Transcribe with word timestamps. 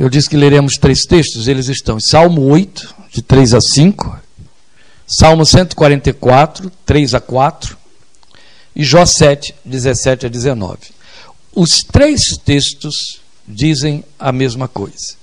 eu 0.00 0.08
disse 0.08 0.30
que 0.30 0.36
leremos 0.36 0.78
três 0.78 1.04
textos, 1.04 1.46
eles 1.46 1.68
estão 1.68 1.98
em 1.98 2.00
Salmo 2.00 2.40
8, 2.46 2.94
de 3.12 3.20
3 3.20 3.52
a 3.52 3.60
5, 3.60 4.18
Salmo 5.06 5.44
144, 5.44 6.72
3 6.86 7.14
a 7.14 7.20
4, 7.20 7.76
e 8.74 8.82
Jó 8.82 9.04
7, 9.04 9.54
17 9.62 10.24
a 10.24 10.28
19. 10.30 10.78
Os 11.54 11.82
três 11.82 12.38
textos 12.38 13.20
dizem 13.46 14.02
a 14.18 14.32
mesma 14.32 14.66
coisa. 14.66 15.16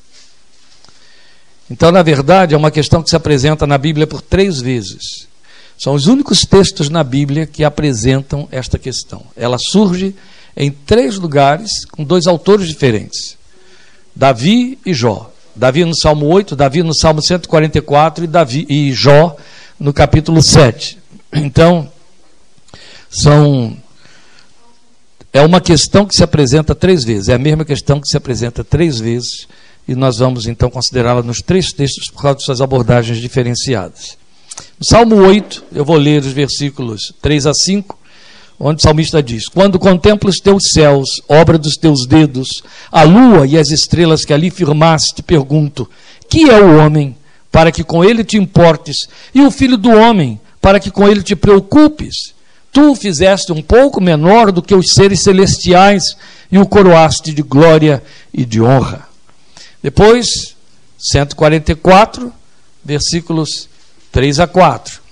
Então, 1.72 1.92
na 1.92 2.04
verdade, 2.04 2.54
é 2.54 2.58
uma 2.58 2.70
questão 2.70 3.02
que 3.02 3.10
se 3.10 3.16
apresenta 3.16 3.66
na 3.66 3.80
Bíblia 3.80 4.06
por 4.06 4.22
três 4.22 4.62
vezes. 4.62 5.28
São 5.76 5.96
os 5.96 6.06
únicos 6.06 6.42
textos 6.42 6.88
na 6.88 7.04
Bíblia 7.04 7.48
que 7.48 7.64
apresentam 7.64 8.48
esta 8.52 8.78
questão. 8.78 9.26
Ela 9.36 9.58
surge 9.58 10.16
em 10.56 10.70
três 10.70 11.18
lugares 11.18 11.84
com 11.86 12.04
dois 12.04 12.28
autores 12.28 12.68
diferentes: 12.68 13.37
Davi 14.18 14.80
e 14.84 14.96
Jó. 14.96 15.32
Davi 15.56 15.86
no 15.86 15.96
Salmo 15.96 16.26
8, 16.26 16.56
Davi 16.56 16.82
no 16.82 16.94
Salmo 16.94 17.22
144 17.22 18.24
e, 18.24 18.28
Davi, 18.28 18.66
e 18.68 18.92
Jó 18.92 19.36
no 19.80 19.94
capítulo 19.94 20.42
7. 20.42 20.98
Então, 21.34 21.88
são 23.12 23.78
é 25.32 25.42
uma 25.42 25.62
questão 25.62 26.04
que 26.04 26.16
se 26.16 26.24
apresenta 26.24 26.74
três 26.74 27.04
vezes, 27.04 27.30
é 27.30 27.36
a 27.36 27.38
mesma 27.38 27.64
questão 27.64 28.02
que 28.02 28.08
se 28.08 28.18
apresenta 28.18 28.64
três 28.64 29.00
vezes, 29.00 29.48
e 29.88 29.94
nós 29.94 30.18
vamos 30.18 30.48
então 30.48 30.68
considerá-la 30.68 31.22
nos 31.22 31.38
três 31.38 31.72
textos 31.72 32.10
por 32.10 32.24
causa 32.24 32.40
de 32.40 32.46
suas 32.46 32.60
abordagens 32.60 33.20
diferenciadas. 33.20 34.18
No 34.80 34.86
Salmo 34.86 35.16
8, 35.18 35.66
eu 35.74 35.86
vou 35.86 35.96
ler 35.96 36.24
os 36.24 36.32
versículos 36.32 37.14
3 37.22 37.46
a 37.46 37.54
5, 37.54 37.97
onde 38.60 38.80
o 38.80 38.84
salmista 38.84 39.22
diz: 39.22 39.48
Quando 39.48 39.80
contemplo 39.80 40.30
os 40.30 40.38
teus 40.38 40.72
céus, 40.72 41.22
obra 41.28 41.58
dos 41.58 41.76
teus 41.76 42.06
dedos, 42.06 42.64
a 42.92 43.04
lua 43.04 43.46
e 43.46 43.58
as 43.58 43.70
estrelas 43.70 44.26
que 44.26 44.34
ali 44.34 44.50
firmaste, 44.50 45.22
pergunto: 45.22 45.90
Que 46.30 46.50
é 46.50 46.60
o 46.60 46.78
homem 46.78 47.16
para 47.52 47.72
que 47.72 47.84
com 47.84 48.04
ele 48.04 48.24
te 48.24 48.38
importes, 48.38 49.08
e 49.34 49.42
o 49.42 49.52
filho 49.52 49.78
do 49.78 49.90
homem 49.90 50.40
para 50.62 50.80
que 50.80 50.92
com 50.92 51.08
ele 51.08 51.24
te 51.24 51.36
preocupes? 51.36 52.34
Tu 52.72 52.92
o 52.92 52.96
fizeste 52.96 53.52
um 53.52 53.62
pouco 53.62 54.02
menor 54.02 54.52
do 54.52 54.62
que 54.62 54.76
os 54.76 54.94
seres 54.94 55.24
celestiais 55.24 56.16
e 56.52 56.60
o 56.60 56.66
coroaste 56.66 57.34
de 57.34 57.42
glória 57.42 58.04
e 58.34 58.46
de 58.46 58.62
honra. 58.62 59.08
Depois, 59.82 60.56
144, 60.98 62.32
versículos 62.84 63.70
3 64.12 64.40
a 64.42 64.48
4. 64.48 65.07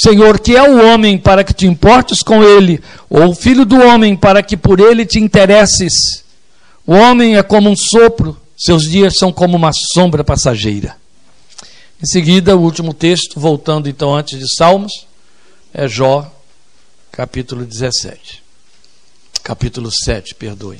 Senhor, 0.00 0.40
que 0.40 0.56
é 0.56 0.62
o 0.62 0.82
homem 0.86 1.18
para 1.18 1.44
que 1.44 1.52
te 1.52 1.66
importes 1.66 2.22
com 2.22 2.42
ele, 2.42 2.82
ou 3.10 3.28
o 3.28 3.34
filho 3.34 3.66
do 3.66 3.76
homem 3.76 4.16
para 4.16 4.42
que 4.42 4.56
por 4.56 4.80
ele 4.80 5.04
te 5.04 5.18
interesses? 5.18 6.24
O 6.86 6.94
homem 6.94 7.36
é 7.36 7.42
como 7.42 7.68
um 7.68 7.76
sopro, 7.76 8.40
seus 8.56 8.84
dias 8.84 9.16
são 9.18 9.30
como 9.30 9.58
uma 9.58 9.72
sombra 9.74 10.24
passageira. 10.24 10.96
Em 12.02 12.06
seguida, 12.06 12.56
o 12.56 12.62
último 12.62 12.94
texto, 12.94 13.38
voltando 13.38 13.90
então 13.90 14.14
antes 14.14 14.38
de 14.38 14.54
Salmos, 14.56 15.06
é 15.74 15.86
Jó, 15.86 16.32
capítulo 17.12 17.66
17. 17.66 18.42
Capítulo 19.42 19.90
7, 19.92 20.34
perdoe. 20.34 20.78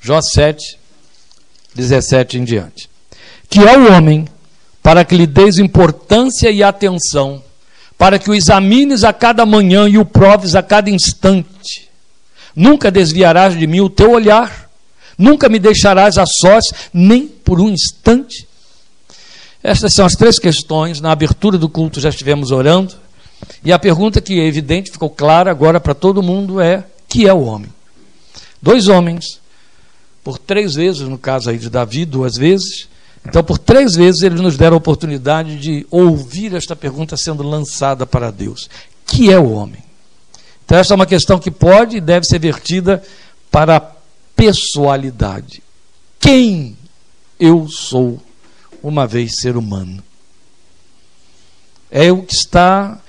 Jó 0.00 0.22
7, 0.22 0.78
17 1.74 2.38
em 2.38 2.44
diante. 2.44 2.88
Que 3.50 3.60
é 3.60 3.76
o 3.76 3.92
homem 3.92 4.26
para 4.86 5.04
que 5.04 5.16
lhe 5.16 5.26
deis 5.26 5.58
importância 5.58 6.48
e 6.48 6.62
atenção, 6.62 7.42
para 7.98 8.20
que 8.20 8.30
o 8.30 8.34
examines 8.36 9.02
a 9.02 9.12
cada 9.12 9.44
manhã 9.44 9.88
e 9.88 9.98
o 9.98 10.04
proves 10.04 10.54
a 10.54 10.62
cada 10.62 10.88
instante. 10.88 11.90
Nunca 12.54 12.88
desviarás 12.88 13.58
de 13.58 13.66
mim 13.66 13.80
o 13.80 13.90
teu 13.90 14.12
olhar, 14.12 14.70
nunca 15.18 15.48
me 15.48 15.58
deixarás 15.58 16.18
a 16.18 16.24
sós, 16.24 16.66
nem 16.94 17.26
por 17.26 17.60
um 17.60 17.68
instante. 17.68 18.46
Estas 19.60 19.92
são 19.92 20.06
as 20.06 20.12
três 20.12 20.38
questões. 20.38 21.00
Na 21.00 21.10
abertura 21.10 21.58
do 21.58 21.68
culto 21.68 21.98
já 21.98 22.10
estivemos 22.10 22.52
orando. 22.52 22.94
E 23.64 23.72
a 23.72 23.80
pergunta 23.80 24.20
que 24.20 24.38
é 24.38 24.46
evidente, 24.46 24.92
ficou 24.92 25.10
clara 25.10 25.50
agora 25.50 25.80
para 25.80 25.94
todo 25.94 26.22
mundo 26.22 26.60
é: 26.60 26.84
que 27.08 27.26
é 27.26 27.34
o 27.34 27.42
homem? 27.42 27.72
Dois 28.62 28.86
homens, 28.86 29.40
por 30.22 30.38
três 30.38 30.76
vezes, 30.76 31.00
no 31.00 31.18
caso 31.18 31.50
aí 31.50 31.58
de 31.58 31.68
Davi, 31.68 32.04
duas 32.04 32.36
vezes. 32.36 32.86
Então, 33.28 33.42
por 33.42 33.58
três 33.58 33.94
vezes, 33.94 34.22
eles 34.22 34.40
nos 34.40 34.56
deram 34.56 34.74
a 34.74 34.78
oportunidade 34.78 35.58
de 35.58 35.86
ouvir 35.90 36.54
esta 36.54 36.76
pergunta 36.76 37.16
sendo 37.16 37.42
lançada 37.42 38.06
para 38.06 38.30
Deus: 38.30 38.68
que 39.06 39.32
é 39.32 39.38
o 39.38 39.52
homem? 39.52 39.82
Então, 40.64 40.78
esta 40.78 40.94
é 40.94 40.96
uma 40.96 41.06
questão 41.06 41.38
que 41.38 41.50
pode 41.50 41.96
e 41.96 42.00
deve 42.00 42.26
ser 42.26 42.38
vertida 42.38 43.02
para 43.50 43.76
a 43.76 43.80
pessoalidade. 44.34 45.62
Quem 46.18 46.76
eu 47.38 47.68
sou? 47.68 48.20
uma 48.86 49.06
vez 49.06 49.36
ser 49.40 49.56
humano. 49.56 50.02
É 51.90 52.12
o 52.12 52.22
que 52.22 52.34
está 52.34 53.00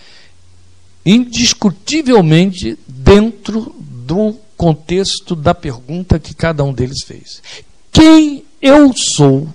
indiscutivelmente 1.05 2.77
dentro 2.87 3.75
do 3.79 4.35
contexto 4.57 5.35
da 5.35 5.53
pergunta 5.53 6.19
que 6.19 6.33
cada 6.33 6.63
um 6.63 6.73
deles 6.73 7.03
fez. 7.05 7.43
Quem 7.91 8.43
eu 8.61 8.91
sou? 8.95 9.47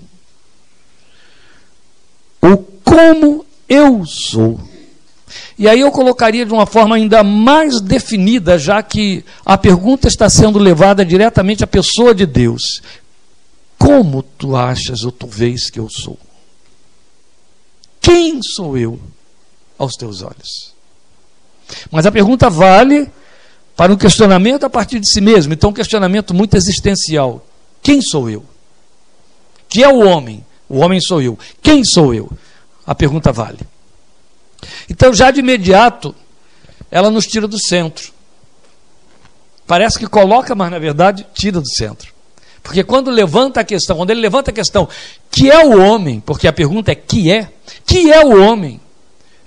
Ou 2.43 2.59
como 2.85 3.47
eu 3.69 4.05
sou? 4.05 4.61
E 5.59 5.69
aí 5.69 5.81
eu 5.81 5.91
colocaria 5.91 6.45
de 6.45 6.53
uma 6.53 6.67
forma 6.67 6.97
ainda 6.97 7.23
mais 7.23 7.81
definida, 7.81 8.59
já 8.59 8.83
que 8.83 9.25
a 9.45 9.57
pergunta 9.57 10.09
está 10.09 10.29
sendo 10.29 10.59
levada 10.59 11.05
diretamente 11.05 11.63
à 11.63 11.67
pessoa 11.67 12.15
de 12.15 12.27
Deus. 12.27 12.83
Como 13.79 14.23
tu 14.23 14.57
achas 14.57 15.05
ou 15.05 15.13
tu 15.13 15.27
vês 15.27 15.71
que 15.71 15.79
eu 15.79 15.89
sou? 15.89 16.19
Quem 18.01 18.43
sou 18.43 18.77
eu 18.77 18.99
aos 19.79 19.95
teus 19.95 20.23
olhos? 20.23 20.75
Mas 21.91 22.05
a 22.07 22.13
pergunta 22.13 22.51
vale 22.51 23.11
para 23.77 23.93
um 23.93 23.97
questionamento 23.97 24.65
a 24.65 24.71
partir 24.71 25.01
de 25.01 25.09
si 25.09 25.21
mesmo, 25.21 25.53
então 25.53 25.71
um 25.71 25.75
questionamento 25.75 26.35
muito 26.35 26.57
existencial. 26.57 27.45
Quem 27.83 28.01
sou 28.03 28.29
eu? 28.29 28.45
Que 29.69 29.83
é 29.83 29.89
o 29.89 30.01
homem? 30.01 30.45
O 30.73 30.79
homem 30.79 30.99
sou 31.03 31.21
eu. 31.21 31.39
Quem 31.61 31.85
sou 31.85 32.15
eu? 32.15 32.33
A 32.87 32.95
pergunta 32.95 33.31
vale. 33.31 33.59
Então, 34.89 35.13
já 35.13 35.31
de 35.31 35.41
imediato, 35.41 36.15
ela 36.91 37.11
nos 37.11 37.27
tira 37.27 37.47
do 37.47 37.61
centro. 37.61 38.11
Parece 39.67 39.99
que 39.99 40.07
coloca, 40.07 40.55
mas 40.55 40.71
na 40.71 40.79
verdade 40.79 41.27
tira 41.35 41.61
do 41.61 41.69
centro. 41.69 42.11
Porque 42.63 42.83
quando 42.83 43.11
levanta 43.11 43.61
a 43.61 43.65
questão, 43.65 43.99
quando 43.99 44.13
ele 44.13 44.23
levanta 44.23 44.51
a 44.51 44.55
questão, 44.55 44.89
que 45.31 45.51
é 45.51 45.63
o 45.63 45.79
homem, 45.79 46.21
porque 46.21 46.49
a 46.49 46.53
pergunta 46.55 46.91
é 46.91 46.95
que 46.95 47.31
é, 47.31 47.53
que 47.85 48.11
é 48.11 48.25
o 48.25 48.43
homem, 48.43 48.81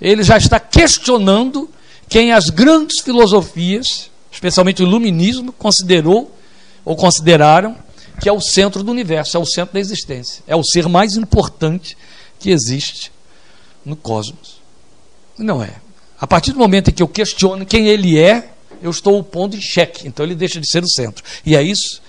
ele 0.00 0.22
já 0.22 0.36
está 0.36 0.60
questionando 0.60 1.68
quem 2.08 2.32
as 2.32 2.50
grandes 2.50 3.00
filosofias, 3.00 4.12
especialmente 4.30 4.80
o 4.80 4.86
iluminismo, 4.86 5.52
considerou 5.52 6.30
ou 6.84 6.94
consideraram 6.94 7.76
que 8.20 8.28
é 8.28 8.32
o 8.32 8.40
centro 8.40 8.82
do 8.82 8.90
universo, 8.90 9.36
é 9.36 9.40
o 9.40 9.46
centro 9.46 9.74
da 9.74 9.80
existência, 9.80 10.42
é 10.46 10.56
o 10.56 10.64
ser 10.64 10.88
mais 10.88 11.16
importante 11.16 11.96
que 12.38 12.50
existe 12.50 13.12
no 13.84 13.96
cosmos. 13.96 14.60
Não 15.38 15.62
é. 15.62 15.74
A 16.18 16.26
partir 16.26 16.52
do 16.52 16.58
momento 16.58 16.90
em 16.90 16.92
que 16.92 17.02
eu 17.02 17.08
questiono 17.08 17.66
quem 17.66 17.88
ele 17.88 18.18
é, 18.18 18.50
eu 18.82 18.90
estou 18.90 19.18
o 19.18 19.24
pondo 19.24 19.56
em 19.56 19.60
xeque, 19.60 20.06
então 20.08 20.24
ele 20.24 20.34
deixa 20.34 20.60
de 20.60 20.70
ser 20.70 20.82
o 20.82 20.88
centro. 20.88 21.22
E 21.44 21.54
é 21.54 21.62
isso 21.62 22.00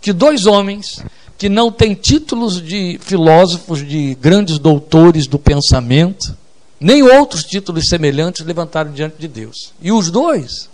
que 0.00 0.12
dois 0.12 0.46
homens 0.46 1.02
que 1.36 1.48
não 1.48 1.70
têm 1.70 1.94
títulos 1.94 2.62
de 2.62 2.98
filósofos, 3.02 3.86
de 3.86 4.14
grandes 4.14 4.58
doutores 4.58 5.26
do 5.26 5.38
pensamento, 5.38 6.36
nem 6.78 7.02
outros 7.02 7.42
títulos 7.42 7.88
semelhantes 7.88 8.44
levantaram 8.44 8.92
diante 8.92 9.16
de 9.18 9.26
Deus. 9.26 9.72
E 9.80 9.90
os 9.90 10.10
dois 10.10 10.68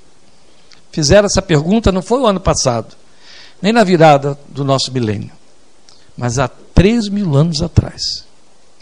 fizeram 0.91 1.27
essa 1.27 1.41
pergunta, 1.41 1.93
não 1.93 2.03
foi 2.03 2.21
o 2.21 2.27
ano 2.27 2.41
passado, 2.41 2.97
nem 3.61 3.73
na 3.73 3.85
virada 3.85 4.39
do 4.49 4.65
nosso 4.65 4.93
milênio, 4.93 5.31
mas 6.17 6.39
há 6.39 6.49
três 6.49 7.09
mil 7.09 7.37
anos 7.37 7.63
atrás. 7.63 8.25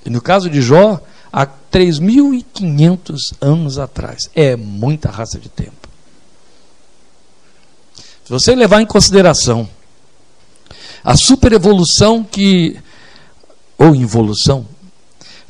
E 0.04 0.10
no 0.10 0.20
caso 0.20 0.48
de 0.48 0.62
Jó, 0.62 1.00
há 1.32 1.46
3.500 1.46 3.34
anos 3.40 3.78
atrás. 3.78 4.30
É 4.34 4.56
muita 4.56 5.10
raça 5.10 5.38
de 5.38 5.48
tempo. 5.48 5.88
Se 8.24 8.30
você 8.30 8.54
levar 8.54 8.80
em 8.80 8.86
consideração 8.86 9.68
a 11.02 11.16
superevolução 11.16 12.24
que, 12.24 12.76
ou 13.78 13.94
involução, 13.94 14.66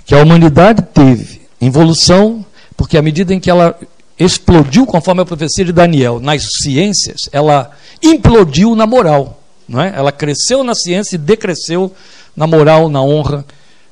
que 0.05 0.15
a 0.15 0.23
humanidade 0.23 0.83
teve. 0.83 1.43
Involução, 1.61 2.45
porque 2.77 2.97
à 2.97 3.03
medida 3.03 3.35
em 3.35 3.41
que 3.41 3.51
ela 3.51 3.79
explodiu, 4.19 4.85
conforme 4.85 5.23
a 5.23 5.27
profecia 5.27 5.65
de 5.65 5.73
Daniel, 5.73 6.19
nas 6.21 6.43
ciências, 6.61 7.29
ela 7.31 7.71
implodiu 8.03 8.75
na 8.75 8.87
moral. 8.87 9.41
Não 9.69 9.81
é? 9.81 9.93
Ela 9.95 10.11
cresceu 10.11 10.65
na 10.65 10.75
ciência 10.75 11.17
e 11.17 11.19
decresceu 11.19 11.93
na 12.35 12.47
moral, 12.47 12.89
na 12.89 13.03
honra 13.03 13.45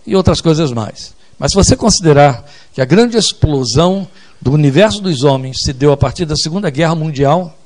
e 0.06 0.16
outras 0.16 0.40
coisas 0.40 0.72
mais. 0.72 1.14
Mas 1.38 1.52
se 1.52 1.56
você 1.56 1.76
considerar 1.76 2.44
que 2.72 2.80
a 2.80 2.84
grande 2.84 3.16
explosão 3.16 4.08
do 4.40 4.52
universo 4.52 5.02
dos 5.02 5.22
homens 5.22 5.58
se 5.62 5.72
deu 5.72 5.92
a 5.92 5.96
partir 5.96 6.24
da 6.24 6.36
Segunda 6.36 6.70
Guerra 6.70 6.94
Mundial, 6.94 7.56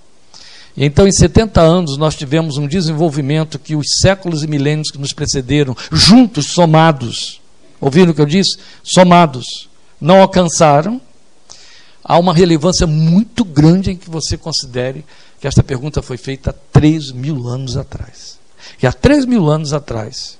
Então, 0.77 1.07
em 1.07 1.13
70 1.13 1.61
anos, 1.61 1.97
nós 1.99 2.15
tivemos 2.15 2.57
um 2.57 2.67
desenvolvimento 2.67 3.59
que 3.59 3.75
os 3.75 3.87
séculos 4.01 4.45
e 4.45 4.47
milênios 4.47 4.91
que 4.91 4.99
nos 4.99 5.13
precederam, 5.13 5.77
juntos, 5.91 6.47
somados, 6.53 7.41
ouviram 7.81 8.13
o 8.13 8.15
que 8.15 8.21
eu 8.21 8.27
disse? 8.27 8.57
Somados, 8.83 9.69
não 10.01 10.21
alcançaram. 10.21 11.01
Há 12.03 12.19
uma 12.19 12.35
relevância 12.35 12.87
muito 12.87 13.45
grande 13.45 13.91
em 13.91 13.97
que 13.97 14.09
você 14.09 14.37
considere 14.37 15.05
que 15.41 15.47
esta 15.47 15.63
pergunta 15.63 16.03
foi 16.03 16.17
feita 16.17 16.51
há 16.51 16.55
3 16.73 17.13
mil 17.13 17.47
anos 17.47 17.77
atrás. 17.77 18.39
E 18.83 18.87
há 18.87 18.93
3 18.93 19.27
mil 19.27 19.49
anos 19.49 19.73
atrás, 19.73 20.39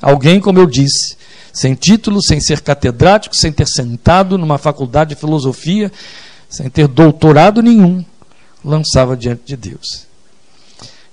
alguém, 0.00 0.40
como 0.40 0.58
eu 0.58 0.66
disse, 0.66 1.16
sem 1.52 1.74
título, 1.74 2.22
sem 2.22 2.40
ser 2.40 2.60
catedrático, 2.60 3.36
sem 3.36 3.52
ter 3.52 3.66
sentado 3.66 4.38
numa 4.38 4.58
faculdade 4.58 5.14
de 5.14 5.20
filosofia, 5.20 5.92
sem 6.48 6.70
ter 6.70 6.88
doutorado 6.88 7.62
nenhum, 7.62 8.04
lançava 8.64 9.16
diante 9.16 9.42
de 9.44 9.56
Deus. 9.56 10.06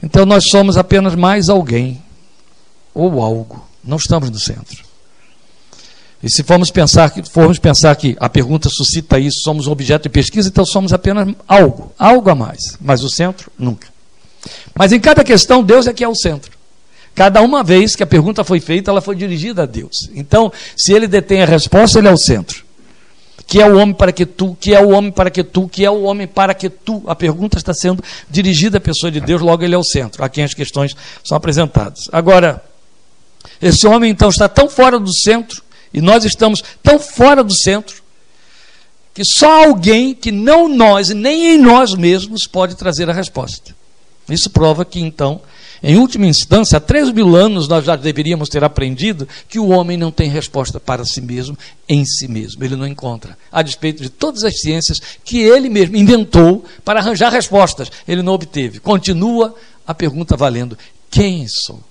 Então 0.01 0.25
nós 0.25 0.45
somos 0.49 0.77
apenas 0.77 1.15
mais 1.15 1.49
alguém 1.49 2.01
ou 2.93 3.21
algo, 3.21 3.65
não 3.83 3.97
estamos 3.97 4.29
no 4.29 4.39
centro. 4.39 4.88
E 6.21 6.29
se 6.29 6.43
formos 6.43 6.69
pensar 6.69 7.09
que 7.11 7.23
formos 7.29 7.59
pensar 7.59 7.95
que 7.95 8.17
a 8.19 8.27
pergunta 8.27 8.69
suscita 8.69 9.17
isso, 9.19 9.39
somos 9.41 9.67
objeto 9.67 10.03
de 10.03 10.09
pesquisa, 10.09 10.49
então 10.49 10.65
somos 10.65 10.91
apenas 10.91 11.33
algo, 11.47 11.93
algo 11.97 12.29
a 12.29 12.35
mais, 12.35 12.77
mas 12.81 13.03
o 13.03 13.09
centro 13.09 13.51
nunca. 13.57 13.87
Mas 14.75 14.91
em 14.91 14.99
cada 14.99 15.23
questão 15.23 15.63
Deus 15.63 15.87
é 15.87 15.93
que 15.93 16.03
é 16.03 16.07
o 16.07 16.15
centro. 16.15 16.51
Cada 17.15 17.41
uma 17.41 17.63
vez 17.63 17.95
que 17.95 18.03
a 18.03 18.07
pergunta 18.07 18.43
foi 18.43 18.59
feita, 18.59 18.91
ela 18.91 19.01
foi 19.01 19.15
dirigida 19.15 19.63
a 19.63 19.65
Deus. 19.65 20.09
Então, 20.13 20.51
se 20.75 20.93
ele 20.93 21.07
detém 21.07 21.41
a 21.41 21.45
resposta, 21.45 21.99
ele 21.99 22.07
é 22.07 22.11
o 22.11 22.17
centro 22.17 22.69
que 23.49 23.59
é 23.59 23.67
o 23.67 23.77
homem 23.77 23.95
para 23.95 24.11
que 24.11 24.27
tu, 24.27 24.55
que 24.59 24.75
é 24.75 24.79
o 24.79 24.89
homem 24.89 25.11
para 25.11 25.31
que 25.31 25.43
tu, 25.43 25.67
que 25.67 25.83
é 25.83 25.89
o 25.89 26.03
homem 26.03 26.27
para 26.27 26.53
que 26.53 26.69
tu. 26.69 27.01
A 27.07 27.15
pergunta 27.15 27.57
está 27.57 27.73
sendo 27.73 28.03
dirigida 28.29 28.77
à 28.77 28.81
pessoa 28.81 29.11
de 29.11 29.19
Deus, 29.19 29.41
logo 29.41 29.63
ele 29.63 29.73
é 29.73 29.77
o 29.77 29.83
centro, 29.83 30.23
a 30.23 30.29
quem 30.29 30.43
as 30.43 30.53
questões 30.53 30.95
são 31.23 31.35
apresentadas. 31.35 32.01
Agora, 32.11 32.63
esse 33.59 33.87
homem 33.87 34.11
então 34.11 34.29
está 34.29 34.47
tão 34.47 34.69
fora 34.69 34.99
do 34.99 35.11
centro, 35.11 35.63
e 35.93 36.01
nós 36.01 36.25
estamos 36.25 36.63
tão 36.81 36.99
fora 36.99 37.43
do 37.43 37.53
centro, 37.53 38.01
que 39.13 39.23
só 39.23 39.65
alguém 39.65 40.13
que 40.13 40.31
não 40.31 40.67
nós, 40.67 41.09
nem 41.09 41.55
em 41.55 41.57
nós 41.57 41.93
mesmos, 41.93 42.47
pode 42.47 42.75
trazer 42.75 43.09
a 43.09 43.13
resposta. 43.13 43.75
Isso 44.29 44.49
prova 44.49 44.85
que 44.85 44.99
então 44.99 45.41
em 45.81 45.97
última 45.97 46.25
instância, 46.25 46.77
há 46.77 46.81
três 46.81 47.11
mil 47.11 47.35
anos 47.35 47.67
nós 47.67 47.85
já 47.85 47.95
deveríamos 47.95 48.49
ter 48.49 48.63
aprendido 48.63 49.27
que 49.47 49.59
o 49.59 49.69
homem 49.69 49.95
não 49.95 50.11
tem 50.11 50.29
resposta 50.29 50.79
para 50.79 51.05
si 51.05 51.21
mesmo, 51.21 51.57
em 51.87 52.05
si 52.05 52.27
mesmo. 52.27 52.63
Ele 52.63 52.75
não 52.75 52.85
encontra. 52.85 53.37
A 53.51 53.61
despeito 53.61 54.03
de 54.03 54.09
todas 54.09 54.43
as 54.43 54.59
ciências 54.59 54.99
que 55.23 55.39
ele 55.39 55.69
mesmo 55.69 55.95
inventou 55.95 56.65
para 56.83 56.99
arranjar 56.99 57.31
respostas, 57.31 57.89
ele 58.07 58.21
não 58.21 58.33
obteve. 58.33 58.79
Continua 58.79 59.55
a 59.87 59.93
pergunta 59.93 60.35
valendo: 60.35 60.77
quem 61.09 61.47
sou? 61.47 61.81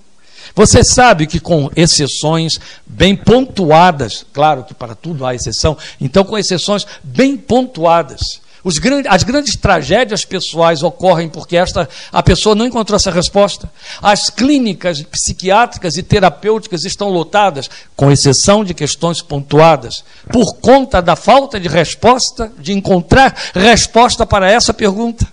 Você 0.55 0.83
sabe 0.83 1.27
que 1.27 1.39
com 1.39 1.69
exceções 1.75 2.59
bem 2.85 3.15
pontuadas, 3.15 4.25
claro 4.33 4.63
que 4.63 4.73
para 4.73 4.95
tudo 4.95 5.25
há 5.25 5.35
exceção, 5.35 5.77
então 5.99 6.23
com 6.23 6.37
exceções 6.37 6.85
bem 7.03 7.37
pontuadas, 7.37 8.41
Grandes, 8.77 9.09
as 9.11 9.23
grandes 9.23 9.55
tragédias 9.55 10.25
pessoais 10.25 10.83
ocorrem 10.83 11.29
porque 11.29 11.55
esta, 11.55 11.87
a 12.11 12.21
pessoa 12.21 12.53
não 12.53 12.65
encontrou 12.65 12.97
essa 12.97 13.09
resposta. 13.09 13.71
As 14.01 14.29
clínicas 14.29 15.01
psiquiátricas 15.01 15.95
e 15.95 16.03
terapêuticas 16.03 16.83
estão 16.83 17.09
lotadas, 17.09 17.69
com 17.95 18.11
exceção 18.11 18.63
de 18.63 18.73
questões 18.73 19.21
pontuadas, 19.21 20.03
por 20.31 20.55
conta 20.57 21.01
da 21.01 21.15
falta 21.15 21.59
de 21.59 21.69
resposta, 21.69 22.51
de 22.59 22.73
encontrar 22.73 23.33
resposta 23.55 24.25
para 24.25 24.51
essa 24.51 24.73
pergunta. 24.73 25.25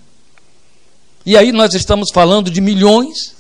E 1.25 1.37
aí 1.37 1.51
nós 1.51 1.75
estamos 1.75 2.11
falando 2.13 2.49
de 2.49 2.61
milhões 2.61 3.36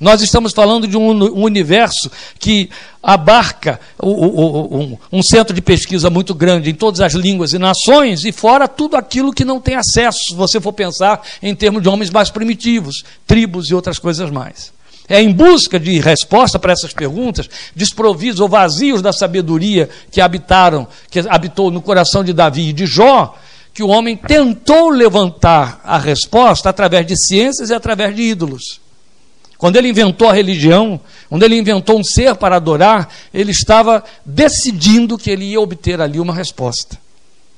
nós 0.00 0.22
estamos 0.22 0.52
falando 0.52 0.86
de 0.86 0.96
um 0.96 1.42
universo 1.42 2.10
que 2.38 2.70
abarca 3.02 3.80
um 4.00 5.22
centro 5.22 5.54
de 5.54 5.60
pesquisa 5.60 6.10
muito 6.10 6.34
grande 6.34 6.70
em 6.70 6.74
todas 6.74 7.00
as 7.00 7.14
línguas 7.14 7.52
e 7.52 7.58
nações, 7.58 8.24
e 8.24 8.32
fora 8.32 8.68
tudo 8.68 8.96
aquilo 8.96 9.32
que 9.32 9.44
não 9.44 9.60
tem 9.60 9.74
acesso, 9.74 10.18
se 10.28 10.34
você 10.34 10.60
for 10.60 10.72
pensar 10.72 11.22
em 11.42 11.54
termos 11.54 11.82
de 11.82 11.88
homens 11.88 12.10
mais 12.10 12.30
primitivos, 12.30 13.02
tribos 13.26 13.70
e 13.70 13.74
outras 13.74 13.98
coisas 13.98 14.30
mais. 14.30 14.72
É 15.08 15.22
em 15.22 15.32
busca 15.32 15.80
de 15.80 15.98
resposta 16.00 16.58
para 16.58 16.72
essas 16.72 16.92
perguntas, 16.92 17.48
desprovidos 17.74 18.40
ou 18.40 18.48
vazios 18.48 19.00
da 19.00 19.12
sabedoria 19.12 19.88
que 20.10 20.20
habitaram, 20.20 20.86
que 21.10 21.20
habitou 21.20 21.70
no 21.70 21.80
coração 21.80 22.22
de 22.22 22.34
Davi 22.34 22.68
e 22.68 22.72
de 22.74 22.84
Jó, 22.84 23.34
que 23.72 23.82
o 23.82 23.88
homem 23.88 24.16
tentou 24.16 24.90
levantar 24.90 25.80
a 25.82 25.96
resposta 25.96 26.68
através 26.68 27.06
de 27.06 27.16
ciências 27.16 27.70
e 27.70 27.74
através 27.74 28.14
de 28.14 28.22
ídolos. 28.22 28.80
Quando 29.58 29.76
ele 29.76 29.88
inventou 29.88 30.28
a 30.28 30.32
religião, 30.32 31.00
quando 31.28 31.42
ele 31.42 31.58
inventou 31.58 31.98
um 31.98 32.04
ser 32.04 32.36
para 32.36 32.56
adorar, 32.56 33.08
ele 33.34 33.50
estava 33.50 34.04
decidindo 34.24 35.18
que 35.18 35.30
ele 35.30 35.44
ia 35.46 35.60
obter 35.60 36.00
ali 36.00 36.20
uma 36.20 36.32
resposta. 36.32 36.96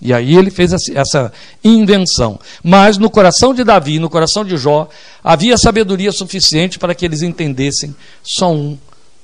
E 0.01 0.15
aí 0.15 0.35
ele 0.35 0.51
fez 0.51 0.73
essa 0.73 1.31
invenção. 1.63 2.41
Mas 2.65 2.97
no 2.97 3.11
coração 3.11 3.53
de 3.53 3.63
Davi, 3.63 3.99
no 3.99 4.09
coração 4.09 4.45
de 4.47 4.57
Jó, 4.57 4.89
havia 5.23 5.59
sabedoria 5.59 6.11
suficiente 6.11 6.79
para 6.79 6.95
que 6.95 7.05
eles 7.05 7.21
entendessem: 7.21 7.95
só 8.23 8.51
um 8.51 8.79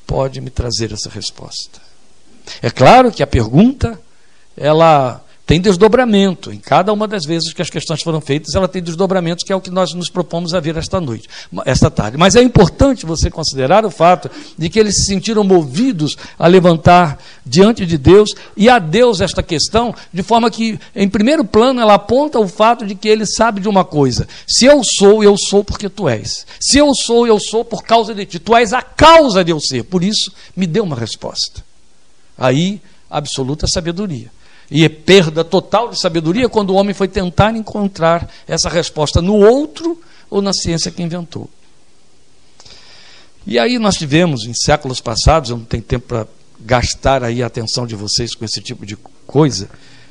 pode 0.06 0.38
me 0.42 0.50
trazer 0.50 0.92
essa 0.92 1.08
resposta. 1.08 1.80
É 2.60 2.70
claro 2.70 3.10
que 3.10 3.22
a 3.22 3.26
pergunta, 3.26 3.98
ela 4.54 5.24
tem 5.46 5.60
desdobramento. 5.60 6.52
Em 6.52 6.58
cada 6.58 6.92
uma 6.92 7.06
das 7.06 7.24
vezes 7.24 7.52
que 7.52 7.62
as 7.62 7.70
questões 7.70 8.02
foram 8.02 8.20
feitas, 8.20 8.54
ela 8.54 8.66
tem 8.66 8.82
desdobramentos, 8.82 9.44
que 9.44 9.52
é 9.52 9.56
o 9.56 9.60
que 9.60 9.70
nós 9.70 9.94
nos 9.94 10.10
propomos 10.10 10.52
a 10.52 10.60
ver 10.60 10.76
esta 10.76 11.00
noite, 11.00 11.28
esta 11.64 11.88
tarde. 11.88 12.18
Mas 12.18 12.34
é 12.34 12.42
importante 12.42 13.06
você 13.06 13.30
considerar 13.30 13.86
o 13.86 13.90
fato 13.90 14.28
de 14.58 14.68
que 14.68 14.78
eles 14.78 14.96
se 14.96 15.04
sentiram 15.04 15.44
movidos 15.44 16.16
a 16.36 16.48
levantar 16.48 17.18
diante 17.44 17.86
de 17.86 17.96
Deus 17.96 18.34
e 18.56 18.68
a 18.68 18.80
Deus 18.80 19.20
esta 19.20 19.42
questão, 19.42 19.94
de 20.12 20.22
forma 20.24 20.50
que, 20.50 20.80
em 20.94 21.08
primeiro 21.08 21.44
plano, 21.44 21.80
ela 21.80 21.94
aponta 21.94 22.40
o 22.40 22.48
fato 22.48 22.84
de 22.84 22.96
que 22.96 23.08
ele 23.08 23.24
sabe 23.24 23.60
de 23.60 23.68
uma 23.68 23.84
coisa: 23.84 24.26
se 24.48 24.64
eu 24.64 24.82
sou, 24.82 25.22
eu 25.22 25.36
sou 25.38 25.62
porque 25.62 25.88
tu 25.88 26.08
és. 26.08 26.44
Se 26.58 26.78
eu 26.78 26.92
sou, 26.92 27.24
eu 27.24 27.38
sou 27.38 27.64
por 27.64 27.84
causa 27.84 28.12
de 28.12 28.26
ti. 28.26 28.40
Tu 28.40 28.56
és 28.56 28.72
a 28.72 28.82
causa 28.82 29.44
de 29.44 29.52
eu 29.52 29.60
ser. 29.60 29.84
Por 29.84 30.02
isso, 30.02 30.32
me 30.56 30.66
dê 30.66 30.80
uma 30.80 30.96
resposta. 30.96 31.64
Aí, 32.36 32.80
absoluta 33.08 33.68
sabedoria. 33.68 34.35
E 34.70 34.84
é 34.84 34.88
perda 34.88 35.44
total 35.44 35.90
de 35.90 36.00
sabedoria 36.00 36.48
quando 36.48 36.70
o 36.70 36.74
homem 36.74 36.94
foi 36.94 37.08
tentar 37.08 37.54
encontrar 37.54 38.28
essa 38.46 38.68
resposta 38.68 39.22
no 39.22 39.34
outro 39.34 40.00
ou 40.28 40.42
na 40.42 40.52
ciência 40.52 40.90
que 40.90 41.02
inventou. 41.02 41.48
E 43.46 43.58
aí 43.58 43.78
nós 43.78 43.96
tivemos, 43.96 44.44
em 44.44 44.52
séculos 44.52 45.00
passados, 45.00 45.50
eu 45.50 45.56
não 45.56 45.64
tenho 45.64 45.82
tempo 45.82 46.06
para 46.08 46.26
gastar 46.58 47.22
aí 47.22 47.42
a 47.42 47.46
atenção 47.46 47.86
de 47.86 47.94
vocês 47.94 48.34
com 48.34 48.44
esse 48.44 48.60
tipo 48.60 48.84
de 48.84 48.96
coisa, 49.24 49.68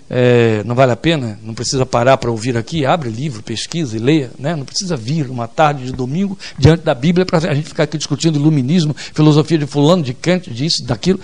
é, 0.09 0.63
não 0.63 0.75
vale 0.75 0.91
a 0.91 0.95
pena, 0.95 1.39
não 1.43 1.53
precisa 1.53 1.85
parar 1.85 2.17
para 2.17 2.29
ouvir 2.29 2.55
aqui, 2.55 2.85
abre 2.85 3.09
livro, 3.09 3.41
pesquisa 3.41 3.97
e 3.97 3.99
leia, 3.99 4.31
né? 4.37 4.55
não 4.55 4.63
precisa 4.63 4.95
vir 4.95 5.29
uma 5.29 5.47
tarde 5.47 5.85
de 5.85 5.91
domingo 5.91 6.37
diante 6.57 6.83
da 6.83 6.93
Bíblia 6.93 7.25
para 7.25 7.39
a 7.49 7.53
gente 7.53 7.67
ficar 7.67 7.83
aqui 7.83 7.97
discutindo 7.97 8.37
iluminismo, 8.37 8.95
filosofia 8.95 9.57
de 9.57 9.65
fulano, 9.65 10.03
de 10.03 10.13
Kant, 10.13 10.49
disso, 10.51 10.83
daquilo. 10.83 11.19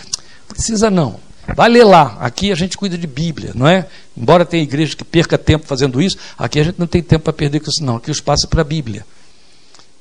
Precisa 0.47 0.89
não. 0.89 1.19
Vai 1.55 1.69
ler 1.69 1.83
lá. 1.83 2.17
Aqui 2.19 2.51
a 2.51 2.55
gente 2.55 2.77
cuida 2.77 2.97
de 2.97 3.07
Bíblia, 3.07 3.51
não 3.55 3.67
é? 3.67 3.87
Embora 4.15 4.45
tenha 4.45 4.63
igreja 4.63 4.95
que 4.95 5.03
perca 5.03 5.37
tempo 5.37 5.65
fazendo 5.65 6.01
isso, 6.01 6.17
aqui 6.37 6.59
a 6.59 6.63
gente 6.63 6.79
não 6.79 6.87
tem 6.87 7.01
tempo 7.01 7.25
para 7.25 7.33
perder 7.33 7.59
com 7.59 7.69
isso, 7.69 7.83
não. 7.83 7.97
Aqui 7.97 8.09
o 8.09 8.11
espaço 8.11 8.45
é 8.45 8.49
para 8.49 8.61
a 8.61 8.65
Bíblia. 8.65 9.05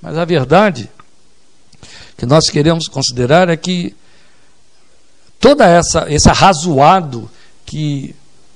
Mas 0.00 0.16
a 0.16 0.24
verdade 0.24 0.90
que 2.16 2.26
nós 2.26 2.48
queremos 2.48 2.88
considerar 2.88 3.48
é 3.48 3.56
que 3.56 3.94
toda 5.38 5.66
essa 5.66 6.06
esse 6.10 6.28
arrazoado 6.28 7.30
que 7.64 8.14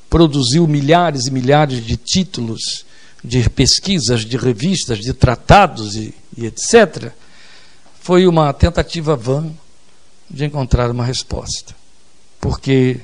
produziu 0.09 0.67
milhares 0.67 1.27
e 1.27 1.31
milhares 1.31 1.85
de 1.85 1.97
títulos, 1.97 2.85
de 3.23 3.49
pesquisas, 3.51 4.25
de 4.25 4.37
revistas, 4.37 4.99
de 4.99 5.13
tratados 5.13 5.97
e, 5.97 6.15
e 6.37 6.47
etc., 6.47 7.13
foi 8.01 8.27
uma 8.27 8.53
tentativa 8.53 9.17
vã 9.17 9.51
de 10.31 10.45
encontrar 10.45 10.91
uma 10.91 11.05
resposta 11.05 11.75
porque 12.45 13.01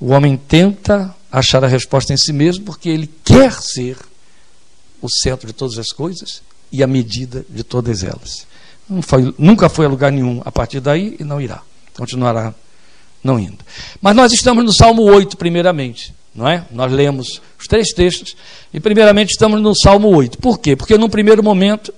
o 0.00 0.06
homem 0.12 0.38
tenta 0.38 1.14
achar 1.30 1.62
a 1.62 1.68
resposta 1.68 2.14
em 2.14 2.16
si 2.16 2.32
mesmo, 2.32 2.64
porque 2.64 2.88
ele 2.88 3.10
quer 3.22 3.52
ser 3.52 3.98
o 5.02 5.08
centro 5.10 5.46
de 5.46 5.52
todas 5.52 5.78
as 5.78 5.88
coisas 5.88 6.40
e 6.72 6.82
a 6.82 6.86
medida 6.86 7.44
de 7.46 7.62
todas 7.62 8.02
elas. 8.02 8.46
Foi, 9.02 9.34
nunca 9.36 9.68
foi 9.68 9.84
a 9.84 9.88
lugar 9.90 10.10
nenhum 10.10 10.40
a 10.46 10.50
partir 10.50 10.80
daí 10.80 11.14
e 11.20 11.24
não 11.24 11.38
irá. 11.38 11.60
Continuará 11.94 12.54
não 13.22 13.38
indo. 13.38 13.58
Mas 14.00 14.16
nós 14.16 14.32
estamos 14.32 14.64
no 14.64 14.72
Salmo 14.72 15.02
8, 15.02 15.36
primeiramente. 15.36 16.14
Não 16.34 16.48
é? 16.48 16.64
Nós 16.70 16.90
lemos 16.90 17.42
os 17.58 17.66
três 17.66 17.92
textos 17.92 18.34
e, 18.72 18.80
primeiramente, 18.80 19.32
estamos 19.32 19.60
no 19.60 19.74
Salmo 19.74 20.08
8. 20.08 20.38
Por 20.38 20.58
quê? 20.58 20.74
Porque, 20.74 20.96
num 20.96 21.10
primeiro 21.10 21.42
momento, 21.42 21.92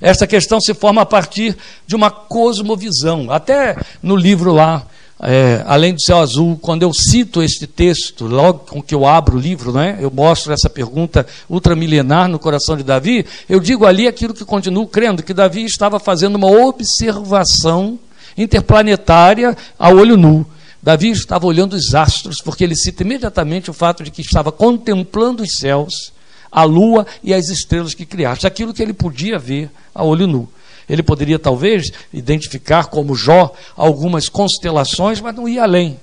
esta 0.00 0.26
questão 0.26 0.60
se 0.60 0.74
forma 0.74 1.02
a 1.02 1.06
partir 1.06 1.56
de 1.86 1.94
uma 1.94 2.10
cosmovisão. 2.10 3.30
Até 3.30 3.76
no 4.02 4.16
livro 4.16 4.52
lá 4.52 4.84
é, 5.20 5.64
além 5.66 5.94
do 5.94 6.00
céu 6.00 6.18
azul, 6.18 6.58
quando 6.60 6.82
eu 6.82 6.92
cito 6.92 7.42
este 7.42 7.66
texto, 7.66 8.26
logo 8.26 8.60
com 8.60 8.82
que 8.82 8.94
eu 8.94 9.06
abro 9.06 9.36
o 9.36 9.40
livro, 9.40 9.72
né, 9.72 9.96
eu 10.00 10.10
mostro 10.10 10.52
essa 10.52 10.68
pergunta 10.68 11.26
ultramilenar 11.48 12.28
no 12.28 12.38
coração 12.38 12.76
de 12.76 12.82
Davi, 12.82 13.24
eu 13.48 13.58
digo 13.58 13.86
ali 13.86 14.06
aquilo 14.06 14.34
que 14.34 14.44
continuo 14.44 14.86
crendo, 14.86 15.22
que 15.22 15.32
Davi 15.32 15.64
estava 15.64 15.98
fazendo 15.98 16.36
uma 16.36 16.50
observação 16.50 17.98
interplanetária 18.36 19.56
a 19.78 19.88
olho 19.88 20.16
nu. 20.16 20.46
Davi 20.82 21.10
estava 21.10 21.46
olhando 21.46 21.72
os 21.72 21.94
astros, 21.94 22.40
porque 22.44 22.62
ele 22.62 22.76
cita 22.76 23.02
imediatamente 23.02 23.70
o 23.70 23.74
fato 23.74 24.04
de 24.04 24.10
que 24.10 24.20
estava 24.20 24.52
contemplando 24.52 25.42
os 25.42 25.56
céus, 25.56 26.12
a 26.52 26.62
lua 26.62 27.06
e 27.24 27.32
as 27.32 27.48
estrelas 27.48 27.94
que 27.94 28.04
criaste, 28.04 28.46
aquilo 28.46 28.72
que 28.72 28.82
ele 28.82 28.92
podia 28.92 29.38
ver 29.38 29.70
a 29.94 30.04
olho 30.04 30.26
nu. 30.26 30.48
Ele 30.88 31.02
poderia, 31.02 31.38
talvez, 31.38 31.90
identificar 32.12 32.86
como 32.86 33.14
Jó 33.14 33.52
algumas 33.76 34.28
constelações, 34.28 35.20
mas 35.20 35.34
não 35.34 35.48
ia 35.48 35.62
além. 35.62 35.98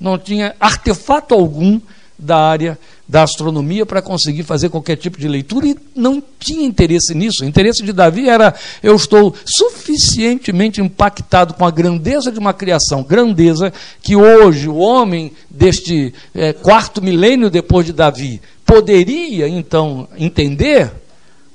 Não 0.00 0.18
tinha 0.18 0.54
artefato 0.58 1.34
algum 1.34 1.80
da 2.18 2.36
área 2.36 2.78
da 3.08 3.24
astronomia 3.24 3.84
para 3.84 4.00
conseguir 4.00 4.42
fazer 4.44 4.68
qualquer 4.68 4.96
tipo 4.96 5.18
de 5.18 5.28
leitura 5.28 5.66
e 5.66 5.76
não 5.94 6.22
tinha 6.38 6.64
interesse 6.64 7.14
nisso. 7.14 7.44
O 7.44 7.46
interesse 7.46 7.82
de 7.82 7.92
Davi 7.92 8.28
era: 8.28 8.54
eu 8.82 8.94
estou 8.96 9.34
suficientemente 9.44 10.80
impactado 10.80 11.52
com 11.54 11.66
a 11.66 11.70
grandeza 11.70 12.30
de 12.30 12.38
uma 12.38 12.54
criação, 12.54 13.02
grandeza 13.02 13.72
que 14.00 14.16
hoje 14.16 14.68
o 14.68 14.76
homem 14.76 15.32
deste 15.50 16.14
é, 16.34 16.52
quarto 16.52 17.02
milênio 17.02 17.50
depois 17.50 17.84
de 17.84 17.92
Davi 17.92 18.40
poderia 18.64 19.48
então 19.48 20.08
entender 20.16 20.90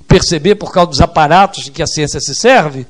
perceber 0.08 0.54
por 0.54 0.72
causa 0.72 0.90
dos 0.90 1.00
aparatos 1.00 1.64
de 1.64 1.70
que 1.70 1.82
a 1.82 1.86
ciência 1.86 2.18
se 2.18 2.34
serve, 2.34 2.86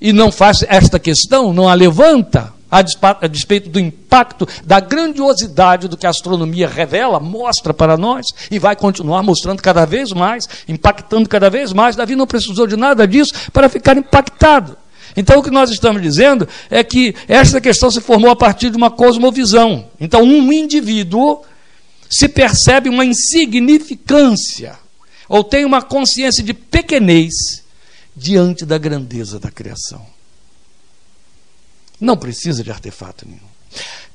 e 0.00 0.12
não 0.12 0.30
faz 0.30 0.64
esta 0.68 0.98
questão, 0.98 1.52
não 1.52 1.68
a 1.68 1.74
levanta, 1.74 2.52
a 2.70 3.26
despeito 3.28 3.68
do 3.68 3.78
impacto, 3.78 4.48
da 4.64 4.80
grandiosidade 4.80 5.88
do 5.88 5.96
que 5.96 6.06
a 6.06 6.10
astronomia 6.10 6.68
revela, 6.68 7.20
mostra 7.20 7.72
para 7.72 7.96
nós, 7.96 8.26
e 8.50 8.58
vai 8.58 8.74
continuar 8.74 9.22
mostrando 9.22 9.62
cada 9.62 9.84
vez 9.84 10.12
mais, 10.12 10.48
impactando 10.68 11.28
cada 11.28 11.48
vez 11.48 11.72
mais. 11.72 11.96
Davi 11.96 12.16
não 12.16 12.26
precisou 12.26 12.66
de 12.66 12.76
nada 12.76 13.06
disso 13.06 13.32
para 13.52 13.68
ficar 13.68 13.96
impactado. 13.96 14.76
Então, 15.16 15.38
o 15.38 15.42
que 15.42 15.50
nós 15.50 15.70
estamos 15.70 16.02
dizendo 16.02 16.48
é 16.68 16.82
que 16.82 17.14
esta 17.28 17.60
questão 17.60 17.90
se 17.90 18.00
formou 18.00 18.30
a 18.30 18.36
partir 18.36 18.70
de 18.70 18.76
uma 18.76 18.90
cosmovisão. 18.90 19.86
Então, 20.00 20.22
um 20.22 20.52
indivíduo 20.52 21.42
se 22.10 22.28
percebe 22.28 22.88
uma 22.88 23.04
insignificância 23.04 24.83
ou 25.28 25.42
tem 25.42 25.64
uma 25.64 25.82
consciência 25.82 26.42
de 26.42 26.54
pequenez 26.54 27.62
diante 28.16 28.64
da 28.64 28.78
grandeza 28.78 29.38
da 29.38 29.50
criação. 29.50 30.04
Não 32.00 32.16
precisa 32.16 32.62
de 32.62 32.70
artefato 32.70 33.26
nenhum. 33.26 33.40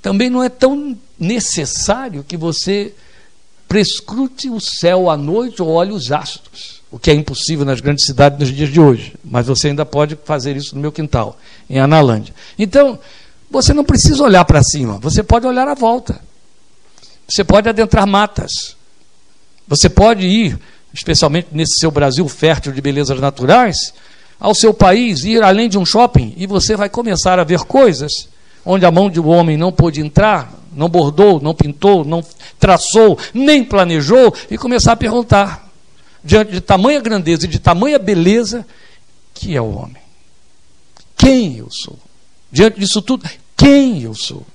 Também 0.01 0.29
não 0.29 0.43
é 0.43 0.49
tão 0.49 0.97
necessário 1.19 2.23
que 2.23 2.37
você 2.37 2.93
prescrute 3.67 4.49
o 4.49 4.59
céu 4.59 5.09
à 5.09 5.17
noite 5.17 5.61
ou 5.61 5.69
olhe 5.69 5.91
os 5.91 6.11
astros, 6.11 6.81
o 6.89 6.97
que 6.97 7.11
é 7.11 7.13
impossível 7.13 7.65
nas 7.65 7.81
grandes 7.81 8.05
cidades 8.05 8.39
nos 8.39 8.55
dias 8.55 8.71
de 8.71 8.79
hoje, 8.79 9.13
mas 9.23 9.45
você 9.47 9.67
ainda 9.67 9.85
pode 9.85 10.17
fazer 10.25 10.55
isso 10.57 10.73
no 10.73 10.81
meu 10.81 10.91
quintal, 10.91 11.37
em 11.69 11.79
Analândia. 11.79 12.33
Então, 12.57 12.97
você 13.51 13.73
não 13.73 13.83
precisa 13.83 14.23
olhar 14.23 14.45
para 14.45 14.63
cima, 14.63 14.97
você 14.97 15.21
pode 15.21 15.45
olhar 15.45 15.67
à 15.67 15.75
volta. 15.75 16.19
Você 17.29 17.43
pode 17.43 17.69
adentrar 17.69 18.07
matas. 18.07 18.75
Você 19.67 19.87
pode 19.87 20.25
ir 20.25 20.59
especialmente 20.93 21.47
nesse 21.51 21.79
seu 21.79 21.91
Brasil 21.91 22.27
fértil 22.27 22.71
de 22.71 22.81
belezas 22.81 23.19
naturais, 23.19 23.93
ao 24.39 24.55
seu 24.55 24.73
país, 24.73 25.23
ir 25.23 25.43
além 25.43 25.67
de 25.67 25.77
um 25.77 25.85
shopping 25.85 26.33
e 26.37 26.47
você 26.47 26.75
vai 26.75 26.89
começar 26.89 27.39
a 27.39 27.43
ver 27.43 27.59
coisas 27.61 28.29
onde 28.65 28.85
a 28.85 28.91
mão 28.91 29.09
de 29.09 29.19
um 29.19 29.27
homem 29.27 29.57
não 29.57 29.71
pôde 29.71 30.01
entrar, 30.01 30.53
não 30.73 30.87
bordou, 30.87 31.41
não 31.41 31.53
pintou, 31.53 32.05
não 32.05 32.23
traçou, 32.59 33.17
nem 33.33 33.63
planejou, 33.63 34.33
e 34.49 34.57
começar 34.57 34.93
a 34.93 34.97
perguntar, 34.97 35.69
diante 36.23 36.51
de 36.51 36.61
tamanha 36.61 36.99
grandeza 36.99 37.45
e 37.45 37.49
de 37.49 37.59
tamanha 37.59 37.97
beleza, 37.97 38.65
que 39.33 39.55
é 39.55 39.61
o 39.61 39.71
homem? 39.71 40.01
Quem 41.17 41.57
eu 41.57 41.69
sou? 41.71 41.97
Diante 42.51 42.79
disso 42.79 43.01
tudo, 43.01 43.27
quem 43.57 44.03
eu 44.03 44.13
sou? 44.13 44.45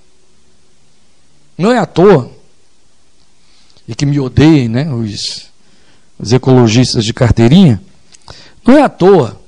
Não 1.59 1.73
é 1.73 1.79
à 1.79 1.87
toa, 1.87 2.31
e 3.87 3.95
que 3.95 4.07
me 4.07 4.19
odeiem, 4.19 4.69
né, 4.69 4.93
os 4.93 5.53
os 6.19 6.33
ecologistas 6.33 7.05
de 7.05 7.13
carteirinha, 7.13 7.81
não 8.67 8.77
é 8.77 8.83
à 8.83 8.89
toa 8.89 9.41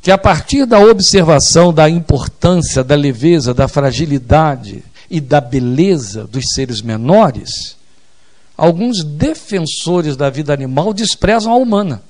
que 0.00 0.10
a 0.10 0.18
partir 0.18 0.66
da 0.66 0.78
observação 0.78 1.72
da 1.74 1.90
importância, 1.90 2.84
da 2.84 2.94
leveza, 2.94 3.52
da 3.52 3.66
fragilidade 3.66 4.84
e 5.10 5.20
da 5.20 5.40
beleza 5.40 6.26
dos 6.26 6.44
seres 6.54 6.80
menores, 6.80 7.76
alguns 8.56 9.02
defensores 9.02 10.16
da 10.16 10.30
vida 10.30 10.52
animal 10.52 10.94
desprezam 10.94 11.52
a 11.52 11.56
humana. 11.56 12.02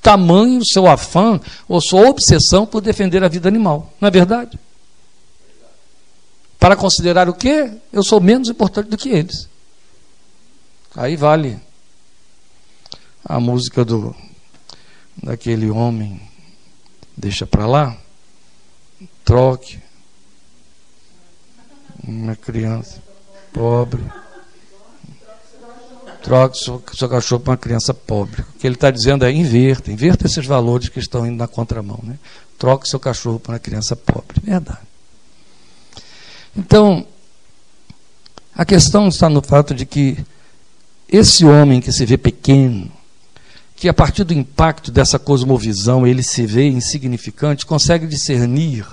Tamanho 0.00 0.64
seu 0.64 0.86
afã 0.86 1.38
ou 1.68 1.80
sua 1.80 2.08
obsessão 2.08 2.64
por 2.64 2.80
defender 2.80 3.22
a 3.22 3.28
vida 3.28 3.48
animal, 3.48 3.92
não 4.00 4.08
é 4.08 4.10
verdade? 4.10 4.58
Para 6.58 6.74
considerar 6.74 7.28
o 7.28 7.34
quê? 7.34 7.70
Eu 7.92 8.02
sou 8.02 8.20
menos 8.20 8.48
importante 8.48 8.88
do 8.88 8.96
que 8.96 9.10
eles. 9.10 9.48
Aí 10.96 11.16
vale 11.16 11.60
a 13.24 13.38
música 13.40 13.84
do 13.84 14.14
daquele 15.22 15.68
homem 15.70 16.20
deixa 17.16 17.46
para 17.46 17.66
lá 17.66 17.96
troque. 19.28 19.78
Uma 22.02 22.34
criança 22.34 23.02
pobre. 23.52 24.02
Troque 26.22 26.58
seu, 26.58 26.82
seu 26.94 27.08
cachorro 27.08 27.42
para 27.42 27.50
uma 27.52 27.56
criança 27.58 27.92
pobre. 27.92 28.40
O 28.40 28.58
que 28.58 28.66
ele 28.66 28.74
está 28.74 28.90
dizendo 28.90 29.26
é 29.26 29.30
inverta 29.30 29.92
inverta 29.92 30.26
esses 30.26 30.46
valores 30.46 30.88
que 30.88 30.98
estão 30.98 31.26
indo 31.26 31.36
na 31.36 31.46
contramão 31.46 32.00
né? 32.02 32.18
troque 32.58 32.88
seu 32.88 32.98
cachorro 32.98 33.38
para 33.38 33.52
uma 33.52 33.58
criança 33.58 33.94
pobre. 33.94 34.40
Verdade. 34.42 34.80
Então 36.56 37.06
a 38.54 38.64
questão 38.64 39.08
está 39.08 39.28
no 39.28 39.42
fato 39.42 39.74
de 39.74 39.84
que 39.84 40.24
esse 41.08 41.44
homem 41.44 41.80
que 41.82 41.92
se 41.92 42.06
vê 42.06 42.16
pequeno 42.16 42.90
que 43.78 43.88
a 43.88 43.94
partir 43.94 44.24
do 44.24 44.34
impacto 44.34 44.90
dessa 44.90 45.18
cosmovisão 45.18 46.06
ele 46.06 46.22
se 46.22 46.44
vê 46.44 46.68
insignificante, 46.68 47.64
consegue 47.64 48.08
discernir, 48.08 48.84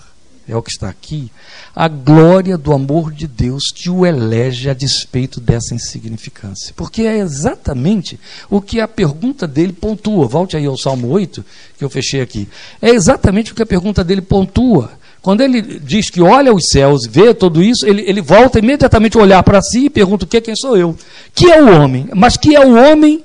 é 0.48 0.56
o 0.56 0.62
que 0.62 0.70
está 0.70 0.88
aqui, 0.88 1.32
a 1.76 1.88
glória 1.88 2.56
do 2.56 2.72
amor 2.72 3.12
de 3.12 3.28
Deus 3.28 3.72
que 3.74 3.90
o 3.90 4.06
elege 4.06 4.70
a 4.70 4.76
despeito 4.76 5.42
dessa 5.42 5.74
insignificância. 5.74 6.72
Porque 6.76 7.02
é 7.02 7.18
exatamente 7.18 8.20
o 8.48 8.62
que 8.62 8.80
a 8.80 8.88
pergunta 8.88 9.48
dele 9.48 9.74
pontua. 9.74 10.28
Volte 10.28 10.56
aí 10.56 10.68
ao 10.68 10.78
Salmo 10.78 11.08
8, 11.08 11.44
que 11.80 11.84
eu 11.84 11.90
fechei 11.90 12.22
aqui. 12.22 12.48
É 12.80 12.92
exatamente 12.92 13.52
o 13.52 13.56
que 13.56 13.64
a 13.64 13.66
pergunta 13.66 14.04
dele 14.04 14.22
pontua. 14.22 14.92
Quando 15.20 15.42
ele 15.42 15.80
diz 15.80 16.12
que 16.12 16.22
olha 16.22 16.54
os 16.54 16.68
céus, 16.68 17.08
vê 17.08 17.34
tudo 17.34 17.64
isso, 17.64 17.88
ele, 17.88 18.04
ele 18.08 18.22
volta 18.22 18.60
imediatamente 18.60 19.18
a 19.18 19.22
olhar 19.22 19.42
para 19.42 19.60
si 19.64 19.86
e 19.86 19.90
pergunta: 19.90 20.26
o 20.26 20.28
que, 20.28 20.40
quem 20.40 20.56
sou 20.56 20.78
eu? 20.78 20.96
Que 21.34 21.52
é 21.52 21.64
o 21.64 21.82
homem? 21.82 22.08
Mas 22.14 22.38
que 22.38 22.56
é 22.56 22.64
o 22.64 22.76
homem 22.76 23.24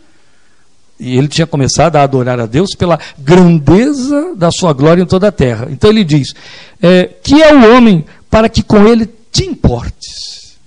e 1.01 1.17
ele 1.17 1.29
tinha 1.29 1.47
começado 1.47 1.97
a 1.97 2.03
adorar 2.03 2.39
a 2.39 2.45
Deus 2.45 2.75
pela 2.75 3.01
grandeza 3.19 4.35
da 4.37 4.51
sua 4.51 4.75
glória 4.75 5.03
em 5.03 5.07
toda 5.07 5.29
a 5.29 5.33
terra. 5.33 5.67
Então 5.71 5.89
ele 5.89 6.05
diz: 6.05 6.35
é, 6.81 7.07
Que 7.07 7.43
é 7.43 7.55
o 7.55 7.75
homem 7.75 8.05
para 8.29 8.51
que 8.51 8.63
com 8.63 8.87
ele 8.87 9.09
te 9.33 9.45
importes. 9.45 10.59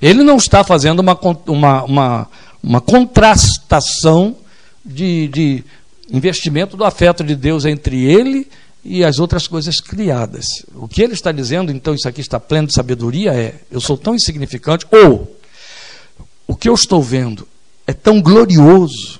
Ele 0.00 0.22
não 0.22 0.38
está 0.38 0.64
fazendo 0.64 1.00
uma, 1.00 1.18
uma, 1.46 1.84
uma, 1.84 2.28
uma 2.62 2.80
contrastação 2.80 4.36
de, 4.82 5.28
de 5.28 5.64
investimento 6.10 6.78
do 6.78 6.84
afeto 6.84 7.22
de 7.22 7.36
Deus 7.36 7.66
entre 7.66 8.04
ele 8.04 8.48
e 8.82 9.04
as 9.04 9.18
outras 9.18 9.46
coisas 9.46 9.80
criadas. 9.80 10.46
O 10.74 10.88
que 10.88 11.02
ele 11.02 11.12
está 11.12 11.30
dizendo, 11.30 11.70
então, 11.70 11.94
isso 11.94 12.08
aqui 12.08 12.22
está 12.22 12.40
pleno 12.40 12.68
de 12.68 12.74
sabedoria, 12.74 13.34
é: 13.34 13.56
eu 13.70 13.82
sou 13.82 13.98
tão 13.98 14.14
insignificante, 14.14 14.86
ou 14.90 15.36
o 16.46 16.56
que 16.56 16.70
eu 16.70 16.74
estou 16.74 17.02
vendo 17.02 17.46
é 17.88 17.92
tão 17.94 18.20
glorioso. 18.20 19.18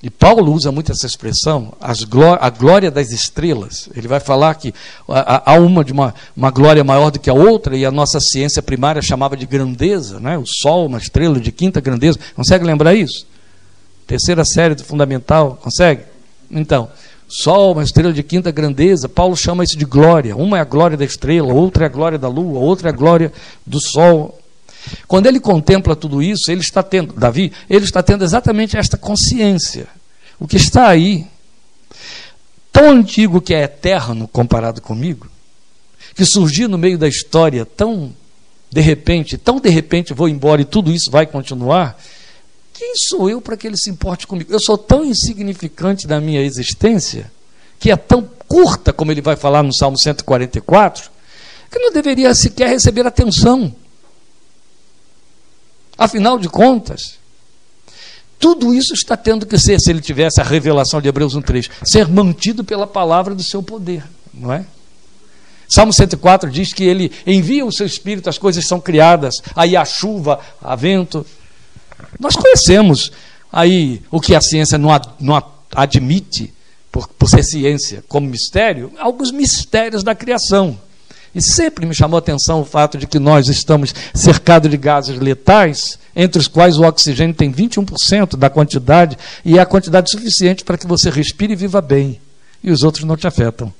E 0.00 0.08
Paulo 0.08 0.52
usa 0.52 0.70
muito 0.70 0.92
essa 0.92 1.06
expressão, 1.06 1.72
a 1.80 2.50
glória 2.50 2.88
das 2.88 3.10
estrelas. 3.10 3.88
Ele 3.96 4.06
vai 4.06 4.20
falar 4.20 4.54
que 4.54 4.72
há 5.08 5.54
uma 5.54 5.82
de 5.82 5.92
uma, 5.92 6.14
uma 6.36 6.50
glória 6.50 6.84
maior 6.84 7.10
do 7.10 7.18
que 7.18 7.28
a 7.28 7.34
outra, 7.34 7.76
e 7.76 7.84
a 7.84 7.90
nossa 7.90 8.20
ciência 8.20 8.62
primária 8.62 9.02
chamava 9.02 9.36
de 9.36 9.44
grandeza, 9.44 10.20
né? 10.20 10.38
o 10.38 10.44
Sol, 10.46 10.86
uma 10.86 10.98
estrela 10.98 11.40
de 11.40 11.50
quinta 11.50 11.80
grandeza. 11.80 12.18
Consegue 12.36 12.64
lembrar 12.64 12.94
isso? 12.94 13.26
Terceira 14.06 14.44
série 14.44 14.74
do 14.76 14.84
Fundamental, 14.84 15.58
consegue? 15.60 16.02
Então, 16.50 16.88
Sol, 17.26 17.72
uma 17.72 17.82
estrela 17.82 18.12
de 18.12 18.22
quinta 18.22 18.52
grandeza, 18.52 19.08
Paulo 19.08 19.34
chama 19.34 19.64
isso 19.64 19.76
de 19.76 19.86
glória. 19.86 20.36
Uma 20.36 20.58
é 20.58 20.60
a 20.60 20.64
glória 20.64 20.96
da 20.96 21.04
estrela, 21.04 21.52
outra 21.52 21.84
é 21.84 21.86
a 21.86 21.90
glória 21.90 22.18
da 22.18 22.28
lua, 22.28 22.60
outra 22.60 22.90
é 22.90 22.92
a 22.92 22.96
glória 22.96 23.32
do 23.66 23.80
sol. 23.80 24.38
Quando 25.06 25.26
ele 25.26 25.40
contempla 25.40 25.96
tudo 25.96 26.22
isso, 26.22 26.50
ele 26.50 26.60
está 26.60 26.82
tendo, 26.82 27.12
Davi, 27.14 27.52
ele 27.68 27.84
está 27.84 28.02
tendo 28.02 28.24
exatamente 28.24 28.76
esta 28.76 28.96
consciência. 28.96 29.86
O 30.38 30.46
que 30.46 30.56
está 30.56 30.88
aí, 30.88 31.26
tão 32.72 32.90
antigo 32.90 33.40
que 33.40 33.54
é 33.54 33.62
eterno 33.62 34.28
comparado 34.28 34.80
comigo, 34.80 35.28
que 36.14 36.24
surgir 36.24 36.68
no 36.68 36.78
meio 36.78 36.98
da 36.98 37.08
história 37.08 37.64
tão 37.64 38.14
de 38.74 38.80
repente, 38.80 39.38
tão 39.38 39.60
de 39.60 39.68
repente 39.68 40.12
vou 40.12 40.28
embora 40.28 40.60
e 40.60 40.64
tudo 40.64 40.90
isso 40.90 41.08
vai 41.08 41.26
continuar, 41.26 41.96
quem 42.72 42.94
sou 42.96 43.30
eu 43.30 43.40
para 43.40 43.56
que 43.56 43.68
ele 43.68 43.76
se 43.76 43.88
importe 43.88 44.26
comigo? 44.26 44.52
Eu 44.52 44.58
sou 44.58 44.76
tão 44.76 45.04
insignificante 45.04 46.08
da 46.08 46.20
minha 46.20 46.42
existência, 46.42 47.30
que 47.78 47.92
é 47.92 47.96
tão 47.96 48.28
curta, 48.48 48.92
como 48.92 49.12
ele 49.12 49.22
vai 49.22 49.36
falar 49.36 49.62
no 49.62 49.72
Salmo 49.72 49.96
144, 49.96 51.08
que 51.70 51.78
não 51.78 51.92
deveria 51.92 52.34
sequer 52.34 52.68
receber 52.68 53.06
atenção. 53.06 53.72
Afinal 55.96 56.38
de 56.38 56.48
contas, 56.48 57.18
tudo 58.38 58.74
isso 58.74 58.92
está 58.92 59.16
tendo 59.16 59.46
que 59.46 59.58
ser, 59.58 59.80
se 59.80 59.90
ele 59.90 60.00
tivesse 60.00 60.40
a 60.40 60.44
revelação 60.44 61.00
de 61.00 61.08
Hebreus 61.08 61.36
1,3, 61.36 61.70
ser 61.82 62.08
mantido 62.08 62.64
pela 62.64 62.86
palavra 62.86 63.34
do 63.34 63.42
seu 63.42 63.62
poder, 63.62 64.04
não 64.32 64.52
é? 64.52 64.66
Salmo 65.68 65.92
104 65.92 66.50
diz 66.50 66.72
que 66.72 66.84
ele 66.84 67.10
envia 67.26 67.64
o 67.64 67.72
seu 67.72 67.86
espírito, 67.86 68.28
as 68.28 68.38
coisas 68.38 68.66
são 68.66 68.80
criadas, 68.80 69.36
aí 69.56 69.76
há 69.76 69.84
chuva, 69.84 70.38
há 70.62 70.76
vento. 70.76 71.24
Nós 72.20 72.36
conhecemos 72.36 73.10
aí 73.50 74.02
o 74.10 74.20
que 74.20 74.34
a 74.34 74.40
ciência 74.40 74.76
não, 74.76 74.90
não 75.18 75.42
admite, 75.74 76.52
por, 76.92 77.08
por 77.08 77.28
ser 77.28 77.42
ciência, 77.42 78.04
como 78.06 78.28
mistério, 78.28 78.92
alguns 78.98 79.32
mistérios 79.32 80.04
da 80.04 80.14
criação. 80.14 80.78
E 81.34 81.42
sempre 81.42 81.84
me 81.84 81.94
chamou 81.94 82.16
a 82.16 82.20
atenção 82.20 82.60
o 82.60 82.64
fato 82.64 82.96
de 82.96 83.06
que 83.06 83.18
nós 83.18 83.48
estamos 83.48 83.94
cercados 84.14 84.70
de 84.70 84.76
gases 84.76 85.18
letais, 85.18 85.98
entre 86.14 86.40
os 86.40 86.46
quais 86.46 86.78
o 86.78 86.84
oxigênio 86.84 87.34
tem 87.34 87.52
21% 87.52 88.36
da 88.36 88.48
quantidade, 88.48 89.18
e 89.44 89.58
é 89.58 89.60
a 89.60 89.66
quantidade 89.66 90.10
suficiente 90.10 90.64
para 90.64 90.78
que 90.78 90.86
você 90.86 91.10
respire 91.10 91.52
e 91.52 91.56
viva 91.56 91.80
bem. 91.80 92.20
E 92.62 92.70
os 92.70 92.82
outros 92.82 93.04
não 93.04 93.16
te 93.16 93.26
afetam. 93.26 93.72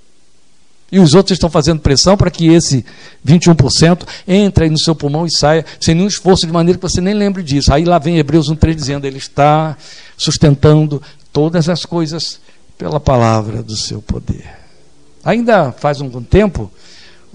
E 0.90 1.00
os 1.00 1.14
outros 1.14 1.36
estão 1.36 1.50
fazendo 1.50 1.80
pressão 1.80 2.16
para 2.16 2.30
que 2.30 2.46
esse 2.48 2.84
21% 3.26 4.06
entre 4.28 4.64
aí 4.64 4.70
no 4.70 4.78
seu 4.78 4.94
pulmão 4.94 5.26
e 5.26 5.30
saia 5.30 5.64
sem 5.80 5.94
nenhum 5.94 6.06
esforço, 6.06 6.46
de 6.46 6.52
maneira 6.52 6.78
que 6.78 6.82
você 6.82 7.00
nem 7.00 7.14
lembre 7.14 7.42
disso. 7.42 7.72
Aí 7.72 7.84
lá 7.84 7.98
vem 7.98 8.18
Hebreus 8.18 8.48
1,3 8.48 8.74
dizendo: 8.74 9.06
Ele 9.06 9.18
está 9.18 9.76
sustentando 10.16 11.02
todas 11.32 11.68
as 11.68 11.84
coisas 11.84 12.38
pela 12.78 13.00
palavra 13.00 13.62
do 13.62 13.76
seu 13.76 14.02
poder. 14.02 14.48
Ainda 15.24 15.72
faz 15.72 16.00
um 16.00 16.22
tempo, 16.22 16.70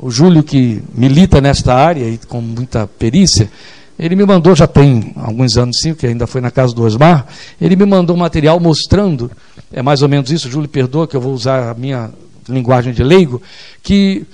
o 0.02 0.10
Júlio, 0.10 0.42
que 0.42 0.82
milita 0.96 1.42
nesta 1.42 1.76
área 1.76 2.08
e 2.08 2.18
com 2.18 2.40
muita 2.40 2.88
perícia, 2.88 3.52
ele 4.00 4.16
me 4.16 4.26
mandou, 4.26 4.56
já 4.56 4.66
tem 4.66 5.14
alguns 5.18 5.58
anos 5.58 5.78
sim, 5.82 5.94
que 5.94 6.08
ainda 6.08 6.26
foi 6.26 6.40
na 6.40 6.50
casa 6.50 6.74
do 6.74 6.84
Osmar, 6.84 7.28
ele 7.60 7.76
me 7.76 7.86
mandou 7.86 8.16
um 8.16 8.20
material 8.20 8.58
mostrando, 8.62 9.30
é 9.74 9.82
mais 9.82 10.02
ou 10.02 10.08
menos 10.08 10.32
isso, 10.32 10.50
Júlio, 10.50 10.70
perdoa 10.70 11.06
que 11.06 11.18
eu 11.18 11.22
vou 11.22 11.34
usar 11.34 11.70
a 11.70 11.74
minha 11.74 12.10
linguagem 12.48 12.94
de 12.94 13.04
leigo, 13.04 13.42
que 13.84 14.26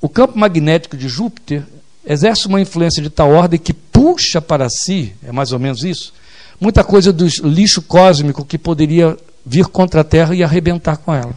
o 0.00 0.08
campo 0.08 0.38
magnético 0.38 0.96
de 0.96 1.08
Júpiter 1.08 1.64
exerce 2.06 2.46
uma 2.46 2.60
influência 2.60 3.02
de 3.02 3.10
tal 3.10 3.32
ordem 3.32 3.58
que 3.58 3.72
puxa 3.72 4.40
para 4.40 4.68
si, 4.70 5.12
é 5.26 5.32
mais 5.32 5.50
ou 5.50 5.58
menos 5.58 5.82
isso, 5.82 6.14
muita 6.60 6.84
coisa 6.84 7.12
do 7.12 7.26
lixo 7.42 7.82
cósmico 7.82 8.44
que 8.44 8.56
poderia 8.56 9.16
vir 9.44 9.66
contra 9.66 10.02
a 10.02 10.04
Terra 10.04 10.36
e 10.36 10.44
arrebentar 10.44 10.98
com 10.98 11.12
ela. 11.12 11.34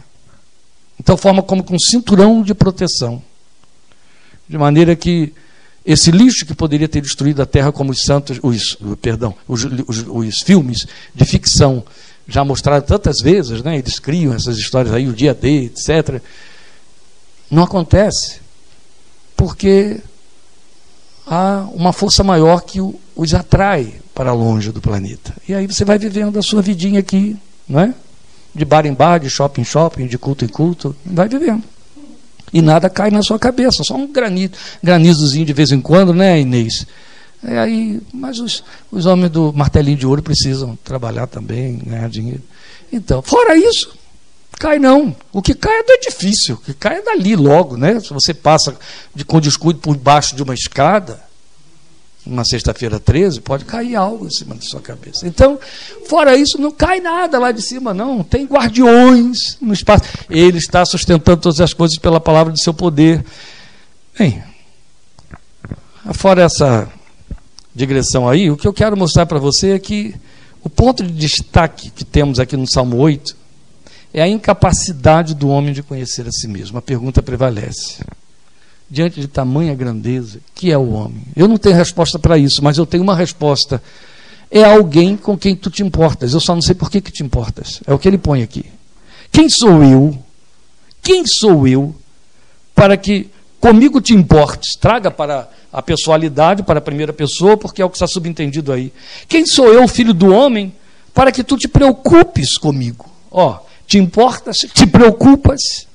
Então 1.00 1.16
forma 1.16 1.42
como 1.42 1.64
um 1.72 1.78
cinturão 1.78 2.40
de 2.40 2.54
proteção. 2.54 3.20
De 4.48 4.58
maneira 4.58 4.94
que 4.94 5.32
esse 5.84 6.10
lixo 6.10 6.46
que 6.46 6.54
poderia 6.54 6.88
ter 6.88 7.00
destruído 7.00 7.42
a 7.42 7.46
Terra, 7.46 7.70
como 7.70 7.92
os 7.92 8.04
santos, 8.04 8.38
os, 8.42 8.78
perdão, 9.02 9.34
os, 9.46 9.64
os, 9.86 10.04
os 10.06 10.40
filmes 10.40 10.86
de 11.14 11.24
ficção 11.24 11.84
já 12.26 12.42
mostraram 12.42 12.84
tantas 12.84 13.20
vezes, 13.20 13.62
né? 13.62 13.76
eles 13.78 13.98
criam 13.98 14.32
essas 14.32 14.56
histórias 14.56 14.94
aí, 14.94 15.06
o 15.06 15.12
dia 15.12 15.34
D, 15.34 15.64
etc. 15.64 16.22
Não 17.50 17.62
acontece, 17.62 18.40
porque 19.36 20.00
há 21.26 21.66
uma 21.72 21.92
força 21.92 22.24
maior 22.24 22.62
que 22.62 22.80
os 23.14 23.34
atrai 23.34 23.94
para 24.14 24.32
longe 24.32 24.72
do 24.72 24.80
planeta. 24.80 25.34
E 25.46 25.54
aí 25.54 25.66
você 25.66 25.84
vai 25.84 25.98
vivendo 25.98 26.38
a 26.38 26.42
sua 26.42 26.62
vidinha 26.62 27.00
aqui, 27.00 27.36
não 27.68 27.80
é? 27.80 27.94
De 28.54 28.64
bar 28.64 28.86
em 28.86 28.94
bar, 28.94 29.18
de 29.18 29.28
shopping 29.28 29.62
em 29.62 29.64
shopping, 29.64 30.06
de 30.06 30.16
culto 30.16 30.44
em 30.44 30.48
culto, 30.48 30.96
vai 31.04 31.28
vivendo. 31.28 31.64
E 32.54 32.62
nada 32.62 32.88
cai 32.88 33.10
na 33.10 33.20
sua 33.20 33.36
cabeça, 33.36 33.82
só 33.82 33.96
um 33.96 34.06
granito, 34.06 34.56
granizozinho 34.80 35.44
de 35.44 35.52
vez 35.52 35.72
em 35.72 35.80
quando, 35.80 36.14
né, 36.14 36.40
Inês? 36.40 36.86
É 37.42 37.58
aí, 37.58 38.00
mas 38.12 38.38
os, 38.38 38.62
os 38.92 39.06
homens 39.06 39.32
do 39.32 39.52
martelinho 39.52 39.98
de 39.98 40.06
ouro 40.06 40.22
precisam 40.22 40.78
trabalhar 40.84 41.26
também, 41.26 41.82
ganhar 41.84 42.08
dinheiro. 42.08 42.42
Então, 42.92 43.20
fora 43.20 43.56
isso, 43.56 43.98
cai 44.56 44.78
não. 44.78 45.16
O 45.32 45.42
que 45.42 45.52
cai 45.52 45.80
é 45.80 45.82
do 45.82 45.92
edifício, 45.94 46.54
o 46.54 46.58
que 46.58 46.72
cai 46.72 46.98
é 46.98 47.02
dali 47.02 47.34
logo, 47.34 47.76
né? 47.76 47.98
Se 47.98 48.10
você 48.10 48.32
passa 48.32 48.76
de, 49.12 49.24
com 49.24 49.40
descuido 49.40 49.80
por 49.80 49.96
baixo 49.96 50.36
de 50.36 50.42
uma 50.44 50.54
escada, 50.54 51.20
uma 52.26 52.44
sexta-feira 52.44 52.98
13, 52.98 53.40
pode 53.40 53.64
cair 53.64 53.96
algo 53.96 54.26
em 54.26 54.30
cima 54.30 54.54
da 54.54 54.62
sua 54.62 54.80
cabeça. 54.80 55.26
Então, 55.26 55.58
fora 56.08 56.36
isso, 56.36 56.58
não 56.58 56.70
cai 56.70 57.00
nada 57.00 57.38
lá 57.38 57.52
de 57.52 57.60
cima, 57.60 57.92
não. 57.92 58.24
Tem 58.24 58.46
guardiões 58.46 59.58
no 59.60 59.72
espaço. 59.72 60.04
Ele 60.30 60.58
está 60.58 60.84
sustentando 60.84 61.42
todas 61.42 61.60
as 61.60 61.74
coisas 61.74 61.98
pela 61.98 62.20
palavra 62.20 62.52
do 62.52 62.58
seu 62.58 62.72
poder. 62.72 63.24
Bem, 64.18 64.42
fora 66.14 66.42
essa 66.42 66.90
digressão 67.74 68.28
aí, 68.28 68.50
o 68.50 68.56
que 68.56 68.66
eu 68.66 68.72
quero 68.72 68.96
mostrar 68.96 69.26
para 69.26 69.38
você 69.38 69.72
é 69.72 69.78
que 69.78 70.14
o 70.62 70.70
ponto 70.70 71.02
de 71.02 71.12
destaque 71.12 71.90
que 71.90 72.04
temos 72.04 72.38
aqui 72.38 72.56
no 72.56 72.66
Salmo 72.66 72.96
8 72.96 73.36
é 74.14 74.22
a 74.22 74.28
incapacidade 74.28 75.34
do 75.34 75.48
homem 75.48 75.74
de 75.74 75.82
conhecer 75.82 76.26
a 76.26 76.30
si 76.30 76.48
mesmo. 76.48 76.78
A 76.78 76.82
pergunta 76.82 77.20
prevalece. 77.20 78.02
Diante 78.90 79.20
de 79.20 79.26
tamanha 79.26 79.74
grandeza, 79.74 80.40
que 80.54 80.70
é 80.70 80.78
o 80.78 80.92
homem? 80.92 81.22
Eu 81.34 81.48
não 81.48 81.56
tenho 81.56 81.74
resposta 81.74 82.18
para 82.18 82.36
isso, 82.38 82.62
mas 82.62 82.78
eu 82.78 82.86
tenho 82.86 83.02
uma 83.02 83.16
resposta. 83.16 83.82
É 84.50 84.62
alguém 84.62 85.16
com 85.16 85.36
quem 85.36 85.56
tu 85.56 85.70
te 85.70 85.82
importas. 85.82 86.32
Eu 86.32 86.40
só 86.40 86.54
não 86.54 86.62
sei 86.62 86.74
por 86.74 86.90
que, 86.90 87.00
que 87.00 87.10
te 87.10 87.22
importas. 87.22 87.80
É 87.86 87.92
o 87.92 87.98
que 87.98 88.06
ele 88.06 88.18
põe 88.18 88.42
aqui. 88.42 88.66
Quem 89.32 89.48
sou 89.48 89.82
eu? 89.82 90.16
Quem 91.02 91.26
sou 91.26 91.66
eu 91.66 91.94
para 92.74 92.96
que 92.96 93.30
comigo 93.58 94.00
te 94.00 94.14
importes? 94.14 94.76
Traga 94.76 95.10
para 95.10 95.48
a 95.74 95.82
pessoalidade 95.82 96.62
para 96.62 96.78
a 96.78 96.82
primeira 96.82 97.12
pessoa, 97.12 97.56
porque 97.56 97.82
é 97.82 97.84
o 97.84 97.90
que 97.90 97.96
está 97.96 98.06
subentendido 98.06 98.72
aí. 98.72 98.92
Quem 99.26 99.44
sou 99.44 99.72
eu, 99.72 99.88
filho 99.88 100.14
do 100.14 100.32
homem, 100.32 100.72
para 101.12 101.32
que 101.32 101.42
tu 101.42 101.56
te 101.56 101.66
preocupes 101.66 102.56
comigo? 102.56 103.10
Ó, 103.28 103.58
te 103.84 103.98
importas, 103.98 104.58
te 104.72 104.86
preocupas? 104.86 105.88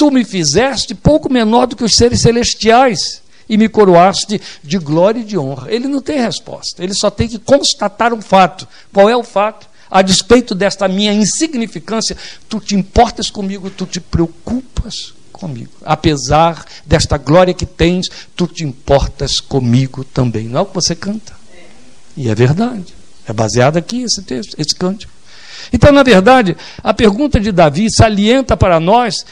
Tu 0.00 0.10
me 0.10 0.24
fizeste 0.24 0.94
pouco 0.94 1.30
menor 1.30 1.66
do 1.66 1.76
que 1.76 1.84
os 1.84 1.94
seres 1.94 2.22
celestiais 2.22 3.20
e 3.46 3.58
me 3.58 3.68
coroaste 3.68 4.40
de 4.64 4.78
glória 4.78 5.20
e 5.20 5.24
de 5.24 5.36
honra. 5.36 5.70
Ele 5.70 5.86
não 5.86 6.00
tem 6.00 6.18
resposta, 6.18 6.82
ele 6.82 6.94
só 6.94 7.10
tem 7.10 7.28
que 7.28 7.38
constatar 7.38 8.14
um 8.14 8.22
fato. 8.22 8.66
Qual 8.94 9.10
é 9.10 9.14
o 9.14 9.22
fato? 9.22 9.68
A 9.90 10.00
despeito 10.00 10.54
desta 10.54 10.88
minha 10.88 11.12
insignificância, 11.12 12.16
tu 12.48 12.58
te 12.60 12.74
importas 12.74 13.28
comigo, 13.28 13.68
tu 13.68 13.84
te 13.84 14.00
preocupas 14.00 15.12
comigo. 15.30 15.72
Apesar 15.84 16.64
desta 16.86 17.18
glória 17.18 17.52
que 17.52 17.66
tens, 17.66 18.08
tu 18.34 18.46
te 18.46 18.64
importas 18.64 19.38
comigo 19.38 20.02
também. 20.02 20.48
Não 20.48 20.60
é 20.60 20.62
o 20.62 20.66
que 20.66 20.74
você 20.74 20.94
canta. 20.94 21.34
E 22.16 22.30
é 22.30 22.34
verdade. 22.34 22.94
É 23.28 23.34
baseado 23.34 23.76
aqui 23.76 24.00
esse 24.00 24.22
texto, 24.22 24.58
esse 24.58 24.74
cântico. 24.74 25.12
Então, 25.70 25.92
na 25.92 26.02
verdade, 26.02 26.56
a 26.82 26.94
pergunta 26.94 27.38
de 27.38 27.52
Davi 27.52 27.90
salienta 27.90 28.56
para 28.56 28.80
nós, 28.80 29.26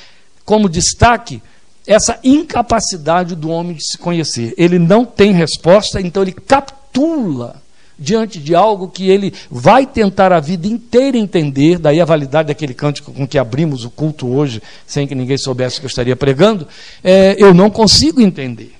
como 0.49 0.67
destaque, 0.67 1.43
essa 1.87 2.19
incapacidade 2.25 3.37
do 3.37 3.51
homem 3.51 3.75
de 3.75 3.87
se 3.87 3.99
conhecer. 3.99 4.55
Ele 4.57 4.79
não 4.79 5.05
tem 5.05 5.31
resposta, 5.31 6.01
então 6.01 6.23
ele 6.23 6.33
capitula 6.33 7.61
diante 7.99 8.39
de 8.39 8.55
algo 8.55 8.89
que 8.89 9.11
ele 9.11 9.35
vai 9.51 9.85
tentar 9.85 10.33
a 10.33 10.41
vida 10.41 10.67
inteira 10.67 11.19
entender, 11.19 11.79
daí 11.79 12.01
a 12.01 12.05
validade 12.07 12.49
daquele 12.49 12.73
cântico 12.73 13.13
com 13.13 13.29
que 13.29 13.37
abrimos 13.37 13.85
o 13.85 13.91
culto 13.91 14.27
hoje, 14.27 14.63
sem 14.87 15.07
que 15.07 15.15
ninguém 15.15 15.37
soubesse 15.37 15.81
que 15.81 15.85
eu 15.85 15.91
estaria 15.91 16.17
pregando, 16.17 16.67
é, 17.05 17.37
eu 17.39 17.53
não 17.53 17.69
consigo 17.69 18.19
entender. 18.19 18.78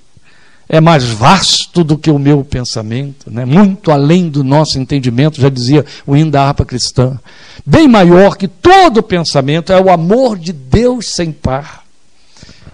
É 0.71 0.79
mais 0.79 1.05
vasto 1.05 1.83
do 1.83 1.97
que 1.97 2.11
o 2.11 2.19
meu 2.19 2.43
pensamento, 2.43 3.31
né? 3.31 3.43
muito 3.43 3.91
além 3.91 4.29
do 4.29 4.43
nosso 4.43 4.77
entendimento, 4.77 5.41
já 5.41 5.49
dizia 5.49 5.83
o 6.05 6.15
hino 6.15 6.29
da 6.29 6.43
harpa 6.43 6.63
cristã. 6.63 7.19
Bem 7.65 7.87
maior 7.87 8.37
que 8.37 8.47
todo 8.47 9.01
pensamento 9.01 9.73
é 9.73 9.81
o 9.81 9.89
amor 9.89 10.37
de 10.37 10.53
Deus 10.53 11.07
sem 11.15 11.31
par. 11.31 11.83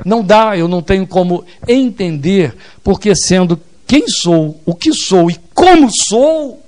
Não 0.04 0.22
dá, 0.22 0.58
eu 0.58 0.68
não 0.68 0.82
tenho 0.82 1.08
como 1.08 1.46
entender, 1.66 2.54
porque 2.84 3.16
sendo 3.16 3.58
quem 3.88 4.08
sou, 4.10 4.60
o 4.66 4.76
que 4.76 4.92
sou 4.94 5.32
e 5.32 5.40
como 5.54 5.90
sou, 5.90 6.62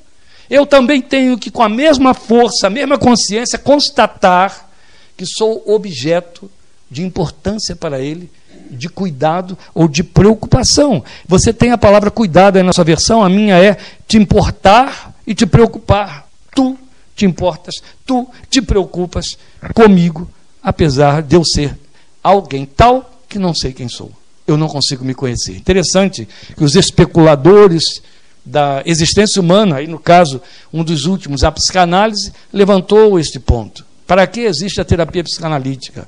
eu 0.49 0.65
também 0.65 1.01
tenho 1.01 1.37
que, 1.37 1.51
com 1.51 1.61
a 1.61 1.67
mesma 1.67 2.13
força, 2.13 2.67
a 2.67 2.69
mesma 2.69 2.97
consciência, 2.97 3.59
constatar 3.59 4.69
que 5.17 5.25
sou 5.25 5.61
objeto 5.65 6.49
de 6.89 7.03
importância 7.03 7.75
para 7.75 7.99
Ele, 7.99 8.31
de 8.69 8.89
cuidado 8.89 9.57
ou 9.73 9.87
de 9.87 10.03
preocupação. 10.03 11.03
Você 11.27 11.53
tem 11.53 11.71
a 11.71 11.77
palavra 11.77 12.11
cuidado 12.11 12.57
aí 12.57 12.63
na 12.63 12.73
sua 12.73 12.83
versão, 12.83 13.23
a 13.23 13.29
minha 13.29 13.57
é 13.57 13.77
te 14.07 14.17
importar 14.17 15.13
e 15.25 15.33
te 15.33 15.45
preocupar. 15.45 16.27
Tu 16.55 16.77
te 17.15 17.25
importas, 17.25 17.75
tu 18.05 18.27
te 18.49 18.61
preocupas 18.61 19.37
comigo, 19.73 20.29
apesar 20.61 21.23
de 21.23 21.35
eu 21.35 21.43
ser 21.43 21.77
alguém 22.23 22.65
tal 22.65 23.21
que 23.27 23.39
não 23.39 23.53
sei 23.53 23.73
quem 23.73 23.89
sou. 23.89 24.11
eu 24.45 24.55
não 24.55 24.67
consigo 24.67 25.03
me 25.03 25.13
conhecer. 25.13 25.57
Interessante 25.57 26.27
que 26.55 26.63
os 26.63 26.75
especuladores 26.75 28.01
da 28.45 28.81
existência 28.85 29.41
humana, 29.41 29.77
aí 29.77 29.87
no 29.87 29.99
caso, 29.99 30.41
um 30.71 30.83
dos 30.83 31.05
últimos, 31.05 31.43
a 31.43 31.51
psicanálise, 31.51 32.31
levantou 32.53 33.19
este 33.19 33.39
ponto. 33.39 33.85
Para 34.05 34.25
que 34.25 34.41
existe 34.41 34.79
a 34.79 34.85
terapia 34.85 35.21
psicanalítica? 35.21 36.07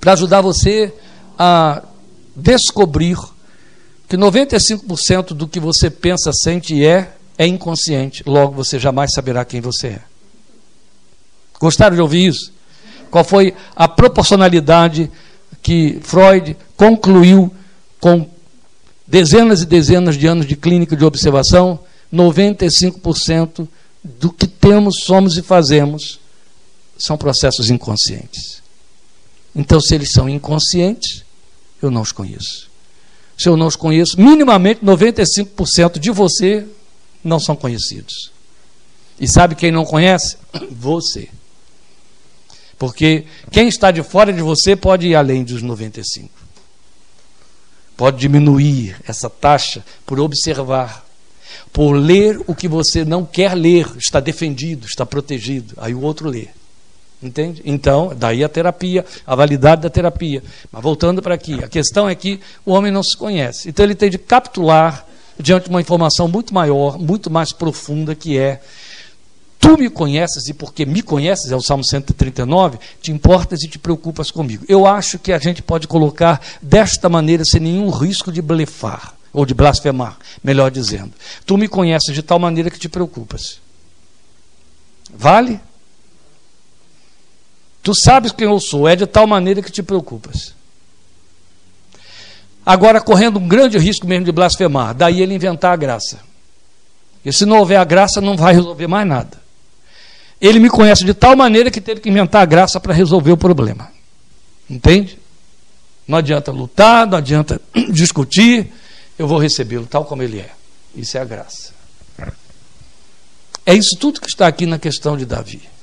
Para 0.00 0.14
ajudar 0.14 0.40
você 0.40 0.92
a 1.38 1.82
descobrir 2.34 3.16
que 4.08 4.16
95% 4.16 5.28
do 5.28 5.46
que 5.46 5.60
você 5.60 5.90
pensa, 5.90 6.32
sente 6.32 6.74
e 6.74 6.84
é, 6.84 7.12
é 7.36 7.46
inconsciente. 7.46 8.22
Logo, 8.26 8.54
você 8.54 8.78
jamais 8.78 9.12
saberá 9.12 9.44
quem 9.44 9.60
você 9.60 9.88
é. 9.88 10.00
Gostaram 11.60 11.94
de 11.94 12.02
ouvir 12.02 12.26
isso? 12.26 12.52
Qual 13.10 13.24
foi 13.24 13.54
a 13.76 13.86
proporcionalidade 13.86 15.10
que 15.62 15.98
Freud 16.02 16.56
concluiu 16.76 17.52
com 18.00 18.28
dezenas 19.06 19.62
e 19.62 19.66
dezenas 19.66 20.16
de 20.16 20.26
anos 20.26 20.46
de 20.46 20.56
clínica 20.56 20.96
de 20.96 21.04
observação? 21.04 21.80
95% 22.12 23.68
do 24.02 24.32
que 24.32 24.46
temos, 24.46 25.02
somos 25.04 25.36
e 25.36 25.42
fazemos 25.42 26.18
são 26.96 27.16
processos 27.16 27.70
inconscientes. 27.70 28.62
Então, 29.54 29.80
se 29.80 29.94
eles 29.94 30.12
são 30.12 30.28
inconscientes, 30.28 31.24
eu 31.82 31.90
não 31.90 32.02
os 32.02 32.12
conheço. 32.12 32.70
Se 33.36 33.48
eu 33.48 33.56
não 33.56 33.66
os 33.66 33.76
conheço, 33.76 34.20
minimamente 34.20 34.84
95% 34.84 35.98
de 35.98 36.10
você 36.10 36.66
não 37.22 37.38
são 37.38 37.54
conhecidos. 37.54 38.32
E 39.20 39.26
sabe 39.26 39.54
quem 39.54 39.70
não 39.70 39.84
conhece? 39.84 40.36
Você. 40.70 41.28
Porque 42.78 43.26
quem 43.50 43.68
está 43.68 43.90
de 43.90 44.02
fora 44.04 44.32
de 44.32 44.40
você 44.40 44.76
pode 44.76 45.08
ir 45.08 45.16
além 45.16 45.42
dos 45.42 45.62
95. 45.62 46.30
Pode 47.96 48.18
diminuir 48.18 48.96
essa 49.04 49.28
taxa 49.28 49.84
por 50.06 50.20
observar, 50.20 51.04
por 51.72 51.94
ler 51.94 52.40
o 52.46 52.54
que 52.54 52.68
você 52.68 53.04
não 53.04 53.26
quer 53.26 53.54
ler, 53.54 53.90
está 53.96 54.20
defendido, 54.20 54.86
está 54.86 55.04
protegido. 55.04 55.74
Aí 55.78 55.92
o 55.92 56.02
outro 56.02 56.28
lê. 56.28 56.46
Entende? 57.22 57.62
Então, 57.64 58.12
daí 58.16 58.44
a 58.44 58.48
terapia, 58.48 59.04
a 59.26 59.34
validade 59.34 59.82
da 59.82 59.90
terapia. 59.90 60.42
Mas 60.70 60.82
voltando 60.82 61.20
para 61.20 61.34
aqui, 61.34 61.62
a 61.64 61.68
questão 61.68 62.08
é 62.08 62.14
que 62.14 62.40
o 62.64 62.72
homem 62.72 62.92
não 62.92 63.02
se 63.02 63.16
conhece. 63.16 63.68
Então 63.68 63.84
ele 63.84 63.94
tem 63.94 64.08
de 64.08 64.18
capitular 64.18 65.04
diante 65.38 65.64
de 65.64 65.70
uma 65.70 65.80
informação 65.80 66.28
muito 66.28 66.54
maior, 66.54 66.98
muito 66.98 67.28
mais 67.30 67.52
profunda, 67.52 68.14
que 68.14 68.38
é 68.38 68.60
Tu 69.60 69.76
me 69.76 69.90
conheces 69.90 70.46
e 70.48 70.54
porque 70.54 70.86
me 70.86 71.02
conheces, 71.02 71.50
é 71.50 71.56
o 71.56 71.60
Salmo 71.60 71.84
139, 71.84 72.78
te 73.02 73.10
importas 73.10 73.62
e 73.62 73.68
te 73.68 73.78
preocupas 73.78 74.30
comigo. 74.30 74.64
Eu 74.68 74.86
acho 74.86 75.18
que 75.18 75.32
a 75.32 75.38
gente 75.38 75.62
pode 75.62 75.88
colocar 75.88 76.40
desta 76.62 77.08
maneira, 77.08 77.44
sem 77.44 77.60
nenhum 77.60 77.90
risco 77.90 78.30
de 78.30 78.40
blefar, 78.40 79.14
ou 79.32 79.44
de 79.44 79.54
blasfemar, 79.54 80.16
melhor 80.44 80.70
dizendo. 80.70 81.12
Tu 81.44 81.58
me 81.58 81.66
conheces 81.66 82.14
de 82.14 82.22
tal 82.22 82.38
maneira 82.38 82.70
que 82.70 82.78
te 82.78 82.88
preocupas. 82.88 83.60
Vale? 85.12 85.60
Tu 87.88 87.94
sabes 87.94 88.32
quem 88.32 88.46
eu 88.46 88.60
sou, 88.60 88.86
é 88.86 88.94
de 88.94 89.06
tal 89.06 89.26
maneira 89.26 89.62
que 89.62 89.72
te 89.72 89.82
preocupas. 89.82 90.54
Agora, 92.64 93.00
correndo 93.00 93.38
um 93.38 93.48
grande 93.48 93.78
risco 93.78 94.06
mesmo 94.06 94.26
de 94.26 94.30
blasfemar, 94.30 94.94
daí 94.94 95.22
ele 95.22 95.34
inventar 95.34 95.72
a 95.72 95.76
graça. 95.76 96.20
E 97.24 97.32
se 97.32 97.46
não 97.46 97.56
houver 97.56 97.76
a 97.76 97.84
graça, 97.84 98.20
não 98.20 98.36
vai 98.36 98.52
resolver 98.52 98.86
mais 98.86 99.08
nada. 99.08 99.40
Ele 100.38 100.58
me 100.58 100.68
conhece 100.68 101.02
de 101.02 101.14
tal 101.14 101.34
maneira 101.34 101.70
que 101.70 101.80
teve 101.80 102.02
que 102.02 102.10
inventar 102.10 102.42
a 102.42 102.44
graça 102.44 102.78
para 102.78 102.92
resolver 102.92 103.32
o 103.32 103.38
problema. 103.38 103.90
Entende? 104.68 105.18
Não 106.06 106.18
adianta 106.18 106.52
lutar, 106.52 107.06
não 107.06 107.16
adianta 107.16 107.58
discutir, 107.88 108.70
eu 109.18 109.26
vou 109.26 109.38
recebê-lo 109.38 109.86
tal 109.86 110.04
como 110.04 110.22
ele 110.22 110.40
é. 110.40 110.50
Isso 110.94 111.16
é 111.16 111.22
a 111.22 111.24
graça. 111.24 111.72
É 113.64 113.74
isso 113.74 113.96
tudo 113.96 114.20
que 114.20 114.28
está 114.28 114.46
aqui 114.46 114.66
na 114.66 114.78
questão 114.78 115.16
de 115.16 115.24
Davi. 115.24 115.77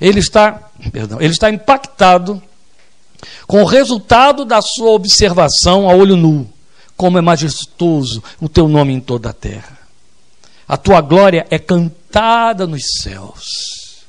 Ele 0.00 0.20
está, 0.20 0.70
perdão, 0.90 1.20
ele 1.20 1.32
está 1.32 1.50
impactado 1.50 2.42
com 3.46 3.62
o 3.62 3.66
resultado 3.66 4.44
da 4.44 4.60
sua 4.60 4.90
observação 4.90 5.88
a 5.88 5.94
olho 5.94 6.16
nu. 6.16 6.48
Como 6.96 7.18
é 7.18 7.20
majestoso 7.20 8.22
o 8.40 8.48
teu 8.48 8.68
nome 8.68 8.92
em 8.92 9.00
toda 9.00 9.30
a 9.30 9.32
terra. 9.32 9.78
A 10.68 10.76
tua 10.76 11.00
glória 11.00 11.46
é 11.50 11.58
cantada 11.58 12.66
nos 12.66 12.82
céus. 13.02 14.04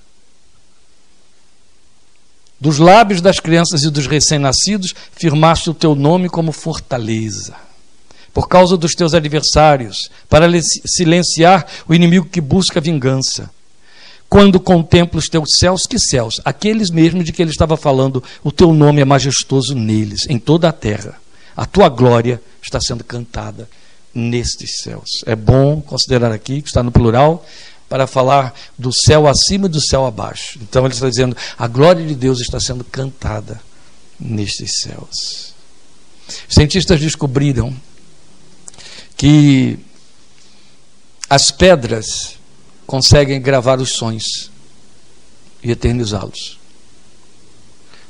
Dos 2.60 2.78
lábios 2.78 3.20
das 3.20 3.42
crianças 3.42 3.84
e 3.84 3.90
dos 3.90 4.08
recém-nascidos, 4.08 4.94
firmaste 5.12 5.70
o 5.70 5.74
teu 5.74 5.96
nome 5.96 6.30
como 6.30 6.54
fortaleza. 6.54 7.56
Por 8.34 8.48
causa 8.48 8.78
dos 8.78 8.94
teus 8.94 9.14
adversários, 9.14 10.10
para 10.30 10.48
silenciar 10.62 11.68
o 11.88 11.94
inimigo 11.94 12.30
que 12.30 12.40
busca 12.40 12.80
vingança. 12.80 13.50
Quando 14.34 14.60
contemplo 14.60 15.20
os 15.20 15.28
teus 15.28 15.52
céus, 15.52 15.86
que 15.86 16.00
céus? 16.00 16.42
Aqueles 16.44 16.90
mesmos 16.90 17.24
de 17.24 17.32
que 17.32 17.40
ele 17.40 17.52
estava 17.52 17.78
falando, 17.78 18.24
o 18.44 18.52
teu 18.52 18.74
nome 18.74 19.00
é 19.00 19.06
majestoso 19.06 19.76
neles, 19.76 20.26
em 20.28 20.40
toda 20.40 20.68
a 20.68 20.72
terra. 20.72 21.22
A 21.56 21.68
tua 21.68 21.88
glória 21.88 22.42
está 22.60 22.82
sendo 22.82 23.04
cantada 23.04 23.70
nestes 24.12 24.80
céus. 24.82 25.22
É 25.28 25.36
bom 25.36 25.80
considerar 25.80 26.32
aqui 26.32 26.64
que 26.64 26.68
está 26.68 26.82
no 26.82 26.92
plural, 26.92 27.46
para 27.88 28.08
falar 28.08 28.56
do 28.76 28.92
céu 28.92 29.28
acima 29.28 29.68
e 29.68 29.70
do 29.70 29.80
céu 29.80 30.04
abaixo. 30.04 30.58
Então 30.64 30.84
ele 30.84 30.96
está 30.96 31.08
dizendo: 31.08 31.38
a 31.56 31.68
glória 31.68 32.04
de 32.04 32.16
Deus 32.16 32.42
está 32.42 32.60
sendo 32.60 32.84
cantada 32.84 33.62
nestes 34.20 34.80
céus. 34.80 35.54
cientistas 36.50 37.00
descobriram 37.00 37.72
que 39.16 39.78
as 41.30 41.52
pedras 41.52 42.42
conseguem 42.86 43.42
gravar 43.42 43.80
os 43.80 43.94
sonhos 43.94 44.52
e 45.64 45.72
eternizá-los. 45.72 46.60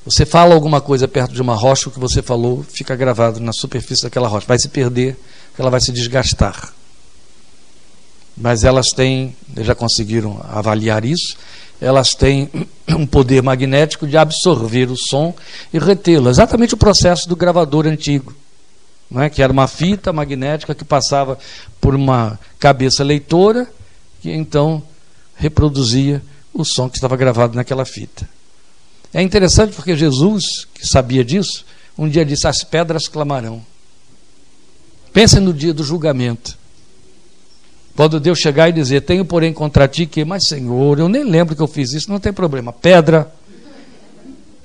Você 0.05 0.25
fala 0.25 0.53
alguma 0.53 0.81
coisa 0.81 1.07
perto 1.07 1.33
de 1.33 1.41
uma 1.41 1.55
rocha, 1.55 1.87
o 1.87 1.91
que 1.91 1.99
você 1.99 2.21
falou 2.21 2.63
fica 2.63 2.95
gravado 2.95 3.39
na 3.39 3.53
superfície 3.53 4.03
daquela 4.03 4.27
rocha. 4.27 4.45
Vai 4.45 4.59
se 4.59 4.67
perder, 4.67 5.17
ela 5.57 5.69
vai 5.69 5.79
se 5.79 5.91
desgastar 5.91 6.73
mas 8.35 8.63
elas 8.63 8.87
têm, 8.87 9.35
já 9.57 9.75
conseguiram 9.75 10.39
avaliar 10.49 11.05
isso, 11.05 11.37
elas 11.79 12.09
têm 12.09 12.49
um 12.89 13.05
poder 13.05 13.41
magnético 13.41 14.07
de 14.07 14.17
absorver 14.17 14.89
o 14.89 14.97
som 14.97 15.33
e 15.71 15.79
retê-lo. 15.79 16.29
Exatamente 16.29 16.73
o 16.73 16.77
processo 16.77 17.27
do 17.27 17.35
gravador 17.35 17.85
antigo, 17.87 18.33
não 19.09 19.21
é? 19.21 19.29
que 19.29 19.41
era 19.41 19.53
uma 19.53 19.67
fita 19.67 20.11
magnética 20.11 20.73
que 20.73 20.83
passava 20.83 21.37
por 21.79 21.93
uma 21.93 22.39
cabeça 22.59 23.03
leitora, 23.03 23.67
que 24.23 24.31
então 24.31 24.81
reproduzia 25.35 26.23
o 26.53 26.63
som 26.63 26.89
que 26.89 26.95
estava 26.95 27.17
gravado 27.17 27.55
naquela 27.55 27.83
fita. 27.83 28.27
É 29.13 29.21
interessante 29.21 29.75
porque 29.75 29.97
Jesus, 29.97 30.65
que 30.73 30.87
sabia 30.87 31.25
disso, 31.25 31.65
um 31.97 32.07
dia 32.07 32.25
disse: 32.25 32.47
As 32.47 32.63
pedras 32.63 33.09
clamarão. 33.09 33.61
Pensem 35.11 35.41
no 35.41 35.53
dia 35.53 35.73
do 35.73 35.83
julgamento. 35.83 36.57
Quando 37.97 38.19
Deus 38.19 38.39
chegar 38.39 38.69
e 38.69 38.71
dizer, 38.71 39.01
tenho 39.01 39.23
porém 39.23 39.53
contra 39.53 39.87
ti 39.87 40.07
que, 40.07 40.25
mas 40.25 40.47
Senhor, 40.47 40.97
eu 40.97 41.07
nem 41.07 41.23
lembro 41.23 41.55
que 41.55 41.61
eu 41.61 41.67
fiz 41.67 41.91
isso, 41.91 42.09
não 42.09 42.19
tem 42.19 42.33
problema. 42.33 42.73
Pedra, 42.73 43.31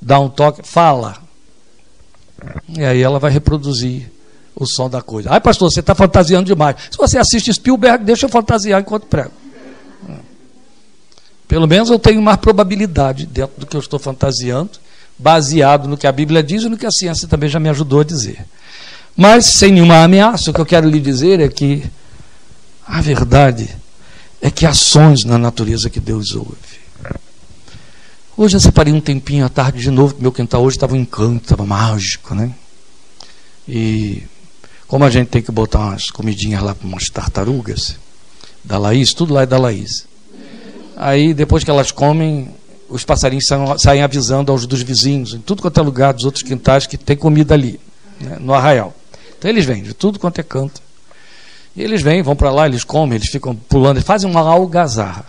dá 0.00 0.18
um 0.18 0.30
toque, 0.30 0.66
fala. 0.66 1.18
E 2.68 2.82
aí 2.82 3.02
ela 3.02 3.18
vai 3.18 3.30
reproduzir 3.30 4.10
o 4.54 4.64
som 4.64 4.88
da 4.88 5.02
coisa. 5.02 5.30
Ai, 5.30 5.40
pastor, 5.40 5.70
você 5.70 5.80
está 5.80 5.94
fantasiando 5.94 6.46
demais. 6.46 6.76
Se 6.90 6.96
você 6.96 7.18
assiste 7.18 7.52
Spielberg, 7.52 8.04
deixa 8.04 8.24
eu 8.24 8.30
fantasiar 8.30 8.80
enquanto 8.80 9.06
prego. 9.06 9.32
Pelo 11.46 11.66
menos 11.66 11.88
eu 11.88 11.98
tenho 11.98 12.20
mais 12.20 12.36
probabilidade 12.36 13.26
dentro 13.26 13.60
do 13.60 13.66
que 13.66 13.76
eu 13.76 13.80
estou 13.80 13.98
fantasiando, 13.98 14.72
baseado 15.18 15.88
no 15.88 15.96
que 15.96 16.06
a 16.06 16.12
Bíblia 16.12 16.42
diz 16.42 16.62
e 16.62 16.68
no 16.68 16.76
que 16.76 16.86
a 16.86 16.90
ciência 16.90 17.26
também 17.26 17.48
já 17.48 17.58
me 17.58 17.68
ajudou 17.70 18.00
a 18.00 18.04
dizer. 18.04 18.44
Mas 19.16 19.46
sem 19.46 19.72
nenhuma 19.72 20.04
ameaça, 20.04 20.50
o 20.50 20.54
que 20.54 20.60
eu 20.60 20.66
quero 20.66 20.88
lhe 20.88 21.00
dizer 21.00 21.40
é 21.40 21.48
que 21.48 21.82
a 22.86 23.00
verdade 23.00 23.68
é 24.40 24.50
que 24.50 24.72
sons 24.72 25.24
na 25.24 25.38
natureza 25.38 25.90
que 25.90 25.98
Deus 25.98 26.34
ouve. 26.34 26.78
Hoje 28.36 28.56
eu 28.56 28.60
separei 28.60 28.92
um 28.92 29.00
tempinho 29.00 29.44
à 29.44 29.48
tarde 29.48 29.80
de 29.80 29.90
novo, 29.90 30.14
meu 30.20 30.30
quintal 30.30 30.62
hoje 30.62 30.76
estava 30.76 30.94
um 30.94 30.98
encanto, 30.98 31.42
estava 31.42 31.66
mágico, 31.66 32.36
né? 32.36 32.54
E 33.66 34.22
como 34.86 35.04
a 35.04 35.10
gente 35.10 35.26
tem 35.26 35.42
que 35.42 35.50
botar 35.50 35.80
umas 35.80 36.10
comidinhas 36.10 36.62
lá 36.62 36.74
para 36.74 36.86
umas 36.86 37.08
tartarugas, 37.10 37.98
da 38.64 38.78
Laís, 38.78 39.12
tudo 39.12 39.34
lá 39.34 39.42
é 39.42 39.46
da 39.46 39.58
Laís. 39.58 40.06
Aí 40.96 41.32
depois 41.32 41.62
que 41.62 41.70
elas 41.70 41.92
comem, 41.92 42.54
os 42.88 43.04
passarinhos 43.04 43.46
saem, 43.46 43.78
saem 43.78 44.02
avisando 44.02 44.50
aos 44.50 44.66
dos 44.66 44.82
vizinhos, 44.82 45.34
em 45.34 45.40
tudo 45.40 45.62
quanto 45.62 45.78
é 45.78 45.82
lugar 45.82 46.12
dos 46.12 46.24
outros 46.24 46.42
quintais 46.42 46.86
que 46.86 46.96
tem 46.96 47.16
comida 47.16 47.54
ali, 47.54 47.78
né, 48.20 48.36
no 48.40 48.52
arraial. 48.52 48.94
Então 49.38 49.50
eles 49.50 49.64
vêm 49.64 49.82
de 49.82 49.94
tudo 49.94 50.18
quanto 50.18 50.40
é 50.40 50.42
canto. 50.42 50.82
E 51.76 51.82
eles 51.82 52.02
vêm, 52.02 52.22
vão 52.22 52.34
para 52.34 52.50
lá, 52.50 52.66
eles 52.66 52.82
comem, 52.82 53.16
eles 53.16 53.30
ficam 53.30 53.54
pulando, 53.54 53.98
eles 53.98 54.06
fazem 54.06 54.28
uma 54.28 54.40
algazarra. 54.40 55.26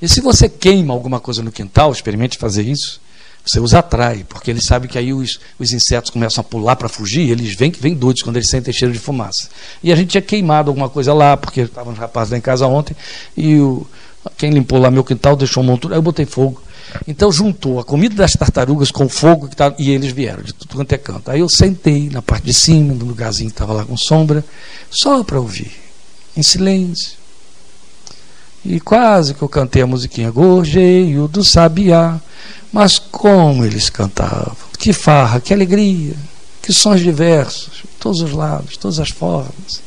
E 0.00 0.08
se 0.08 0.20
você 0.20 0.48
queima 0.48 0.94
alguma 0.94 1.18
coisa 1.18 1.42
no 1.42 1.50
quintal, 1.50 1.90
experimente 1.90 2.38
fazer 2.38 2.62
isso, 2.62 3.00
Você 3.44 3.58
os 3.58 3.74
atrai, 3.74 4.24
porque 4.28 4.50
eles 4.50 4.64
sabem 4.64 4.88
que 4.88 4.98
aí 4.98 5.12
os, 5.12 5.40
os 5.58 5.72
insetos 5.72 6.10
começam 6.10 6.42
a 6.42 6.44
pular 6.44 6.76
para 6.76 6.88
fugir, 6.88 7.30
eles 7.30 7.54
vêm 7.54 7.70
que 7.70 7.80
vêm 7.80 7.94
doidos 7.94 8.22
quando 8.22 8.36
eles 8.36 8.48
sentem 8.48 8.72
cheiro 8.72 8.92
de 8.92 9.00
fumaça. 9.00 9.48
E 9.82 9.92
a 9.92 9.96
gente 9.96 10.10
tinha 10.10 10.22
queimado 10.22 10.70
alguma 10.70 10.88
coisa 10.88 11.14
lá, 11.14 11.36
porque 11.36 11.62
estavam 11.62 11.92
os 11.92 11.98
rapazes 11.98 12.32
lá 12.32 12.38
em 12.38 12.40
casa 12.40 12.66
ontem, 12.66 12.94
e 13.36 13.58
o, 13.58 13.86
quem 14.36 14.50
limpou 14.50 14.78
lá 14.78 14.90
meu 14.90 15.02
quintal 15.02 15.36
deixou 15.36 15.62
um 15.62 15.66
montura, 15.66 15.94
aí 15.94 15.98
eu 15.98 16.02
botei 16.02 16.26
fogo. 16.26 16.62
Então 17.06 17.30
juntou 17.30 17.78
a 17.78 17.84
comida 17.84 18.14
das 18.14 18.32
tartarugas 18.32 18.90
com 18.90 19.04
o 19.04 19.08
fogo 19.08 19.48
que 19.48 19.56
tava, 19.56 19.74
e 19.78 19.90
eles 19.90 20.12
vieram 20.12 20.42
de 20.42 20.52
tudo 20.52 20.76
quanto 20.76 20.92
é 20.92 20.98
canto. 20.98 21.30
Aí 21.30 21.40
eu 21.40 21.48
sentei 21.48 22.10
na 22.10 22.20
parte 22.20 22.44
de 22.44 22.54
cima, 22.54 22.94
no 22.94 23.04
lugarzinho 23.06 23.48
que 23.48 23.54
estava 23.54 23.72
lá 23.72 23.84
com 23.84 23.96
sombra, 23.96 24.44
só 24.90 25.22
para 25.24 25.40
ouvir, 25.40 25.72
em 26.36 26.42
silêncio. 26.42 27.18
E 28.64 28.78
quase 28.78 29.32
que 29.32 29.42
eu 29.42 29.48
cantei 29.48 29.82
a 29.82 29.86
musiquinha 29.86 30.30
Gorjeio 30.30 31.26
do 31.26 31.42
Sabiá. 31.42 32.20
Mas 32.72 32.98
como 32.98 33.64
eles 33.64 33.90
cantavam! 33.90 34.56
Que 34.78 34.92
farra, 34.92 35.40
que 35.40 35.52
alegria, 35.52 36.14
que 36.62 36.72
sons 36.72 37.00
diversos, 37.00 37.84
todos 37.98 38.20
os 38.20 38.32
lados, 38.32 38.76
todas 38.76 38.98
as 38.98 39.10
formas. 39.10 39.82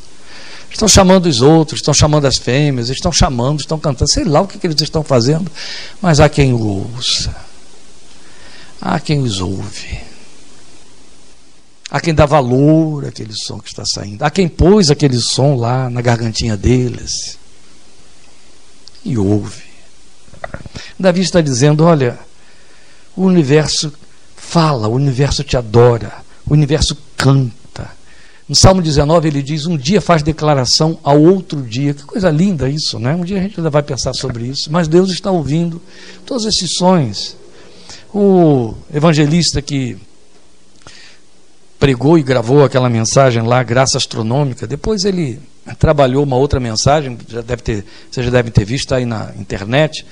Estão 0.70 0.88
chamando 0.88 1.26
os 1.26 1.40
outros, 1.40 1.80
estão 1.80 1.94
chamando 1.94 2.26
as 2.26 2.36
fêmeas, 2.36 2.90
estão 2.90 3.12
chamando, 3.12 3.60
estão 3.60 3.78
cantando, 3.78 4.10
sei 4.10 4.24
lá 4.24 4.40
o 4.40 4.46
que, 4.48 4.58
que 4.58 4.66
eles 4.66 4.80
estão 4.80 5.04
fazendo, 5.04 5.50
mas 6.02 6.18
há 6.18 6.28
quem 6.28 6.52
ouça, 6.52 7.34
há 8.80 8.98
quem 8.98 9.20
os 9.20 9.40
ouve, 9.40 10.00
há 11.88 12.00
quem 12.00 12.12
dá 12.12 12.26
valor 12.26 13.06
àquele 13.06 13.32
som 13.34 13.60
que 13.60 13.68
está 13.68 13.84
saindo, 13.84 14.24
há 14.24 14.30
quem 14.30 14.48
pôs 14.48 14.90
aquele 14.90 15.20
som 15.20 15.54
lá 15.54 15.88
na 15.88 16.00
gargantinha 16.00 16.56
deles 16.56 17.38
e 19.04 19.16
ouve. 19.16 19.62
Davi 20.98 21.20
está 21.20 21.40
dizendo: 21.40 21.84
olha, 21.84 22.18
o 23.16 23.22
universo 23.22 23.92
fala, 24.36 24.88
o 24.88 24.94
universo 24.94 25.42
te 25.42 25.56
adora, 25.56 26.12
o 26.46 26.52
universo 26.52 26.96
canta. 27.16 27.90
No 28.48 28.54
Salmo 28.54 28.82
19 28.82 29.26
ele 29.26 29.42
diz: 29.42 29.66
Um 29.66 29.76
dia 29.76 30.00
faz 30.00 30.22
declaração 30.22 30.98
ao 31.02 31.20
outro 31.20 31.62
dia. 31.62 31.94
Que 31.94 32.02
coisa 32.02 32.30
linda 32.30 32.68
isso, 32.68 32.98
né? 32.98 33.14
Um 33.14 33.24
dia 33.24 33.38
a 33.38 33.42
gente 33.42 33.58
ainda 33.58 33.70
vai 33.70 33.82
pensar 33.82 34.12
sobre 34.12 34.46
isso. 34.46 34.70
Mas 34.70 34.86
Deus 34.86 35.10
está 35.10 35.30
ouvindo 35.30 35.80
todos 36.26 36.44
esses 36.44 36.74
sonhos. 36.74 37.36
O 38.12 38.74
evangelista 38.92 39.62
que 39.62 39.96
pregou 41.78 42.18
e 42.18 42.22
gravou 42.22 42.64
aquela 42.64 42.88
mensagem 42.88 43.42
lá, 43.42 43.62
Graça 43.62 43.96
Astronômica, 43.96 44.66
depois 44.66 45.04
ele 45.04 45.40
trabalhou 45.78 46.22
uma 46.22 46.36
outra 46.36 46.60
mensagem, 46.60 47.18
já 47.28 47.40
deve 47.40 47.62
ter, 47.62 47.84
vocês 48.10 48.24
já 48.24 48.30
devem 48.30 48.52
ter 48.52 48.64
visto 48.64 48.94
aí 48.94 49.04
na 49.04 49.32
internet, 49.38 50.04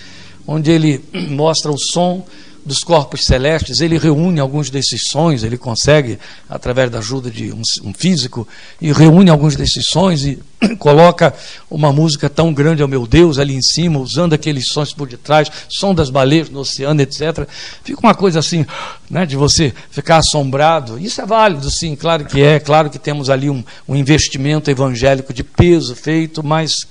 onde 0.47 0.71
ele 0.71 1.03
mostra 1.31 1.71
o 1.71 1.79
som 1.79 2.25
dos 2.65 2.81
corpos 2.81 3.25
celestes, 3.25 3.81
ele 3.81 3.99
reúne 3.99 4.39
alguns 4.39 4.71
desses 4.71 5.03
sons, 5.11 5.43
ele 5.43 5.59
consegue, 5.59 6.19
através 6.49 6.91
da 6.91 6.99
ajuda 6.99 7.31
de 7.31 7.53
um, 7.53 7.63
um, 7.85 7.93
físico, 7.93 8.47
e 8.81 8.93
reúne 8.93 9.31
alguns 9.31 9.57
desses 9.57 9.87
sons 9.87 10.25
e 10.25 10.39
coloca 10.79 11.35
uma 11.69 11.93
música 11.93 12.31
tão 12.31 12.55
grande 12.55 12.81
ao 12.81 12.89
meu 12.89 13.07
Deus 13.07 13.39
ali 13.39 13.55
em 13.55 13.63
cima, 13.63 13.99
usando 13.99 14.33
aqueles 14.33 14.69
sons 14.69 14.93
por 14.93 15.09
detrás, 15.09 15.51
som 15.69 15.93
das 15.93 16.09
baleias 16.09 16.49
no 16.49 16.61
oceano, 16.61 17.01
etc. 17.03 17.49
Fica 17.83 18.01
uma 18.01 18.15
coisa 18.15 18.39
assim, 18.39 18.65
né, 19.11 19.27
de 19.27 19.35
você 19.37 19.75
ficar 19.91 20.19
assombrado. 20.19 20.99
Isso 20.99 21.21
é 21.21 21.27
válido, 21.27 21.69
sim, 21.69 21.97
claro 21.97 22.25
que 22.27 22.41
é, 22.41 22.61
claro 22.61 22.91
que 22.91 22.99
temos 22.99 23.29
ali 23.29 23.51
um, 23.51 23.65
um 23.89 23.97
investimento 23.97 24.71
evangélico 24.71 25.35
de 25.35 25.43
peso 25.43 25.97
feito, 25.97 26.45
mas 26.45 26.87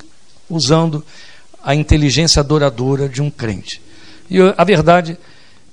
usando 0.50 1.04
a 1.64 1.74
inteligência 1.74 2.42
adoradora 2.42 3.08
de 3.08 3.22
um 3.22 3.30
crente. 3.30 3.82
E 4.30 4.38
a 4.58 4.64
verdade 4.64 5.18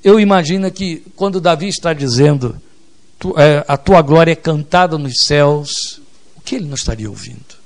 eu 0.03 0.21
imagino 0.21 0.71
que 0.71 1.03
quando 1.17 1.41
Davi 1.41 1.69
está 1.69 1.93
dizendo 1.93 2.61
é, 3.37 3.65
a 3.67 3.77
tua 3.77 4.01
glória 4.01 4.33
é 4.33 4.37
cantada 4.37 4.97
nos 4.97 5.25
céus, 5.25 6.01
o 6.37 6.41
que 6.41 6.55
ele 6.55 6.67
não 6.67 6.75
estaria 6.75 7.09
ouvindo? 7.09 7.59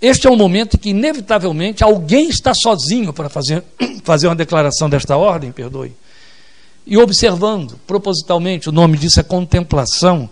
Este 0.00 0.26
é 0.26 0.30
um 0.30 0.36
momento 0.36 0.78
que, 0.78 0.90
inevitavelmente, 0.90 1.84
alguém 1.84 2.28
está 2.28 2.54
sozinho 2.54 3.12
para 3.12 3.28
fazer, 3.28 3.62
fazer 4.02 4.28
uma 4.28 4.34
declaração 4.34 4.88
desta 4.88 5.16
ordem, 5.16 5.52
perdoe. 5.52 5.92
E 6.86 6.96
observando, 6.96 7.78
propositalmente, 7.86 8.68
o 8.68 8.72
nome 8.72 8.96
disso 8.96 9.20
é 9.20 9.22
contemplação, 9.22 10.28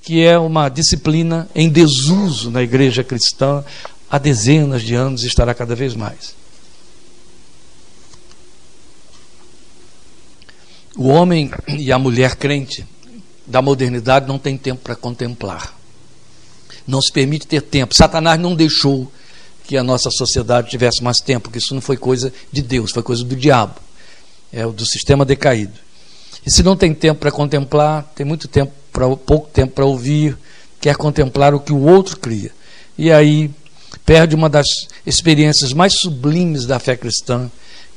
que 0.00 0.24
é 0.24 0.38
uma 0.38 0.68
disciplina 0.68 1.48
em 1.54 1.68
desuso 1.68 2.50
na 2.50 2.62
igreja 2.62 3.04
cristã 3.04 3.62
há 4.10 4.18
dezenas 4.18 4.82
de 4.82 4.94
anos 4.94 5.22
e 5.22 5.26
estará 5.26 5.54
cada 5.54 5.74
vez 5.74 5.94
mais. 5.94 6.34
O 10.96 11.08
homem 11.08 11.50
e 11.68 11.90
a 11.90 11.98
mulher 11.98 12.36
crente 12.36 12.86
da 13.46 13.62
modernidade 13.62 14.26
não 14.26 14.38
tem 14.38 14.56
tempo 14.56 14.82
para 14.82 14.94
contemplar. 14.94 15.74
Não 16.86 17.00
se 17.00 17.10
permite 17.10 17.46
ter 17.46 17.62
tempo. 17.62 17.94
Satanás 17.94 18.38
não 18.38 18.54
deixou 18.54 19.10
que 19.64 19.76
a 19.76 19.82
nossa 19.82 20.10
sociedade 20.10 20.70
tivesse 20.70 21.02
mais 21.02 21.20
tempo, 21.20 21.44
porque 21.44 21.58
isso 21.58 21.74
não 21.74 21.80
foi 21.80 21.96
coisa 21.96 22.32
de 22.50 22.62
Deus, 22.62 22.90
foi 22.90 23.02
coisa 23.02 23.24
do 23.24 23.36
diabo. 23.36 23.74
É 24.52 24.66
do 24.66 24.84
sistema 24.84 25.24
decaído. 25.24 25.78
E 26.44 26.50
se 26.50 26.62
não 26.62 26.76
tem 26.76 26.92
tempo 26.92 27.20
para 27.20 27.30
contemplar, 27.30 28.10
tem 28.14 28.26
muito 28.26 28.48
tempo 28.48 28.72
para 28.92 29.08
pouco 29.16 29.48
tempo 29.48 29.72
para 29.72 29.86
ouvir, 29.86 30.36
quer 30.80 30.96
contemplar 30.96 31.54
o 31.54 31.60
que 31.60 31.72
o 31.72 31.80
outro 31.80 32.18
cria. 32.18 32.50
E 32.98 33.10
aí 33.10 33.50
perde 34.04 34.34
uma 34.34 34.50
das 34.50 34.66
experiências 35.06 35.72
mais 35.72 35.94
sublimes 35.94 36.66
da 36.66 36.78
fé 36.78 36.96
cristã, 36.96 37.50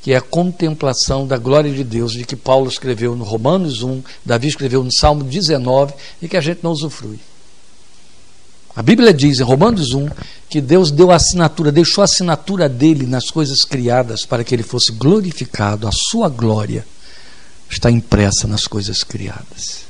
que 0.06 0.12
é 0.12 0.18
a 0.18 0.20
contemplação 0.20 1.26
da 1.26 1.36
glória 1.36 1.72
de 1.72 1.82
Deus, 1.82 2.12
de 2.12 2.24
que 2.24 2.36
Paulo 2.36 2.68
escreveu 2.68 3.16
no 3.16 3.24
Romanos 3.24 3.82
1, 3.82 4.04
Davi 4.24 4.46
escreveu 4.46 4.84
no 4.84 4.92
Salmo 4.92 5.24
19, 5.24 5.94
e 6.22 6.28
que 6.28 6.36
a 6.36 6.40
gente 6.40 6.60
não 6.62 6.70
usufrui. 6.70 7.18
A 8.76 8.82
Bíblia 8.82 9.12
diz 9.12 9.40
em 9.40 9.42
Romanos 9.42 9.94
1 9.94 10.08
que 10.48 10.60
Deus 10.60 10.92
deu 10.92 11.10
a 11.10 11.16
assinatura, 11.16 11.72
deixou 11.72 12.02
a 12.02 12.04
assinatura 12.04 12.68
dele 12.68 13.04
nas 13.04 13.32
coisas 13.32 13.64
criadas 13.64 14.24
para 14.24 14.44
que 14.44 14.54
ele 14.54 14.62
fosse 14.62 14.92
glorificado, 14.92 15.88
a 15.88 15.92
sua 15.92 16.28
glória 16.28 16.86
está 17.68 17.90
impressa 17.90 18.46
nas 18.46 18.68
coisas 18.68 19.02
criadas. 19.02 19.86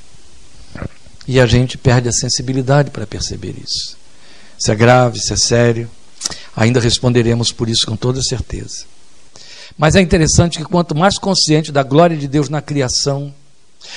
E 1.28 1.38
a 1.38 1.44
gente 1.44 1.76
perde 1.76 2.08
a 2.08 2.12
sensibilidade 2.12 2.90
para 2.90 3.06
perceber 3.06 3.54
isso. 3.62 3.98
Se 4.58 4.72
é 4.72 4.74
grave, 4.74 5.20
se 5.20 5.34
é 5.34 5.36
sério, 5.36 5.90
ainda 6.56 6.80
responderemos 6.80 7.52
por 7.52 7.68
isso 7.68 7.86
com 7.86 7.96
toda 7.96 8.22
certeza. 8.22 8.95
Mas 9.76 9.94
é 9.94 10.00
interessante 10.00 10.58
que 10.58 10.64
quanto 10.64 10.94
mais 10.94 11.18
consciente 11.18 11.70
da 11.70 11.82
glória 11.82 12.16
de 12.16 12.26
Deus 12.26 12.48
na 12.48 12.62
criação, 12.62 13.34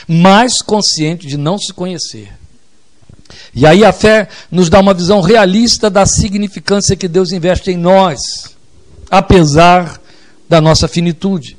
mais 0.08 0.62
consciente 0.62 1.26
de 1.26 1.38
não 1.38 1.58
se 1.58 1.74
conhecer. 1.74 2.32
E 3.54 3.66
aí 3.66 3.84
a 3.84 3.94
fé 3.94 4.28
nos 4.52 4.70
dá 4.70 4.80
uma 4.80 4.94
visão 4.94 5.22
realista 5.22 5.90
da 5.90 6.06
significância 6.06 6.96
que 6.96 7.08
Deus 7.08 7.32
investe 7.32 7.72
em 7.72 7.78
nós, 7.78 8.20
apesar 9.10 10.00
da 10.48 10.60
nossa 10.60 10.88
finitude. 10.88 11.58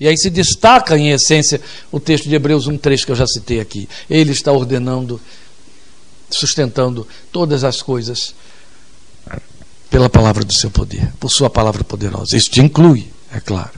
E 0.00 0.08
aí 0.08 0.16
se 0.16 0.30
destaca, 0.30 0.96
em 0.96 1.10
essência, 1.10 1.60
o 1.90 2.00
texto 2.00 2.28
de 2.28 2.34
Hebreus 2.34 2.66
1,3 2.66 3.04
que 3.04 3.12
eu 3.12 3.16
já 3.16 3.26
citei 3.26 3.60
aqui. 3.60 3.88
Ele 4.08 4.32
está 4.32 4.50
ordenando, 4.50 5.20
sustentando 6.30 7.06
todas 7.30 7.62
as 7.64 7.82
coisas 7.82 8.34
pela 9.90 10.08
palavra 10.08 10.42
do 10.42 10.54
seu 10.54 10.70
poder, 10.70 11.12
por 11.20 11.30
sua 11.30 11.50
palavra 11.50 11.84
poderosa. 11.84 12.36
Isso 12.36 12.50
te 12.50 12.60
inclui 12.60 13.10
é 13.32 13.40
claro. 13.40 13.72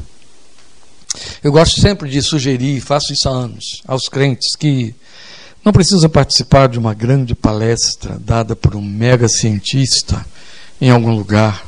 Eu 1.43 1.53
gosto 1.53 1.81
sempre 1.81 2.11
de 2.11 2.21
sugerir, 2.21 2.81
faço 2.81 3.13
isso 3.13 3.29
há 3.29 3.33
anos, 3.33 3.83
aos 3.87 4.09
crentes 4.09 4.57
que 4.57 4.95
não 5.65 5.73
precisa 5.73 6.09
participar 6.09 6.69
de 6.69 6.79
uma 6.79 6.93
grande 6.93 7.35
palestra 7.35 8.19
dada 8.19 8.55
por 8.55 8.75
um 8.77 8.83
mega 8.83 9.29
cientista 9.29 10.25
em 10.81 10.91
algum 10.91 11.15
lugar. 11.15 11.65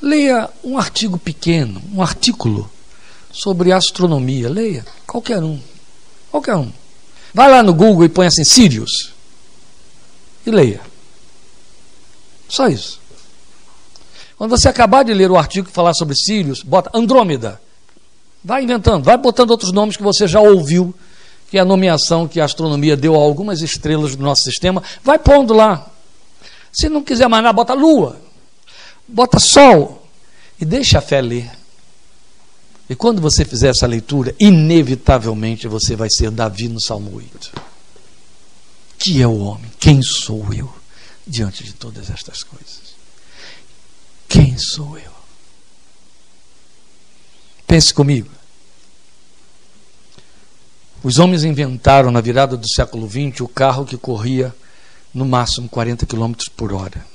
Leia 0.00 0.48
um 0.62 0.78
artigo 0.78 1.18
pequeno, 1.18 1.82
um 1.92 2.02
artículo 2.02 2.70
sobre 3.32 3.72
astronomia. 3.72 4.48
Leia, 4.48 4.84
qualquer 5.06 5.42
um. 5.42 5.60
Qualquer 6.30 6.54
um. 6.54 6.70
Vai 7.34 7.50
lá 7.50 7.62
no 7.62 7.74
Google 7.74 8.04
e 8.04 8.08
põe 8.08 8.26
assim, 8.26 8.44
Sirius. 8.44 9.12
E 10.46 10.50
leia. 10.50 10.80
Só 12.48 12.68
isso. 12.68 13.00
Quando 14.38 14.50
você 14.50 14.68
acabar 14.68 15.02
de 15.02 15.12
ler 15.12 15.32
o 15.32 15.36
artigo 15.36 15.66
que 15.66 15.74
falar 15.74 15.92
sobre 15.94 16.14
Sirius, 16.14 16.62
bota 16.62 16.96
Andrômeda. 16.96 17.60
Vai 18.42 18.62
inventando, 18.62 19.02
vai 19.02 19.18
botando 19.18 19.50
outros 19.50 19.72
nomes 19.72 19.96
que 19.96 20.02
você 20.02 20.28
já 20.28 20.40
ouviu, 20.40 20.94
que 21.50 21.58
é 21.58 21.60
a 21.60 21.64
nomeação 21.64 22.28
que 22.28 22.40
a 22.40 22.44
astronomia 22.44 22.96
deu 22.96 23.16
a 23.16 23.18
algumas 23.18 23.60
estrelas 23.62 24.14
do 24.14 24.22
nosso 24.22 24.44
sistema. 24.44 24.80
Vai 25.02 25.18
pondo 25.18 25.52
lá. 25.52 25.90
Se 26.72 26.88
não 26.88 27.02
quiser 27.02 27.26
mais 27.28 27.42
nada, 27.42 27.52
bota 27.52 27.74
Lua, 27.74 28.16
bota 29.08 29.40
Sol 29.40 30.06
e 30.60 30.64
deixa 30.64 30.98
a 30.98 31.02
fé 31.02 31.20
ler. 31.20 31.50
E 32.88 32.94
quando 32.94 33.20
você 33.20 33.44
fizer 33.44 33.70
essa 33.70 33.88
leitura, 33.88 34.34
inevitavelmente 34.38 35.66
você 35.66 35.96
vai 35.96 36.08
ser 36.08 36.30
Davi 36.30 36.68
no 36.68 36.80
Salmo 36.80 37.16
8. 37.16 37.52
Que 38.98 39.20
é 39.20 39.26
o 39.26 39.38
homem? 39.40 39.70
Quem 39.80 40.00
sou 40.00 40.54
eu 40.54 40.72
diante 41.26 41.64
de 41.64 41.72
todas 41.72 42.08
estas 42.08 42.44
coisas? 42.44 42.87
Quem 44.28 44.56
sou 44.58 44.98
eu? 44.98 45.12
Pense 47.66 47.92
comigo. 47.92 48.30
Os 51.02 51.18
homens 51.18 51.44
inventaram 51.44 52.10
na 52.10 52.20
virada 52.20 52.56
do 52.56 52.68
século 52.68 53.08
XX 53.08 53.40
o 53.40 53.48
carro 53.48 53.84
que 53.84 53.96
corria 53.96 54.54
no 55.14 55.24
máximo 55.24 55.68
40 55.68 56.04
km 56.06 56.32
por 56.56 56.72
hora. 56.72 57.06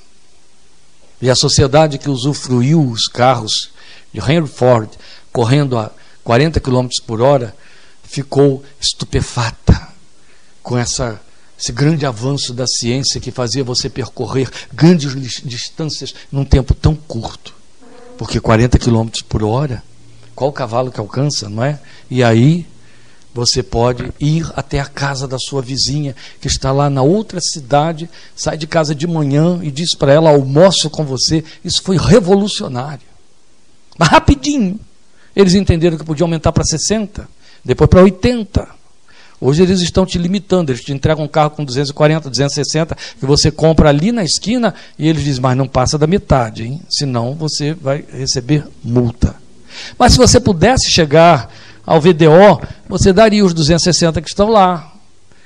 E 1.21 1.29
a 1.29 1.35
sociedade 1.35 1.97
que 1.97 2.09
usufruiu 2.09 2.81
os 2.89 3.07
carros 3.07 3.71
de 4.13 4.19
Henry 4.19 4.47
Ford 4.47 4.89
correndo 5.31 5.77
a 5.77 5.91
40 6.23 6.59
km 6.59 6.87
por 7.05 7.21
hora 7.21 7.55
ficou 8.03 8.63
estupefata 8.79 9.89
com 10.61 10.77
essa, 10.77 11.21
esse 11.63 11.71
grande 11.71 12.05
avanço 12.05 12.53
da 12.53 12.67
ciência 12.67 13.21
que 13.21 13.31
fazia 13.31 13.63
você 13.63 13.89
percorrer 13.89 14.51
grandes 14.73 15.41
distâncias 15.45 16.13
num 16.29 16.43
tempo 16.43 16.73
tão 16.73 16.93
curto. 16.93 17.55
Porque 18.17 18.37
40 18.37 18.77
km 18.77 19.07
por 19.29 19.41
hora, 19.45 19.81
qual 20.35 20.51
cavalo 20.51 20.91
que 20.91 20.99
alcança, 20.99 21.47
não 21.47 21.63
é? 21.63 21.79
E 22.11 22.21
aí 22.21 22.67
você 23.33 23.63
pode 23.63 24.11
ir 24.19 24.45
até 24.57 24.81
a 24.81 24.85
casa 24.85 25.25
da 25.25 25.39
sua 25.39 25.61
vizinha, 25.61 26.13
que 26.41 26.47
está 26.47 26.69
lá 26.73 26.89
na 26.89 27.01
outra 27.01 27.39
cidade, 27.39 28.09
sai 28.35 28.57
de 28.57 28.67
casa 28.67 28.93
de 28.93 29.07
manhã 29.07 29.61
e 29.63 29.71
diz 29.71 29.95
para 29.95 30.11
ela: 30.11 30.31
almoço 30.31 30.89
com 30.89 31.05
você. 31.05 31.45
Isso 31.63 31.81
foi 31.81 31.95
revolucionário. 31.95 33.07
Mas 33.97 34.09
rapidinho, 34.09 34.77
eles 35.33 35.53
entenderam 35.53 35.97
que 35.97 36.03
podia 36.03 36.25
aumentar 36.25 36.51
para 36.51 36.65
60, 36.65 37.25
depois 37.63 37.89
para 37.89 38.03
80. 38.03 38.82
Hoje 39.45 39.61
eles 39.61 39.81
estão 39.81 40.05
te 40.05 40.17
limitando, 40.17 40.71
eles 40.71 40.81
te 40.81 40.93
entregam 40.93 41.25
um 41.25 41.27
carro 41.27 41.49
com 41.49 41.65
240, 41.65 42.29
260, 42.29 42.95
que 43.19 43.25
você 43.25 43.51
compra 43.51 43.89
ali 43.89 44.09
na 44.13 44.23
esquina, 44.23 44.73
e 44.97 45.05
eles 45.05 45.21
dizem, 45.21 45.41
mas 45.41 45.57
não 45.57 45.67
passa 45.67 45.97
da 45.97 46.07
metade, 46.07 46.63
hein? 46.63 46.81
senão 46.89 47.35
você 47.35 47.73
vai 47.73 48.05
receber 48.09 48.65
multa. 48.81 49.35
Mas 49.99 50.13
se 50.13 50.17
você 50.17 50.39
pudesse 50.39 50.89
chegar 50.89 51.51
ao 51.85 51.99
VDO, 51.99 52.61
você 52.87 53.11
daria 53.11 53.43
os 53.43 53.53
260 53.53 54.21
que 54.21 54.29
estão 54.29 54.47
lá, 54.47 54.93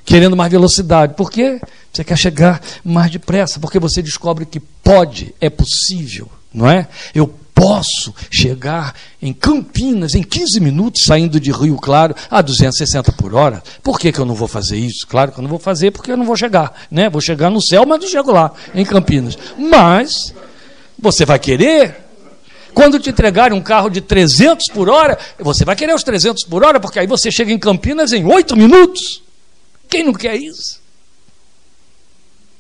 querendo 0.06 0.38
mais 0.38 0.52
velocidade. 0.52 1.16
Por 1.16 1.32
quê? 1.32 1.60
Você 1.92 2.04
quer 2.04 2.20
chegar 2.20 2.62
mais 2.86 3.10
depressa, 3.10 3.60
porque 3.60 3.80
você 3.80 4.04
descobre 4.04 4.46
que 4.46 4.60
pode, 4.60 5.34
é 5.42 5.50
possível, 5.50 6.30
não 6.54 6.70
é? 6.70 6.88
Eu 7.16 7.34
posso 7.58 8.13
chegar 8.30 8.93
em 9.20 9.34
Campinas 9.34 10.13
em 10.13 10.22
15 10.22 10.60
minutos, 10.60 11.04
saindo 11.04 11.39
de 11.39 11.52
Rio 11.52 11.76
Claro 11.78 12.13
a 12.30 12.39
260 12.39 13.12
por 13.13 13.34
hora. 13.34 13.63
Por 13.82 14.00
que, 14.00 14.12
que 14.12 14.20
eu 14.20 14.26
não 14.26 14.36
vou 14.36 14.48
fazer 14.48 14.78
isso? 14.78 15.08
Claro 15.08 15.32
que 15.32 15.39
eu 15.39 15.41
não 15.41 15.50
vou 15.50 15.58
fazer 15.58 15.89
porque 15.89 16.12
eu 16.12 16.17
não 16.17 16.24
vou 16.24 16.36
chegar. 16.36 16.86
Né? 16.91 17.10
Vou 17.10 17.20
chegar 17.20 17.50
no 17.50 17.60
céu, 17.60 17.84
mas 17.84 18.00
não 18.00 18.08
chego 18.08 18.32
lá, 18.32 18.54
em 18.76 18.86
Campinas. 18.86 19.36
Mas 19.58 20.32
você 21.00 21.26
vai 21.26 21.39
querer 21.39 22.06
quando 22.76 23.00
te 23.00 23.10
entregarem 23.10 23.58
um 23.58 23.63
carro 23.63 23.89
de 23.89 24.02
300 24.02 24.67
por 24.72 24.88
hora, 24.88 25.17
você 25.39 25.65
vai 25.65 25.76
querer 25.76 25.96
os 25.96 26.04
300 26.04 26.43
por 26.43 26.63
hora, 26.63 26.80
porque 26.80 27.00
aí 27.00 27.08
você 27.08 27.32
chega 27.32 27.52
em 27.52 27.58
Campinas 27.58 28.13
em 28.13 28.24
8 28.24 28.56
minutos. 28.56 29.24
Quem 29.89 30.04
não 30.04 30.13
quer 30.13 30.36
isso? 30.36 30.80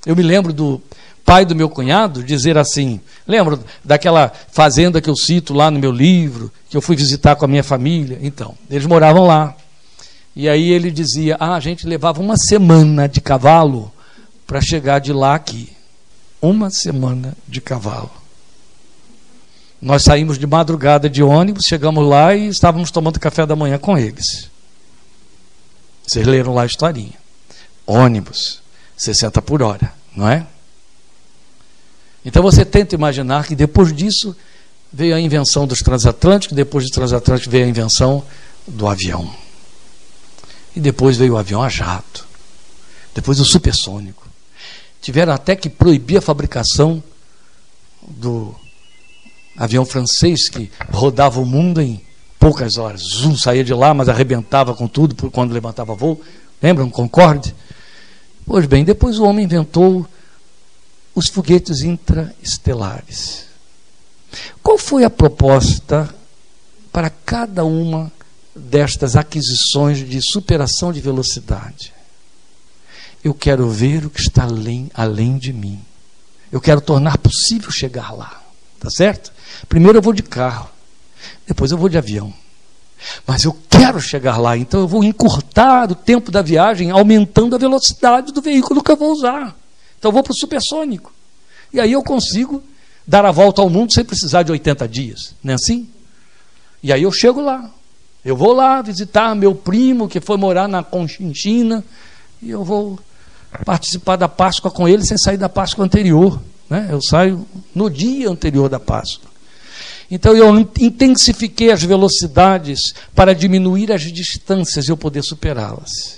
Eu 0.07 0.15
me 0.15 0.23
lembro 0.23 0.51
do 0.51 0.81
pai 1.27 1.43
do 1.43 1.53
meu 1.53 1.69
cunhado 1.69 2.23
dizer 2.23 2.57
assim: 2.57 3.01
lembro 3.27 3.61
daquela 3.83 4.31
fazenda 4.49 5.01
que 5.01 5.09
eu 5.09 5.15
cito 5.15 5.53
lá 5.53 5.69
no 5.69 5.77
meu 5.77 5.91
livro, 5.91 6.49
que 6.69 6.77
eu 6.77 6.81
fui 6.81 6.95
visitar 6.95 7.35
com 7.35 7.43
a 7.43 7.47
minha 7.49 7.63
família? 7.63 8.17
Então, 8.21 8.55
eles 8.69 8.85
moravam 8.85 9.27
lá. 9.27 9.53
E 10.33 10.47
aí 10.47 10.71
ele 10.71 10.89
dizia: 10.89 11.35
ah, 11.37 11.55
a 11.55 11.59
gente 11.59 11.85
levava 11.85 12.21
uma 12.21 12.37
semana 12.37 13.09
de 13.09 13.19
cavalo 13.19 13.91
para 14.47 14.61
chegar 14.61 14.99
de 14.99 15.11
lá 15.11 15.35
aqui. 15.35 15.69
Uma 16.41 16.69
semana 16.69 17.35
de 17.45 17.59
cavalo. 17.59 18.11
Nós 19.81 20.03
saímos 20.03 20.39
de 20.39 20.47
madrugada 20.47 21.09
de 21.09 21.21
ônibus, 21.21 21.65
chegamos 21.67 22.07
lá 22.07 22.33
e 22.33 22.47
estávamos 22.47 22.89
tomando 22.89 23.19
café 23.19 23.45
da 23.45 23.55
manhã 23.55 23.77
com 23.77 23.97
eles. 23.97 24.49
Vocês 26.07 26.25
leram 26.25 26.53
lá 26.53 26.61
a 26.61 26.65
historinha. 26.65 27.15
Ônibus, 27.85 28.61
60 28.95 29.41
por 29.41 29.61
hora, 29.61 29.91
não 30.15 30.29
é? 30.29 30.47
Então 32.27 32.43
você 32.43 32.65
tenta 32.65 32.93
imaginar 32.93 33.47
que 33.47 33.55
depois 33.55 33.93
disso 33.95 34.35
veio 34.91 35.15
a 35.15 35.19
invenção 35.19 35.65
dos 35.65 35.79
transatlânticos, 35.79 36.57
depois 36.57 36.83
do 36.83 36.91
transatlântico 36.91 37.49
veio 37.49 37.63
a 37.63 37.69
invenção 37.69 38.21
do 38.67 38.85
avião. 38.85 39.33
E 40.75 40.79
depois 40.81 41.15
veio 41.15 41.35
o 41.35 41.37
avião 41.37 41.63
a 41.63 41.69
jato. 41.69 42.27
Depois 43.15 43.39
o 43.39 43.45
supersônico. 43.45 44.27
Tiveram 45.01 45.31
até 45.31 45.55
que 45.55 45.69
proibir 45.69 46.17
a 46.17 46.21
fabricação 46.21 47.01
do 48.05 48.53
avião 49.55 49.85
francês 49.85 50.49
que 50.49 50.69
rodava 50.91 51.39
o 51.39 51.45
mundo 51.45 51.81
em 51.81 52.01
poucas 52.37 52.75
horas. 52.77 53.03
Zoom 53.03 53.37
saía 53.37 53.63
de 53.63 53.73
lá, 53.73 53.93
mas 53.93 54.09
arrebentava 54.09 54.75
com 54.75 54.85
tudo 54.85 55.31
quando 55.31 55.53
levantava 55.53 55.95
voo. 55.95 56.21
Lembram? 56.61 56.89
Concorde? 56.89 57.55
Pois 58.45 58.65
bem, 58.65 58.83
depois 58.83 59.17
o 59.17 59.23
homem 59.23 59.45
inventou 59.45 60.05
os 61.17 61.29
foguetes 61.29 61.81
intraestelares. 61.81 63.47
Qual 64.61 64.77
foi 64.77 65.03
a 65.03 65.09
proposta 65.09 66.13
para 66.91 67.09
cada 67.09 67.65
uma 67.65 68.11
destas 68.55 69.15
aquisições 69.15 70.07
de 70.07 70.21
superação 70.21 70.93
de 70.93 71.01
velocidade? 71.01 71.91
Eu 73.23 73.33
quero 73.33 73.67
ver 73.67 74.05
o 74.05 74.11
que 74.11 74.21
está 74.21 74.43
além, 74.43 74.91
além 74.93 75.39
de 75.39 75.51
mim. 75.51 75.83
Eu 76.51 76.61
quero 76.61 76.81
tornar 76.81 77.17
possível 77.17 77.71
chegar 77.71 78.11
lá. 78.15 78.43
Tá 78.79 78.91
certo? 78.91 79.33
Primeiro 79.67 79.97
eu 79.97 80.03
vou 80.03 80.13
de 80.13 80.21
carro, 80.21 80.69
depois 81.47 81.71
eu 81.71 81.79
vou 81.79 81.89
de 81.89 81.97
avião. 81.97 82.31
Mas 83.25 83.43
eu 83.43 83.57
quero 83.67 83.99
chegar 83.99 84.37
lá, 84.37 84.55
então 84.55 84.81
eu 84.81 84.87
vou 84.87 85.03
encurtar 85.03 85.91
o 85.91 85.95
tempo 85.95 86.29
da 86.29 86.43
viagem, 86.43 86.91
aumentando 86.91 87.55
a 87.55 87.59
velocidade 87.59 88.31
do 88.31 88.39
veículo 88.39 88.83
que 88.83 88.91
eu 88.91 88.95
vou 88.95 89.11
usar. 89.11 89.56
Então 89.97 90.11
vou 90.11 90.23
para 90.23 90.31
o 90.31 90.37
supersônico. 90.37 91.13
E 91.73 91.79
aí 91.79 91.91
eu 91.91 92.03
consigo 92.03 92.63
dar 93.05 93.25
a 93.25 93.31
volta 93.31 93.61
ao 93.61 93.69
mundo 93.69 93.93
sem 93.93 94.03
precisar 94.03 94.43
de 94.43 94.51
80 94.51 94.87
dias. 94.87 95.35
Não 95.43 95.53
é 95.53 95.55
assim? 95.55 95.87
E 96.81 96.91
aí 96.91 97.03
eu 97.03 97.11
chego 97.11 97.41
lá. 97.41 97.69
Eu 98.23 98.35
vou 98.35 98.53
lá 98.53 98.81
visitar 98.81 99.33
meu 99.35 99.55
primo 99.55 100.07
que 100.07 100.19
foi 100.19 100.37
morar 100.37 100.67
na 100.67 100.83
Conchinchina 100.83 101.83
e 102.41 102.49
eu 102.49 102.63
vou 102.63 102.99
participar 103.65 104.15
da 104.17 104.27
Páscoa 104.27 104.69
com 104.69 104.87
ele 104.87 105.05
sem 105.05 105.17
sair 105.17 105.37
da 105.37 105.47
Páscoa 105.47 105.85
anterior. 105.85 106.41
Né? 106.69 106.89
Eu 106.91 107.01
saio 107.01 107.47
no 107.73 107.89
dia 107.89 108.29
anterior 108.29 108.69
da 108.69 108.79
Páscoa. 108.79 109.29
Então 110.09 110.35
eu 110.35 110.57
intensifiquei 110.79 111.71
as 111.71 111.83
velocidades 111.83 112.93
para 113.13 113.35
diminuir 113.35 113.91
as 113.91 114.01
distâncias 114.01 114.87
e 114.87 114.91
eu 114.91 114.97
poder 114.97 115.21
superá-las. 115.21 116.16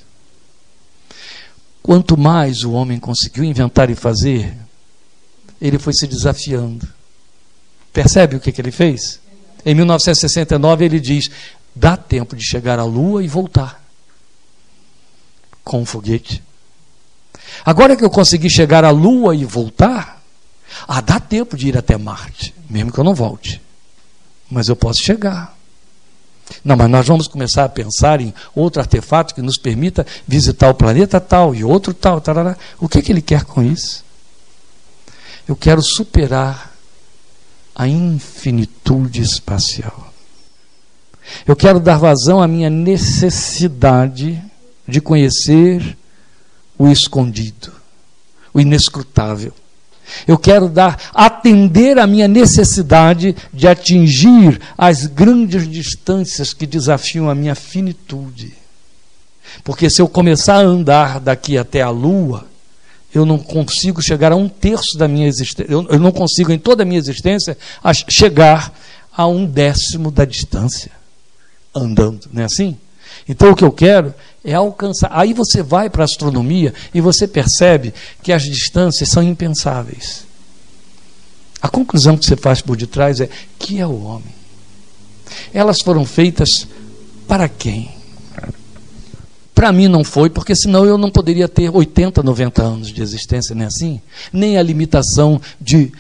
Quanto 1.82 2.18
mais 2.18 2.64
o 2.64 2.72
homem 2.72 3.00
conseguiu 3.00 3.44
inventar 3.44 3.90
e 3.90 3.96
fazer, 3.96 4.56
ele 5.62 5.80
foi 5.80 5.94
se 5.94 6.08
desafiando. 6.08 6.88
Percebe 7.92 8.36
o 8.36 8.40
que, 8.40 8.52
que 8.52 8.62
ele 8.62 8.72
fez? 8.72 9.20
Em 9.66 9.74
1969 9.76 10.86
ele 10.86 11.00
diz: 11.00 11.30
dá 11.76 11.98
tempo 11.98 12.36
de 12.36 12.44
chegar 12.44 12.80
à 12.80 12.84
Lua 12.84 13.24
e 13.24 13.28
voltar 13.28 13.84
com 15.64 15.82
um 15.82 15.86
foguete. 15.86 16.42
Agora 17.64 17.96
que 17.96 18.04
eu 18.04 18.10
consegui 18.10 18.50
chegar 18.50 18.84
à 18.84 18.90
Lua 18.90 19.36
e 19.36 19.46
voltar, 19.46 20.24
ah, 20.88 21.02
dá 21.02 21.20
tempo 21.20 21.58
de 21.58 21.68
ir 21.68 21.78
até 21.78 21.98
Marte, 21.98 22.54
mesmo 22.70 22.92
que 22.92 23.00
eu 23.00 23.04
não 23.04 23.14
volte. 23.14 23.62
Mas 24.50 24.68
eu 24.68 24.76
posso 24.76 25.02
chegar. 25.02 25.59
Não, 26.64 26.76
mas 26.76 26.90
nós 26.90 27.08
vamos 27.08 27.28
começar 27.28 27.66
a 27.66 27.70
pensar 27.70 28.22
em 28.22 28.34
outro 28.56 28.82
artefato 28.82 29.36
que 29.36 29.42
nos 29.42 29.58
permita 29.58 30.06
visitar 30.28 30.70
o 30.70 30.74
planeta 30.74 31.20
tal 31.20 31.54
e 31.54 31.64
outro 31.64 31.94
tal. 31.94 32.20
Tarará. 32.20 32.58
O 32.80 32.88
que, 32.88 33.02
que 33.02 33.12
ele 33.12 33.22
quer 33.22 33.44
com 33.44 33.64
isso? 33.64 34.04
Eu 35.48 35.56
quero 35.56 35.82
superar 35.82 36.72
a 37.76 37.88
infinitude 37.88 39.22
espacial. 39.22 40.14
Eu 41.46 41.56
quero 41.56 41.80
dar 41.80 41.98
vazão 41.98 42.42
à 42.42 42.48
minha 42.48 42.70
necessidade 42.70 44.44
de 44.88 45.00
conhecer 45.00 45.98
o 46.78 46.88
escondido, 46.90 47.72
o 48.54 48.60
inescrutável. 48.60 49.54
Eu 50.28 50.38
quero 50.38 50.68
dar 50.68 50.98
atender 51.14 51.98
à 51.98 52.08
minha 52.08 52.28
necessidade 52.28 53.36
de 53.54 53.68
atingir 53.68 54.60
as 54.78 55.06
grandes 55.06 55.68
distâncias 55.68 56.54
que 56.54 56.66
desafiam 56.66 57.30
a 57.30 57.36
minha 57.36 57.56
finitude. 57.56 58.54
Porque 59.64 59.90
se 59.90 60.02
eu 60.02 60.08
começar 60.08 60.56
a 60.56 60.62
andar 60.62 61.20
daqui 61.20 61.58
até 61.58 61.82
a 61.82 61.90
lua, 61.90 62.48
eu 63.14 63.26
não 63.26 63.38
consigo 63.38 64.02
chegar 64.02 64.32
a 64.32 64.36
um 64.36 64.48
terço 64.48 64.98
da 64.98 65.08
minha 65.08 65.28
existência, 65.28 65.72
eu, 65.72 65.88
eu 65.90 66.00
não 66.00 66.12
consigo 66.12 66.52
em 66.52 66.60
toda 66.60 66.84
a 66.84 66.86
minha 66.86 67.00
existência 67.00 67.58
chegar 68.08 68.74
a 69.16 69.28
um 69.28 69.46
décimo 69.46 70.12
da 70.12 70.26
distância 70.26 70.92
andando, 71.74 72.28
não 72.32 72.42
é 72.42 72.46
assim? 72.46 72.78
Então 73.28 73.52
o 73.52 73.56
que 73.56 73.64
eu 73.64 73.72
quero 73.72 74.14
é 74.44 74.54
alcançar. 74.54 75.10
Aí 75.12 75.34
você 75.34 75.62
vai 75.62 75.90
para 75.90 76.04
a 76.04 76.06
astronomia 76.06 76.74
e 76.94 77.02
você 77.02 77.28
percebe 77.28 77.94
que 78.24 78.32
as 78.32 78.44
distâncias 78.44 79.10
são 79.10 79.22
impensáveis. 79.22 80.26
A 81.62 81.68
conclusão 81.68 82.18
que 82.18 82.26
você 82.26 82.38
faz 82.38 82.62
por 82.62 82.78
detrás 82.78 83.20
é 83.20 83.30
que 83.58 83.80
é 83.80 83.86
o 83.86 84.04
homem. 84.04 84.34
Elas 85.54 85.82
foram 85.82 86.06
feitas 86.06 86.68
para 87.28 87.48
quem? 87.50 87.92
Para 89.54 89.74
mim 89.74 89.90
não 89.90 90.06
foi, 90.06 90.30
porque 90.30 90.56
senão 90.56 90.86
eu 90.86 90.98
não 90.98 91.12
poderia 91.12 91.48
ter 91.48 91.70
80, 91.70 92.24
90 92.24 92.64
anos 92.64 92.94
de 92.94 93.02
existência, 93.02 93.54
nem 93.54 93.68
assim, 93.68 94.02
nem 94.32 94.58
a 94.58 94.64
limitação 94.64 95.42
de 95.60 95.92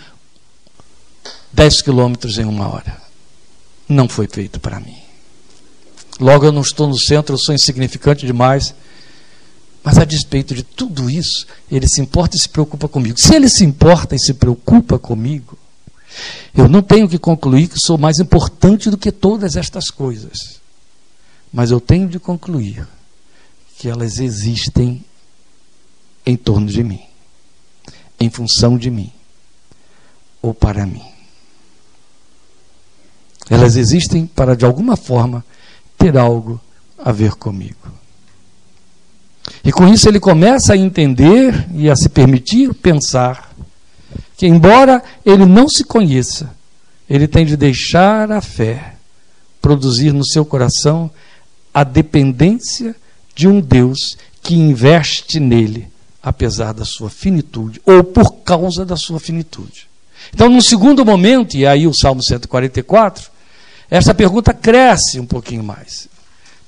10 1.51 1.81
quilômetros 1.81 2.37
em 2.37 2.45
uma 2.45 2.69
hora. 2.73 2.97
Não 3.87 4.07
foi 4.07 4.27
feito 4.27 4.61
para 4.61 4.79
mim. 4.79 4.98
Logo 6.19 6.45
eu 6.45 6.51
não 6.51 6.61
estou 6.61 6.87
no 6.87 6.99
centro, 6.99 7.35
eu 7.35 7.39
sou 7.39 7.55
insignificante 7.55 8.25
demais. 8.25 8.75
Mas 9.83 9.97
a 9.97 10.03
despeito 10.03 10.53
de 10.53 10.63
tudo 10.63 11.09
isso, 11.09 11.47
ele 11.71 11.87
se 11.87 12.01
importa 12.01 12.35
e 12.35 12.39
se 12.39 12.49
preocupa 12.49 12.87
comigo. 12.87 13.19
Se 13.19 13.33
ele 13.33 13.47
se 13.47 13.63
importa 13.63 14.15
e 14.15 14.19
se 14.19 14.33
preocupa 14.33 14.99
comigo, 14.99 15.57
eu 16.53 16.67
não 16.67 16.81
tenho 16.81 17.07
que 17.07 17.17
concluir 17.17 17.67
que 17.67 17.79
sou 17.79 17.97
mais 17.97 18.19
importante 18.19 18.89
do 18.89 18.97
que 18.97 19.11
todas 19.11 19.55
estas 19.55 19.89
coisas. 19.89 20.59
Mas 21.51 21.71
eu 21.71 21.79
tenho 21.79 22.07
de 22.07 22.19
concluir 22.19 22.85
que 23.77 23.87
elas 23.87 24.19
existem 24.19 25.03
em 26.25 26.35
torno 26.35 26.67
de 26.67 26.83
mim, 26.83 27.01
em 28.19 28.29
função 28.29 28.77
de 28.77 28.91
mim, 28.91 29.11
ou 30.41 30.53
para 30.53 30.85
mim. 30.85 31.03
Elas 33.49 33.77
existem 33.77 34.27
para, 34.27 34.55
de 34.55 34.65
alguma 34.65 34.95
forma, 34.95 35.43
ter 35.99 36.17
algo 36.17 36.59
a 36.97 37.11
ver 37.11 37.33
comigo. 37.33 37.75
E 39.63 39.71
com 39.71 39.87
isso 39.87 40.07
ele 40.07 40.19
começa 40.19 40.73
a 40.73 40.77
entender 40.77 41.67
e 41.75 41.89
a 41.89 41.95
se 41.95 42.09
permitir 42.09 42.73
pensar 42.73 43.53
que, 44.37 44.47
embora 44.47 45.03
ele 45.25 45.45
não 45.45 45.67
se 45.67 45.83
conheça, 45.83 46.55
ele 47.09 47.27
tem 47.27 47.45
de 47.45 47.57
deixar 47.57 48.31
a 48.31 48.41
fé 48.41 48.95
produzir 49.61 50.13
no 50.13 50.25
seu 50.25 50.45
coração 50.45 51.11
a 51.73 51.83
dependência 51.83 52.95
de 53.35 53.47
um 53.47 53.59
Deus 53.59 54.17
que 54.41 54.55
investe 54.55 55.39
nele, 55.39 55.87
apesar 56.23 56.73
da 56.73 56.85
sua 56.85 57.09
finitude, 57.09 57.81
ou 57.85 58.03
por 58.03 58.37
causa 58.43 58.85
da 58.85 58.95
sua 58.95 59.19
finitude. 59.19 59.87
Então, 60.33 60.49
no 60.49 60.61
segundo 60.61 61.05
momento, 61.05 61.57
e 61.57 61.65
aí 61.65 61.87
o 61.87 61.93
Salmo 61.93 62.23
144, 62.23 63.29
essa 63.89 64.13
pergunta 64.13 64.53
cresce 64.53 65.19
um 65.19 65.25
pouquinho 65.25 65.63
mais. 65.63 66.07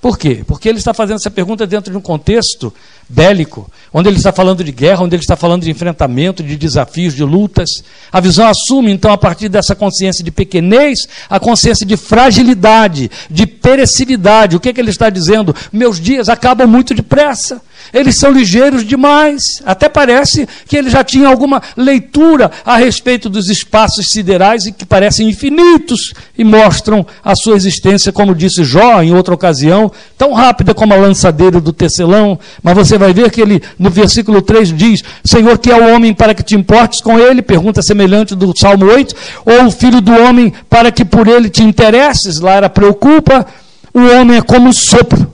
Por 0.01 0.17
quê? 0.17 0.43
Porque 0.47 0.67
ele 0.67 0.79
está 0.79 0.95
fazendo 0.95 1.17
essa 1.17 1.29
pergunta 1.29 1.67
dentro 1.67 1.91
de 1.91 1.97
um 1.97 2.01
contexto 2.01 2.73
bélico, 3.07 3.71
onde 3.93 4.09
ele 4.09 4.17
está 4.17 4.31
falando 4.31 4.63
de 4.63 4.71
guerra, 4.71 5.03
onde 5.03 5.15
ele 5.15 5.21
está 5.21 5.35
falando 5.35 5.61
de 5.61 5.69
enfrentamento, 5.69 6.41
de 6.41 6.57
desafios, 6.57 7.13
de 7.13 7.23
lutas. 7.23 7.83
A 8.11 8.19
visão 8.19 8.47
assume, 8.47 8.91
então, 8.91 9.11
a 9.11 9.17
partir 9.17 9.47
dessa 9.47 9.75
consciência 9.75 10.23
de 10.23 10.31
pequenez, 10.31 11.07
a 11.29 11.39
consciência 11.39 11.85
de 11.85 11.95
fragilidade, 11.97 13.11
de 13.29 13.45
perecividade. 13.45 14.55
O 14.55 14.59
que, 14.59 14.69
é 14.69 14.73
que 14.73 14.81
ele 14.81 14.89
está 14.89 15.07
dizendo? 15.07 15.55
Meus 15.71 15.99
dias 15.99 16.29
acabam 16.29 16.67
muito 16.67 16.95
depressa. 16.95 17.61
Eles 17.93 18.17
são 18.17 18.31
ligeiros 18.31 18.85
demais. 18.85 19.61
Até 19.65 19.89
parece 19.89 20.47
que 20.67 20.77
ele 20.77 20.89
já 20.89 21.03
tinha 21.03 21.27
alguma 21.27 21.61
leitura 21.75 22.51
a 22.65 22.77
respeito 22.77 23.29
dos 23.29 23.49
espaços 23.49 24.09
siderais 24.09 24.65
e 24.65 24.71
que 24.71 24.85
parecem 24.85 25.29
infinitos 25.29 26.13
e 26.37 26.43
mostram 26.43 27.05
a 27.23 27.35
sua 27.35 27.55
existência, 27.55 28.11
como 28.11 28.35
disse 28.35 28.63
Jó 28.63 29.01
em 29.01 29.13
outra 29.13 29.33
ocasião, 29.33 29.91
tão 30.17 30.33
rápida 30.33 30.73
como 30.73 30.93
a 30.93 30.97
lançadeira 30.97 31.59
do 31.59 31.73
tecelão. 31.73 32.39
Mas 32.63 32.75
você 32.75 32.97
vai 32.97 33.13
ver 33.13 33.29
que 33.29 33.41
ele, 33.41 33.61
no 33.77 33.89
versículo 33.89 34.41
3, 34.41 34.75
diz: 34.75 35.03
Senhor, 35.23 35.57
que 35.57 35.71
é 35.71 35.75
o 35.75 35.93
homem 35.93 36.13
para 36.13 36.33
que 36.33 36.43
te 36.43 36.55
importes 36.55 37.01
com 37.01 37.19
ele? 37.19 37.41
Pergunta 37.41 37.81
semelhante 37.81 38.35
do 38.35 38.57
Salmo 38.57 38.85
8. 38.85 39.15
Ou 39.45 39.65
o 39.65 39.71
filho 39.71 40.01
do 40.01 40.13
homem 40.13 40.53
para 40.69 40.91
que 40.91 41.03
por 41.03 41.27
ele 41.27 41.49
te 41.49 41.63
interesses? 41.63 42.39
Lá 42.39 42.53
era 42.53 42.69
preocupa. 42.69 43.45
O 43.93 43.99
homem 43.99 44.37
é 44.37 44.41
como 44.41 44.69
um 44.69 44.73
sopro 44.73 45.30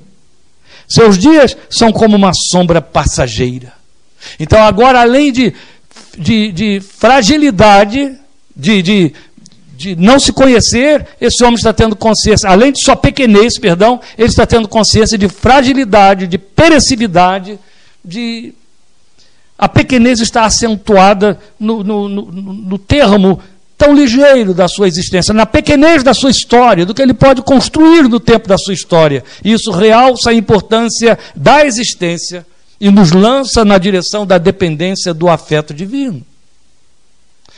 seus 0.88 1.18
dias 1.18 1.56
são 1.70 1.92
como 1.92 2.16
uma 2.16 2.32
sombra 2.34 2.82
passageira. 2.82 3.74
Então, 4.40 4.62
agora, 4.64 5.02
além 5.02 5.32
de, 5.32 5.54
de, 6.18 6.52
de 6.52 6.82
fragilidade, 6.82 8.16
de, 8.56 8.82
de, 8.82 9.14
de 9.76 9.96
não 9.96 10.20
se 10.20 10.32
conhecer, 10.32 11.06
esse 11.20 11.44
homem 11.44 11.56
está 11.56 11.74
tendo 11.74 11.96
consciência, 11.96 12.50
além 12.50 12.72
de 12.72 12.82
sua 12.82 12.96
pequenez, 12.96 13.60
perdão, 13.60 14.00
ele 14.18 14.30
está 14.30 14.46
tendo 14.46 14.68
consciência 14.68 15.18
de 15.18 15.28
fragilidade, 15.28 16.28
de 16.28 16.38
perecividade, 16.38 17.60
de. 18.04 18.54
A 19.60 19.68
pequenez 19.68 20.20
está 20.20 20.46
acentuada 20.46 21.40
no, 21.60 21.84
no, 21.84 22.08
no, 22.08 22.32
no 22.32 22.78
termo 22.78 23.42
tão 23.78 23.94
ligeiro 23.94 24.54
da 24.54 24.68
sua 24.68 24.88
existência, 24.88 25.34
na 25.34 25.46
pequenez 25.46 26.02
da 26.02 26.14
sua 26.14 26.32
história, 26.32 26.86
do 26.86 26.94
que 26.94 27.02
ele 27.02 27.14
pode 27.14 27.44
construir 27.44 28.10
no 28.10 28.20
tempo 28.20 28.48
da 28.48 28.58
sua 28.58 28.74
história. 28.74 29.24
Isso 29.46 29.72
realça 29.72 30.32
a 30.32 30.34
importância 30.34 31.18
da 31.36 31.64
existência 31.64 32.46
e 32.82 32.90
nos 32.90 33.12
lança 33.12 33.64
na 33.64 33.78
direção 33.78 34.26
da 34.26 34.38
dependência 34.38 35.14
do 35.14 35.30
afeto 35.30 35.74
divino. 35.74 36.26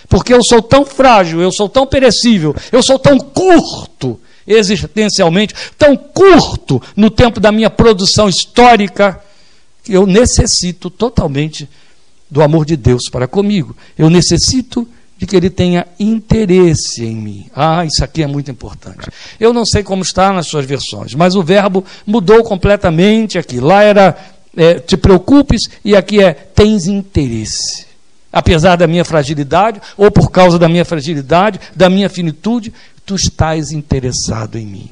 Porque 0.10 0.34
eu 0.34 0.44
sou 0.44 0.62
tão 0.62 0.86
frágil, 0.86 1.42
eu 1.42 1.52
sou 1.52 1.70
tão 1.70 1.88
perecível, 1.88 2.56
eu 2.72 2.84
sou 2.84 3.00
tão 3.00 3.18
curto 3.18 4.20
existencialmente, 4.46 5.54
tão 5.78 5.96
curto 5.96 6.82
no 6.96 7.10
tempo 7.10 7.40
da 7.40 7.52
minha 7.52 7.70
produção 7.70 8.28
histórica, 8.28 9.22
que 9.84 9.94
eu 9.94 10.06
necessito 10.06 10.90
totalmente 10.90 11.70
do 12.30 12.42
amor 12.42 12.66
de 12.66 12.76
Deus 12.76 13.10
para 13.10 13.28
comigo. 13.28 13.76
Eu 13.98 14.10
necessito 14.10 14.88
de 15.20 15.26
que 15.26 15.36
ele 15.36 15.50
tenha 15.50 15.86
interesse 16.00 17.04
em 17.04 17.14
mim. 17.14 17.50
Ah, 17.54 17.84
isso 17.84 18.02
aqui 18.02 18.24
é 18.24 18.28
muito 18.28 18.50
importante. 18.50 19.10
Eu 19.38 19.52
não 19.52 19.66
sei 19.66 19.84
como 19.84 20.02
está 20.02 20.32
nas 20.32 20.48
suas 20.48 20.66
versões, 20.66 21.14
mas 21.14 21.36
o 21.36 21.44
verbo 21.44 21.84
mudou 22.08 22.42
completamente 22.42 23.38
aqui. 23.38 23.60
Lá 23.60 23.84
era 23.84 24.18
é, 24.56 24.76
te 24.76 24.96
preocupes 24.96 25.64
e 25.84 25.94
aqui 25.94 26.24
é 26.24 26.34
tens 26.34 26.88
interesse. 26.88 27.86
Apesar 28.32 28.78
da 28.78 28.88
minha 28.88 29.04
fragilidade, 29.04 29.82
ou 29.98 30.10
por 30.10 30.32
causa 30.32 30.58
da 30.58 30.70
minha 30.70 30.86
fragilidade, 30.86 31.60
da 31.76 31.90
minha 31.90 32.10
finitude, 32.10 32.72
tu 33.06 33.16
estás 33.16 33.74
interessado 33.74 34.58
em 34.58 34.66
mim. 34.66 34.90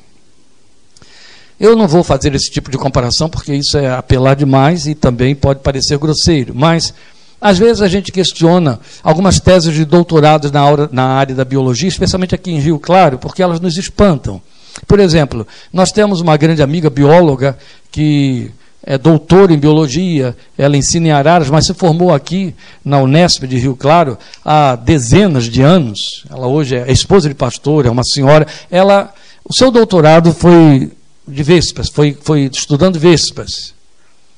Eu 1.58 1.74
não 1.74 1.88
vou 1.88 2.04
fazer 2.04 2.36
esse 2.36 2.52
tipo 2.52 2.70
de 2.70 2.78
comparação 2.78 3.30
porque 3.30 3.54
isso 3.54 3.78
é 3.78 3.90
apelar 3.90 4.36
demais 4.36 4.88
e 4.88 4.94
também 4.94 5.34
pode 5.34 5.62
parecer 5.62 5.98
grosseiro, 5.98 6.54
mas 6.54 6.94
às 7.40 7.58
vezes 7.58 7.82
a 7.82 7.88
gente 7.88 8.12
questiona 8.12 8.80
algumas 9.04 9.40
teses 9.40 9.74
de 9.74 9.86
doutorado 9.86 10.52
na, 10.52 10.90
na 10.92 11.04
área 11.06 11.36
da 11.36 11.46
biologia, 11.46 11.88
especialmente 11.88 12.34
aqui 12.34 12.52
em 12.52 12.60
Rio 12.60 12.80
Claro, 12.80 13.20
porque 13.20 13.44
elas 13.44 13.60
nos 13.60 13.78
espantam. 13.78 14.42
Por 14.88 15.00
exemplo, 15.00 15.48
nós 15.72 15.92
temos 15.92 16.22
uma 16.22 16.38
grande 16.38 16.62
amiga 16.62 16.90
bióloga 16.90 17.58
que 17.92 18.52
é 18.84 18.98
doutora 18.98 19.54
em 19.54 19.58
biologia, 19.58 20.36
ela 20.58 20.78
ensina 20.78 21.08
em 21.08 21.12
Araras, 21.12 21.50
mas 21.50 21.66
se 21.66 21.74
formou 21.74 22.14
aqui 22.14 22.56
na 22.86 23.02
Unesp 23.02 23.44
de 23.44 23.58
Rio 23.58 23.76
Claro 23.76 24.18
há 24.46 24.76
dezenas 24.76 25.46
de 25.46 25.62
anos. 25.62 26.26
Ela 26.30 26.48
hoje 26.48 26.76
é 26.76 26.92
esposa 26.92 27.28
de 27.28 27.36
pastor, 27.36 27.86
é 27.86 27.90
uma 27.90 28.04
senhora. 28.04 28.48
Ela, 28.72 29.14
o 29.44 29.54
seu 29.54 29.72
doutorado 29.72 30.34
foi 30.34 30.92
de 31.28 31.44
Vespas, 31.44 31.90
foi, 31.90 32.18
foi 32.22 32.50
estudando 32.52 32.98
Vespas. 32.98 33.77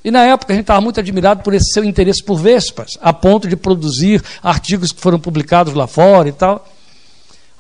E 0.10 0.12
na 0.12 0.26
época 0.26 0.52
a 0.52 0.56
gente 0.56 0.64
estava 0.64 0.82
muito 0.82 1.00
admirado 1.00 1.44
por 1.44 1.54
esse 1.54 1.72
seu 1.72 1.84
interesse 1.84 2.24
por 2.24 2.36
vespas, 2.36 2.98
a 3.00 3.14
ponto 3.14 3.48
de 3.48 3.56
produzir 3.56 4.24
artigos 4.42 4.92
que 4.92 5.00
foram 5.00 5.20
publicados 5.20 5.76
lá 5.76 5.86
fora 5.86 6.28
e 6.28 6.32
tal. 6.32 6.68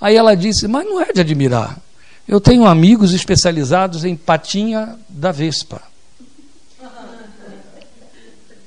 Aí 0.01 0.15
ela 0.15 0.35
disse: 0.35 0.67
Mas 0.67 0.83
não 0.83 0.99
é 0.99 1.13
de 1.13 1.21
admirar. 1.21 1.77
Eu 2.27 2.41
tenho 2.41 2.65
amigos 2.65 3.13
especializados 3.13 4.03
em 4.03 4.15
patinha 4.15 4.95
da 5.07 5.31
vespa. 5.31 5.79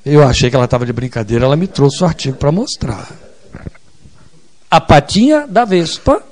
Eu 0.05 0.23
achei 0.23 0.49
que 0.49 0.55
ela 0.55 0.63
estava 0.63 0.85
de 0.85 0.93
brincadeira, 0.93 1.43
ela 1.43 1.57
me 1.57 1.67
trouxe 1.67 2.03
o 2.03 2.07
artigo 2.07 2.37
para 2.37 2.53
mostrar. 2.53 3.11
A 4.71 4.79
patinha 4.79 5.45
da 5.45 5.65
vespa 5.65 6.23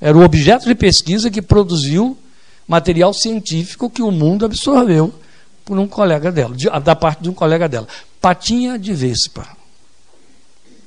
era 0.00 0.16
o 0.16 0.24
objeto 0.24 0.64
de 0.64 0.74
pesquisa 0.74 1.30
que 1.30 1.42
produziu 1.42 2.16
material 2.66 3.12
científico 3.12 3.90
que 3.90 4.00
o 4.00 4.10
mundo 4.10 4.46
absorveu 4.46 5.12
por 5.70 5.78
um 5.78 5.86
colega 5.86 6.32
dela, 6.32 6.52
de, 6.52 6.68
da 6.82 6.96
parte 6.96 7.22
de 7.22 7.30
um 7.30 7.32
colega 7.32 7.68
dela. 7.68 7.86
Patinha 8.20 8.76
de 8.76 8.92
Vespa. 8.92 9.46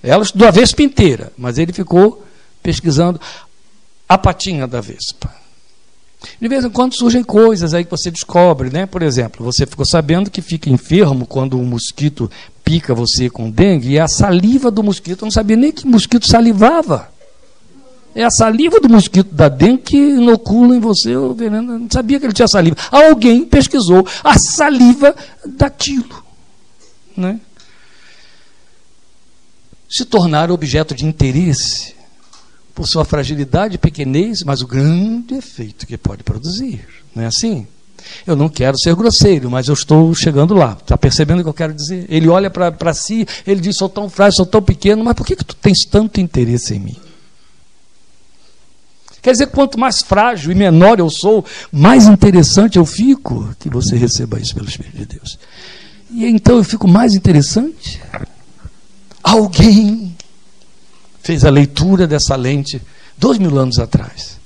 Ela 0.03 0.23
estudou 0.23 0.45
a 0.45 0.51
Vespa 0.51 0.83
inteira, 0.83 1.31
mas 1.37 1.57
ele 1.57 1.71
ficou 1.71 2.21
pesquisando 2.61 3.17
a 4.09 4.17
patinha 4.17 4.67
da 4.67 4.81
Vespa. 4.81 5.33
De 6.37 6.49
vez 6.49 6.65
em 6.65 6.69
quando 6.69 6.97
surgem 6.97 7.23
coisas 7.23 7.73
aí 7.73 7.85
que 7.85 7.91
você 7.91 8.11
descobre, 8.11 8.69
né? 8.69 8.85
Por 8.85 9.01
exemplo, 9.01 9.45
você 9.45 9.65
ficou 9.65 9.85
sabendo 9.85 10.29
que 10.29 10.41
fica 10.41 10.69
enfermo 10.69 11.25
quando 11.25 11.57
um 11.57 11.63
mosquito 11.63 12.29
pica 12.61 12.93
você 12.93 13.29
com 13.29 13.49
dengue 13.49 13.91
e 13.91 13.99
a 14.01 14.09
saliva 14.09 14.69
do 14.69 14.83
mosquito, 14.83 15.21
eu 15.21 15.27
não 15.27 15.31
sabia 15.31 15.55
nem 15.55 15.71
que 15.71 15.87
mosquito 15.87 16.27
salivava. 16.27 17.09
É 18.15 18.23
a 18.23 18.29
saliva 18.29 18.79
do 18.79 18.89
mosquito 18.89 19.33
da 19.33 19.49
dengue 19.49 19.81
que 19.81 19.97
inocula 19.97 20.75
em 20.75 20.79
você 20.79 21.15
o 21.15 21.33
veneno. 21.33 21.79
Não 21.79 21.87
sabia 21.89 22.19
que 22.19 22.25
ele 22.25 22.33
tinha 22.33 22.47
saliva. 22.47 22.77
Alguém 22.91 23.43
pesquisou 23.43 24.07
a 24.23 24.37
saliva 24.37 25.15
daquilo. 25.45 26.23
Né? 27.17 27.39
Se 29.89 30.05
tornar 30.05 30.51
objeto 30.51 30.93
de 30.93 31.05
interesse 31.05 31.95
por 32.73 32.87
sua 32.87 33.05
fragilidade 33.05 33.75
e 33.75 33.77
pequenez, 33.77 34.43
mas 34.43 34.61
o 34.61 34.67
grande 34.67 35.35
efeito 35.35 35.85
que 35.87 35.97
pode 35.97 36.23
produzir. 36.23 36.87
Não 37.15 37.23
é 37.23 37.27
assim? 37.27 37.67
Eu 38.27 38.35
não 38.35 38.49
quero 38.49 38.77
ser 38.77 38.95
grosseiro, 38.95 39.49
mas 39.49 39.67
eu 39.67 39.73
estou 39.73 40.13
chegando 40.13 40.53
lá. 40.53 40.77
Está 40.79 40.97
percebendo 40.97 41.39
o 41.39 41.43
que 41.43 41.49
eu 41.49 41.53
quero 41.53 41.73
dizer? 41.73 42.05
Ele 42.09 42.27
olha 42.27 42.49
para 42.49 42.93
si, 42.93 43.25
ele 43.45 43.61
diz: 43.61 43.77
sou 43.77 43.89
tão 43.89 44.09
frágil, 44.09 44.37
sou 44.37 44.45
tão 44.45 44.61
pequeno, 44.61 45.03
mas 45.03 45.15
por 45.15 45.25
que, 45.25 45.35
que 45.35 45.45
tu 45.45 45.55
tens 45.55 45.85
tanto 45.85 46.19
interesse 46.19 46.75
em 46.75 46.79
mim? 46.79 46.97
Quer 49.23 49.31
dizer, 49.31 49.47
quanto 49.47 49.79
mais 49.79 50.01
frágil 50.01 50.51
e 50.51 50.55
menor 50.55 50.99
eu 50.99 51.09
sou, 51.09 51.45
mais 51.71 52.07
interessante 52.07 52.77
eu 52.77 52.85
fico 52.85 53.55
que 53.57 53.69
você 53.69 53.95
receba 53.95 54.37
isso 54.37 54.53
pelo 54.53 54.67
Espírito 54.67 54.97
de 54.97 55.05
Deus. 55.05 55.39
E 56.11 56.25
então 56.25 56.57
eu 56.57 56.63
fico 56.63 56.89
mais 56.89 57.15
interessante. 57.15 58.01
Alguém 59.23 60.13
fez 61.21 61.45
a 61.45 61.49
leitura 61.49 62.05
dessa 62.05 62.35
lente 62.35 62.81
dois 63.17 63.37
mil 63.37 63.57
anos 63.57 63.79
atrás. 63.79 64.37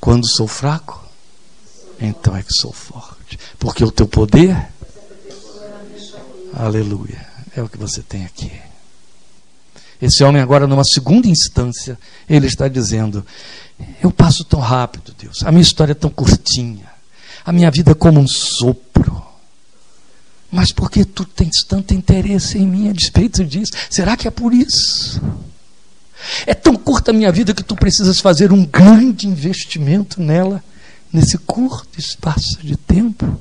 Quando 0.00 0.26
sou 0.26 0.48
fraco, 0.48 1.08
então 2.00 2.36
é 2.36 2.42
que 2.42 2.52
sou 2.52 2.72
forte. 2.72 3.38
Porque 3.60 3.84
o 3.84 3.92
teu 3.92 4.08
poder, 4.08 4.56
aleluia, 6.52 7.24
é 7.54 7.62
o 7.62 7.68
que 7.68 7.78
você 7.78 8.02
tem 8.02 8.24
aqui. 8.24 8.50
Esse 10.02 10.24
homem, 10.24 10.40
agora, 10.40 10.66
numa 10.66 10.84
segunda 10.84 11.28
instância, 11.28 11.98
ele 12.28 12.46
está 12.46 12.68
dizendo: 12.68 13.24
Eu 14.02 14.10
passo 14.10 14.44
tão 14.44 14.60
rápido, 14.60 15.14
Deus, 15.18 15.42
a 15.44 15.50
minha 15.50 15.62
história 15.62 15.92
é 15.92 15.94
tão 15.94 16.10
curtinha, 16.10 16.90
a 17.44 17.52
minha 17.52 17.70
vida 17.70 17.92
é 17.92 17.94
como 17.94 18.20
um 18.20 18.26
sopro. 18.26 19.22
Mas 20.50 20.72
por 20.72 20.90
que 20.90 21.04
tu 21.04 21.24
tens 21.24 21.62
tanto 21.62 21.94
interesse 21.94 22.58
em 22.58 22.66
mim 22.66 22.88
a 22.88 22.92
despeito 22.92 23.44
disso? 23.44 23.72
Será 23.88 24.16
que 24.16 24.26
é 24.26 24.30
por 24.30 24.52
isso? 24.52 25.22
É 26.46 26.54
tão 26.54 26.76
curta 26.76 27.12
a 27.12 27.14
minha 27.14 27.30
vida 27.30 27.54
que 27.54 27.62
tu 27.62 27.76
precisas 27.76 28.20
fazer 28.20 28.52
um 28.52 28.64
grande 28.64 29.28
investimento 29.28 30.20
nela, 30.20 30.62
nesse 31.12 31.38
curto 31.38 31.98
espaço 31.98 32.58
de 32.62 32.76
tempo. 32.76 33.40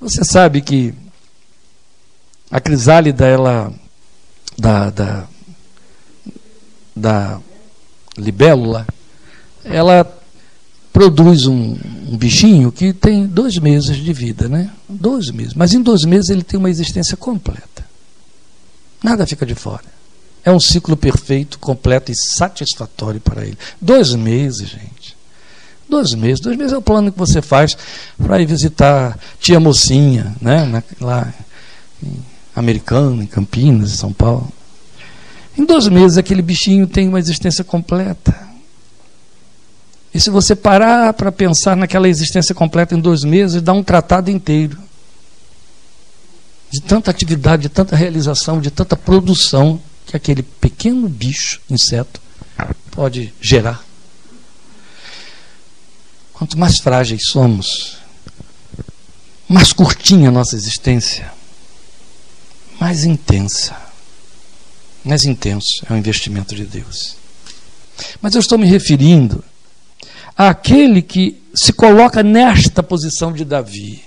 Você 0.00 0.24
sabe 0.24 0.60
que 0.60 0.92
a 2.50 2.60
crisálida, 2.60 3.26
ela, 3.26 3.72
da, 4.58 4.90
da, 4.90 5.28
da 7.02 7.40
libélula, 8.16 8.86
ela 9.64 10.18
produz 10.92 11.46
um, 11.46 11.76
um, 12.08 12.16
bichinho 12.16 12.70
que 12.70 12.92
tem 12.92 13.26
dois 13.26 13.58
meses 13.58 13.96
de 13.96 14.12
vida, 14.12 14.48
né? 14.48 14.70
Dois 14.88 15.30
meses. 15.30 15.54
Mas 15.54 15.74
em 15.74 15.82
dois 15.82 16.04
meses 16.04 16.30
ele 16.30 16.42
tem 16.42 16.58
uma 16.58 16.70
existência 16.70 17.16
completa. 17.16 17.84
Nada 19.02 19.26
fica 19.26 19.44
de 19.44 19.54
fora. 19.54 19.84
É 20.44 20.52
um 20.52 20.60
ciclo 20.60 20.96
perfeito, 20.96 21.58
completo 21.58 22.12
e 22.12 22.14
satisfatório 22.14 23.20
para 23.20 23.44
ele. 23.44 23.58
Dois 23.80 24.14
meses, 24.14 24.68
gente. 24.68 25.16
Dois 25.88 26.14
meses. 26.14 26.40
Dois 26.40 26.56
meses 26.56 26.72
é 26.72 26.76
o 26.76 26.82
plano 26.82 27.10
que 27.10 27.18
você 27.18 27.42
faz 27.42 27.76
para 28.16 28.40
ir 28.40 28.46
visitar 28.46 29.18
tia 29.40 29.58
mocinha, 29.58 30.34
né? 30.40 30.82
Lá 31.00 31.32
em 32.02 32.22
Americana, 32.54 33.22
em 33.22 33.26
Campinas, 33.26 33.92
em 33.92 33.96
São 33.96 34.12
Paulo. 34.12 34.52
Em 35.56 35.64
dois 35.64 35.86
meses 35.88 36.16
aquele 36.16 36.42
bichinho 36.42 36.86
tem 36.86 37.08
uma 37.08 37.18
existência 37.18 37.62
completa. 37.62 38.48
E 40.14 40.20
se 40.20 40.30
você 40.30 40.54
parar 40.54 41.12
para 41.14 41.32
pensar 41.32 41.76
naquela 41.76 42.08
existência 42.08 42.54
completa 42.54 42.94
em 42.94 43.00
dois 43.00 43.24
meses, 43.24 43.62
dá 43.62 43.72
um 43.72 43.82
tratado 43.82 44.30
inteiro 44.30 44.78
de 46.70 46.80
tanta 46.80 47.10
atividade, 47.10 47.62
de 47.62 47.68
tanta 47.68 47.94
realização, 47.94 48.58
de 48.58 48.70
tanta 48.70 48.96
produção 48.96 49.80
que 50.06 50.16
aquele 50.16 50.42
pequeno 50.42 51.06
bicho, 51.06 51.60
inseto, 51.68 52.20
pode 52.90 53.32
gerar. 53.40 53.84
Quanto 56.32 56.58
mais 56.58 56.78
frágeis 56.78 57.26
somos, 57.26 57.98
mais 59.46 59.72
curtinha 59.72 60.30
a 60.30 60.32
nossa 60.32 60.56
existência, 60.56 61.30
mais 62.80 63.04
intensa. 63.04 63.91
Mais 65.04 65.24
intenso 65.24 65.84
é 65.88 65.92
o 65.92 65.96
investimento 65.96 66.54
de 66.54 66.64
Deus. 66.64 67.16
Mas 68.20 68.34
eu 68.34 68.40
estou 68.40 68.58
me 68.58 68.66
referindo 68.66 69.44
àquele 70.36 71.02
que 71.02 71.42
se 71.54 71.72
coloca 71.72 72.22
nesta 72.22 72.82
posição 72.82 73.32
de 73.32 73.44
Davi 73.44 74.02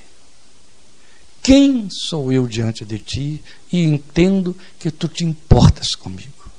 quem 1.46 1.88
sou 1.92 2.34
eu 2.34 2.48
diante 2.48 2.84
de 2.84 2.98
ti 2.98 3.44
e 3.72 3.84
entendo 3.84 4.58
que 4.80 4.90
tu 4.90 5.08
te 5.08 5.24
importas 5.24 5.94
comigo, 5.94 6.50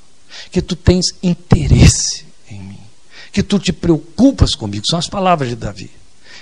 que 0.48 0.62
tu 0.62 0.76
tens 0.76 1.06
interesse 1.20 2.24
em 2.48 2.60
mim, 2.60 2.80
que 3.32 3.42
tu 3.42 3.58
te 3.58 3.72
preocupas 3.72 4.54
comigo. 4.54 4.86
São 4.86 4.96
as 4.96 5.08
palavras 5.08 5.48
de 5.48 5.56
Davi. 5.56 5.90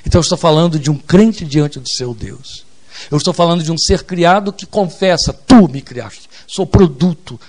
Então 0.04 0.18
eu 0.18 0.22
estou 0.22 0.36
falando 0.36 0.78
de 0.78 0.90
um 0.90 0.98
crente 0.98 1.42
diante 1.42 1.80
do 1.80 1.88
seu 1.88 2.12
Deus. 2.12 2.66
Eu 3.10 3.16
estou 3.16 3.32
falando 3.32 3.62
de 3.62 3.72
um 3.72 3.78
ser 3.78 4.02
criado 4.02 4.52
que 4.52 4.66
confessa: 4.66 5.32
Tu 5.32 5.66
me 5.66 5.80
criaste, 5.80 6.28
sou 6.46 6.66
produto 6.66 7.40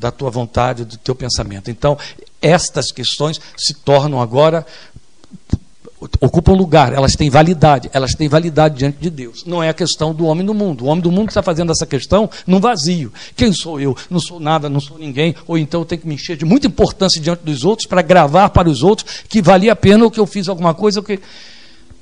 da 0.00 0.10
tua 0.10 0.30
vontade, 0.30 0.84
do 0.84 0.96
teu 0.96 1.14
pensamento. 1.14 1.70
Então, 1.70 1.96
estas 2.40 2.90
questões 2.90 3.40
se 3.56 3.74
tornam 3.74 4.20
agora 4.20 4.66
ocupam 6.20 6.52
lugar, 6.52 6.92
elas 6.92 7.14
têm 7.14 7.28
validade, 7.28 7.90
elas 7.92 8.12
têm 8.12 8.28
validade 8.28 8.76
diante 8.76 8.98
de 8.98 9.10
Deus. 9.10 9.44
Não 9.44 9.62
é 9.62 9.68
a 9.68 9.74
questão 9.74 10.14
do 10.14 10.24
homem 10.24 10.46
do 10.46 10.54
mundo. 10.54 10.84
O 10.84 10.88
homem 10.88 11.02
do 11.02 11.12
mundo 11.12 11.28
está 11.28 11.42
fazendo 11.42 11.70
essa 11.72 11.84
questão 11.84 12.30
num 12.46 12.58
vazio. 12.58 13.12
Quem 13.36 13.52
sou 13.52 13.78
eu? 13.78 13.94
Não 14.08 14.18
sou 14.18 14.40
nada, 14.40 14.68
não 14.68 14.80
sou 14.80 14.98
ninguém. 14.98 15.34
Ou 15.46 15.58
então 15.58 15.82
eu 15.82 15.84
tenho 15.84 16.00
que 16.00 16.08
me 16.08 16.14
encher 16.14 16.36
de 16.36 16.44
muita 16.44 16.66
importância 16.66 17.20
diante 17.20 17.44
dos 17.44 17.64
outros 17.64 17.86
para 17.86 18.02
gravar 18.02 18.48
para 18.50 18.68
os 18.68 18.82
outros 18.82 19.24
que 19.28 19.42
valia 19.42 19.72
a 19.72 19.76
pena 19.76 20.04
ou 20.04 20.10
que 20.10 20.18
eu 20.18 20.26
fiz 20.26 20.48
alguma 20.48 20.72
coisa. 20.72 21.02
Que... 21.02 21.20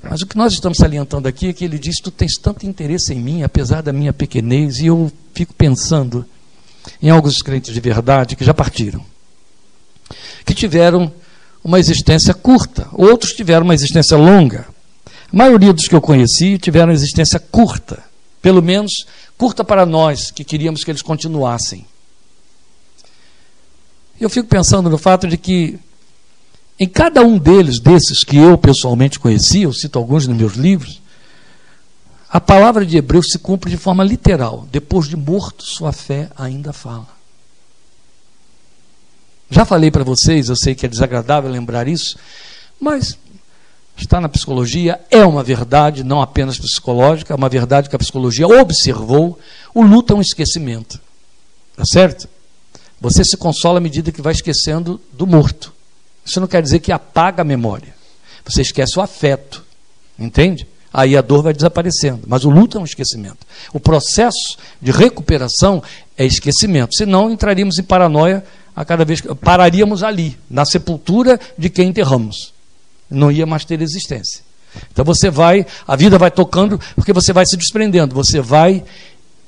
Mas 0.01 0.21
o 0.21 0.27
que 0.27 0.37
nós 0.37 0.53
estamos 0.53 0.77
salientando 0.77 1.27
aqui 1.27 1.49
é 1.49 1.53
que 1.53 1.65
ele 1.65 1.77
diz: 1.77 1.97
Tu 2.01 2.09
tens 2.09 2.37
tanto 2.41 2.65
interesse 2.65 3.13
em 3.13 3.19
mim, 3.19 3.43
apesar 3.43 3.81
da 3.81 3.91
minha 3.91 4.13
pequenez, 4.13 4.79
e 4.79 4.85
eu 4.85 5.11
fico 5.33 5.53
pensando 5.53 6.25
em 7.01 7.09
alguns 7.09 7.41
crentes 7.41 7.73
de 7.73 7.79
verdade 7.79 8.35
que 8.35 8.43
já 8.43 8.53
partiram, 8.53 9.03
que 10.45 10.53
tiveram 10.53 11.11
uma 11.63 11.79
existência 11.79 12.33
curta, 12.33 12.87
outros 12.93 13.33
tiveram 13.33 13.65
uma 13.65 13.73
existência 13.73 14.17
longa. 14.17 14.67
A 15.31 15.35
maioria 15.35 15.73
dos 15.73 15.87
que 15.87 15.95
eu 15.95 16.01
conheci 16.01 16.57
tiveram 16.57 16.91
existência 16.91 17.39
curta, 17.39 18.03
pelo 18.41 18.61
menos 18.61 19.05
curta 19.37 19.63
para 19.63 19.85
nós 19.85 20.31
que 20.31 20.43
queríamos 20.43 20.83
que 20.83 20.91
eles 20.91 21.01
continuassem. 21.01 21.85
Eu 24.19 24.29
fico 24.29 24.47
pensando 24.47 24.89
no 24.89 24.97
fato 24.97 25.27
de 25.27 25.37
que 25.37 25.79
em 26.79 26.87
cada 26.87 27.21
um 27.21 27.37
deles, 27.37 27.79
desses 27.79 28.23
que 28.23 28.37
eu 28.37 28.57
pessoalmente 28.57 29.19
conheci, 29.19 29.63
eu 29.63 29.73
cito 29.73 29.99
alguns 29.99 30.25
nos 30.25 30.37
meus 30.37 30.53
livros, 30.53 31.01
a 32.31 32.39
palavra 32.39 32.85
de 32.85 32.95
Hebreus 32.95 33.27
se 33.31 33.39
cumpre 33.39 33.71
de 33.71 33.77
forma 33.77 34.03
literal. 34.03 34.67
Depois 34.71 35.07
de 35.07 35.17
morto, 35.17 35.63
sua 35.63 35.91
fé 35.91 36.29
ainda 36.37 36.71
fala. 36.71 37.07
Já 39.49 39.65
falei 39.65 39.89
para 39.89 40.03
vocês, 40.03 40.47
eu 40.47 40.55
sei 40.55 40.75
que 40.75 40.85
é 40.85 40.89
desagradável 40.89 41.49
lembrar 41.49 41.87
isso, 41.87 42.19
mas 42.79 43.17
está 43.97 44.21
na 44.21 44.29
psicologia, 44.29 45.01
é 45.09 45.25
uma 45.25 45.43
verdade, 45.43 46.03
não 46.03 46.21
apenas 46.21 46.59
psicológica, 46.59 47.33
é 47.33 47.35
uma 47.35 47.49
verdade 47.49 47.89
que 47.89 47.95
a 47.95 47.99
psicologia 47.99 48.47
observou. 48.47 49.39
O 49.73 49.81
luto 49.81 50.13
é 50.13 50.15
um 50.15 50.21
esquecimento. 50.21 50.99
Tá 51.75 51.83
certo? 51.83 52.29
Você 53.01 53.25
se 53.25 53.37
consola 53.37 53.79
à 53.79 53.81
medida 53.81 54.11
que 54.11 54.21
vai 54.21 54.33
esquecendo 54.33 55.01
do 55.13 55.25
morto. 55.25 55.73
Isso 56.23 56.39
não 56.39 56.47
quer 56.47 56.61
dizer 56.61 56.79
que 56.79 56.91
apaga 56.91 57.41
a 57.41 57.45
memória. 57.45 57.95
Você 58.45 58.61
esquece 58.61 58.99
o 58.99 59.01
afeto. 59.01 59.65
Entende? 60.17 60.67
Aí 60.93 61.15
a 61.15 61.21
dor 61.21 61.43
vai 61.43 61.53
desaparecendo. 61.53 62.21
Mas 62.27 62.45
o 62.45 62.49
luto 62.49 62.77
é 62.77 62.81
um 62.81 62.85
esquecimento. 62.85 63.45
O 63.73 63.79
processo 63.79 64.57
de 64.81 64.91
recuperação 64.91 65.83
é 66.17 66.25
esquecimento. 66.25 66.95
Senão 66.95 67.31
entraríamos 67.31 67.77
em 67.77 67.83
paranoia 67.83 68.43
a 68.75 68.85
cada 68.85 69.05
vez 69.05 69.21
que 69.21 69.33
pararíamos 69.35 70.03
ali, 70.03 70.37
na 70.49 70.65
sepultura 70.65 71.39
de 71.57 71.69
quem 71.69 71.89
enterramos. 71.89 72.53
Não 73.09 73.31
ia 73.31 73.45
mais 73.45 73.65
ter 73.65 73.81
existência. 73.81 74.41
Então 74.91 75.03
você 75.03 75.29
vai, 75.29 75.65
a 75.87 75.95
vida 75.95 76.17
vai 76.17 76.31
tocando, 76.31 76.79
porque 76.95 77.11
você 77.11 77.33
vai 77.33 77.45
se 77.45 77.57
desprendendo, 77.57 78.15
você 78.15 78.39
vai 78.39 78.83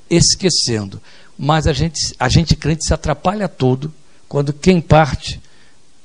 esquecendo. 0.09 1.01
Mas 1.37 1.67
a 1.67 1.73
gente, 1.73 2.13
a 2.19 2.27
gente 2.27 2.55
crente 2.55 2.85
se 2.85 2.93
atrapalha 2.93 3.47
todo 3.47 3.93
quando 4.27 4.53
quem 4.53 4.81
parte 4.81 5.41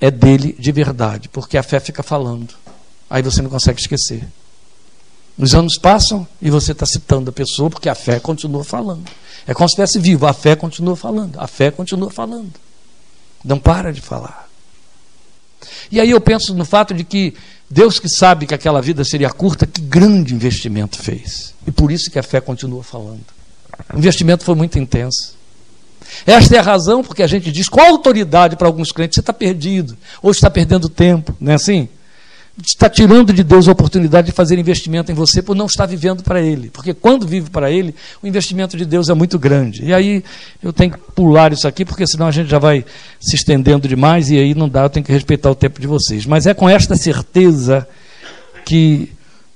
é 0.01 0.11
dele 0.11 0.55
de 0.59 0.73
verdade, 0.73 1.29
porque 1.29 1.57
a 1.57 1.63
fé 1.63 1.81
fica 1.81 2.03
falando. 2.03 2.55
Aí 3.09 3.23
você 3.23 3.41
não 3.41 3.51
consegue 3.51 3.81
esquecer. 3.81 4.27
Os 5.39 5.55
anos 5.55 5.79
passam 5.79 6.27
e 6.41 6.51
você 6.51 6.73
está 6.73 6.87
citando 6.87 7.31
a 7.31 7.33
pessoa 7.33 7.69
porque 7.69 7.89
a 7.89 7.95
fé 7.95 8.19
continua 8.19 8.65
falando. 8.65 9.05
É 9.47 9.53
como 9.53 9.69
se 9.69 9.73
estivesse 9.73 9.99
vivo, 9.99 10.27
a 10.27 10.33
fé 10.33 10.57
continua 10.57 10.97
falando, 10.97 11.39
a 11.39 11.47
fé 11.47 11.71
continua 11.71 12.11
falando. 12.11 12.53
Não 13.45 13.59
para 13.59 13.93
de 13.93 14.01
falar. 14.01 14.49
E 15.91 16.01
aí 16.01 16.11
eu 16.11 16.21
penso 16.21 16.55
no 16.55 16.65
fato 16.65 16.95
de 16.95 17.05
que 17.05 17.35
Deus 17.69 17.99
que 17.99 18.09
sabe 18.09 18.47
que 18.47 18.55
aquela 18.55 18.81
vida 18.81 19.05
seria 19.05 19.31
curta, 19.31 19.67
que 19.67 19.81
grande 19.81 20.35
investimento 20.35 20.99
fez. 20.99 21.55
E 21.67 21.71
por 21.71 21.93
isso 21.93 22.11
que 22.11 22.19
a 22.19 22.23
fé 22.23 22.41
continua 22.41 22.83
falando. 22.83 23.25
O 23.93 23.99
investimento 23.99 24.45
foi 24.45 24.55
muito 24.55 24.79
intenso. 24.79 25.35
Esta 26.27 26.57
é 26.57 26.59
a 26.59 26.63
razão 26.63 27.03
porque 27.03 27.23
a 27.23 27.27
gente 27.27 27.51
diz 27.51 27.69
qual 27.69 27.89
autoridade 27.89 28.57
para 28.57 28.67
alguns 28.67 28.93
crentes 28.93 29.17
você 29.17 29.21
está 29.21 29.33
perdido, 29.33 29.97
ou 30.23 30.31
está 30.31 30.49
perdendo 30.49 30.89
tempo, 30.89 31.37
não 31.41 31.53
é 31.53 31.55
assim? 31.57 31.89
Está 32.63 32.89
tirando 32.89 33.33
de 33.33 33.45
Deus 33.45 33.69
a 33.69 33.73
oportunidade 33.73 34.29
de 34.29 34.33
fazer 34.33 34.59
investimento 34.59 35.13
em 35.13 35.15
você 35.15 35.43
por 35.43 35.55
não 35.55 35.67
estar 35.67 35.85
vivendo 35.87 36.23
para 36.23 36.41
Ele. 36.41 36.71
Porque 36.71 36.95
quando 36.95 37.27
vive 37.27 37.51
para 37.51 37.71
Ele, 37.71 37.95
o 38.23 38.27
investimento 38.27 38.77
de 38.77 38.85
Deus 38.85 39.09
é 39.09 39.15
muito 39.15 39.39
grande. 39.39 39.85
E 39.85 39.93
aí 39.93 40.25
eu 40.63 40.73
tenho 40.73 40.93
que 40.93 40.99
pular 41.15 41.53
isso 41.53 41.69
aqui, 41.69 41.85
porque 41.85 42.07
senão 42.07 42.27
a 42.27 42.31
gente 42.31 42.49
já 42.49 42.59
vai 42.59 42.85
se 43.21 43.37
estendendo 43.37 43.87
demais 43.87 44.31
e 44.31 44.39
aí 44.39 44.55
não 44.55 44.69
dá, 44.69 44.85
eu 44.85 44.91
tenho 44.91 45.05
que 45.05 45.13
respeitar 45.13 45.51
o 45.51 45.55
tempo 45.55 45.81
de 45.81 45.87
vocês. 45.87 46.25
Mas 46.25 46.47
é 46.47 46.55
com 46.55 46.69
esta 46.69 46.97
certeza 46.97 47.87
que 48.65 49.13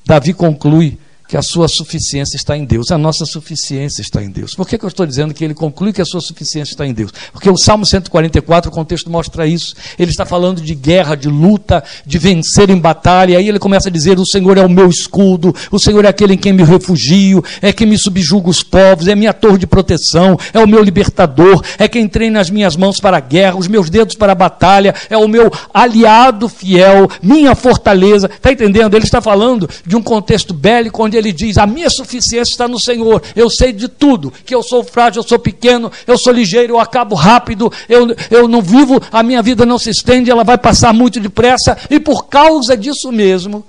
Davi 0.07 0.35
conclui 0.35 0.99
que 1.31 1.37
a 1.37 1.43
sua 1.43 1.69
suficiência 1.69 2.37
está 2.37 2.57
em 2.57 2.65
Deus, 2.65 2.91
a 2.91 2.99
nossa 2.99 3.25
suficiência 3.25 4.03
está 4.03 4.21
em 4.21 4.29
Deus. 4.29 4.57
Por 4.57 4.67
que, 4.67 4.77
que 4.77 4.85
eu 4.85 4.89
estou 4.89 5.07
dizendo 5.07 5.33
que 5.33 5.45
ele 5.45 5.55
conclui 5.55 5.93
que 5.93 6.03
a 6.03 6.05
sua 6.05 6.21
suficiência 6.21 6.73
está 6.73 6.85
em 6.85 6.93
Deus? 6.93 7.13
Porque 7.33 7.49
o 7.49 7.57
Salmo 7.57 7.87
144, 7.87 8.69
o 8.69 8.75
contexto 8.75 9.09
mostra 9.09 9.47
isso. 9.47 9.77
Ele 9.97 10.11
está 10.11 10.27
falando 10.27 10.61
de 10.61 10.75
guerra, 10.75 11.15
de 11.15 11.29
luta, 11.29 11.85
de 12.05 12.19
vencer 12.19 12.69
em 12.69 12.77
batalha. 12.77 13.39
Aí 13.39 13.49
ele 13.49 13.61
começa 13.61 13.89
a 13.89 13.93
dizer: 13.93 14.19
O 14.19 14.27
Senhor 14.27 14.59
é 14.59 14.67
o 14.67 14.69
meu 14.69 14.89
escudo, 14.89 15.55
o 15.71 15.79
Senhor 15.79 16.05
é 16.05 16.09
aquele 16.09 16.35
em 16.35 16.37
quem 16.37 16.53
me 16.53 16.65
refugio, 16.65 17.45
é 17.63 17.73
quem 17.73 17.87
me 17.87 17.97
subjuga 17.97 18.51
os 18.51 18.65
povos, 18.65 19.07
é 19.07 19.15
minha 19.15 19.33
torre 19.33 19.59
de 19.59 19.69
proteção, 19.69 20.37
é 20.53 20.59
o 20.59 20.67
meu 20.67 20.83
libertador, 20.83 21.63
é 21.79 21.87
quem 21.87 22.09
treina 22.09 22.41
as 22.41 22.51
minhas 22.51 22.75
mãos 22.75 22.99
para 22.99 23.19
a 23.19 23.21
guerra, 23.21 23.57
os 23.57 23.69
meus 23.69 23.89
dedos 23.89 24.17
para 24.17 24.33
a 24.33 24.35
batalha, 24.35 24.97
é 25.09 25.17
o 25.17 25.29
meu 25.29 25.49
aliado 25.73 26.49
fiel, 26.49 27.09
minha 27.23 27.55
fortaleza. 27.55 28.29
Está 28.29 28.51
entendendo? 28.51 28.97
Ele 28.97 29.05
está 29.05 29.21
falando 29.21 29.71
de 29.87 29.95
um 29.95 30.03
contexto 30.03 30.53
bélico 30.53 31.05
onde 31.05 31.20
ele 31.21 31.33
diz: 31.33 31.57
A 31.57 31.67
minha 31.67 31.89
suficiência 31.89 32.53
está 32.53 32.67
no 32.67 32.81
Senhor. 32.81 33.23
Eu 33.37 33.49
sei 33.49 33.73
de 33.73 33.89
tudo, 33.89 34.33
que 34.45 34.55
eu 34.55 34.63
sou 34.63 34.83
frágil, 34.83 35.23
eu 35.23 35.29
sou 35.29 35.39
pequeno, 35.39 35.91
eu 36.07 36.19
sou 36.19 36.33
ligeiro, 36.33 36.75
eu 36.75 36.81
acabo 36.81 37.15
rápido, 37.15 37.73
eu, 37.89 38.15
eu 38.31 38.49
não 38.49 38.61
vivo, 38.61 39.01
a 39.13 39.23
minha 39.23 39.43
vida 39.43 39.65
não 39.65 39.79
se 39.79 39.91
estende, 39.91 40.31
ela 40.31 40.45
vai 40.45 40.59
passar 40.59 40.93
muito 40.93 41.21
depressa, 41.21 41.77
e 41.89 42.01
por 42.01 42.27
causa 42.27 42.77
disso 42.77 43.13
mesmo, 43.13 43.65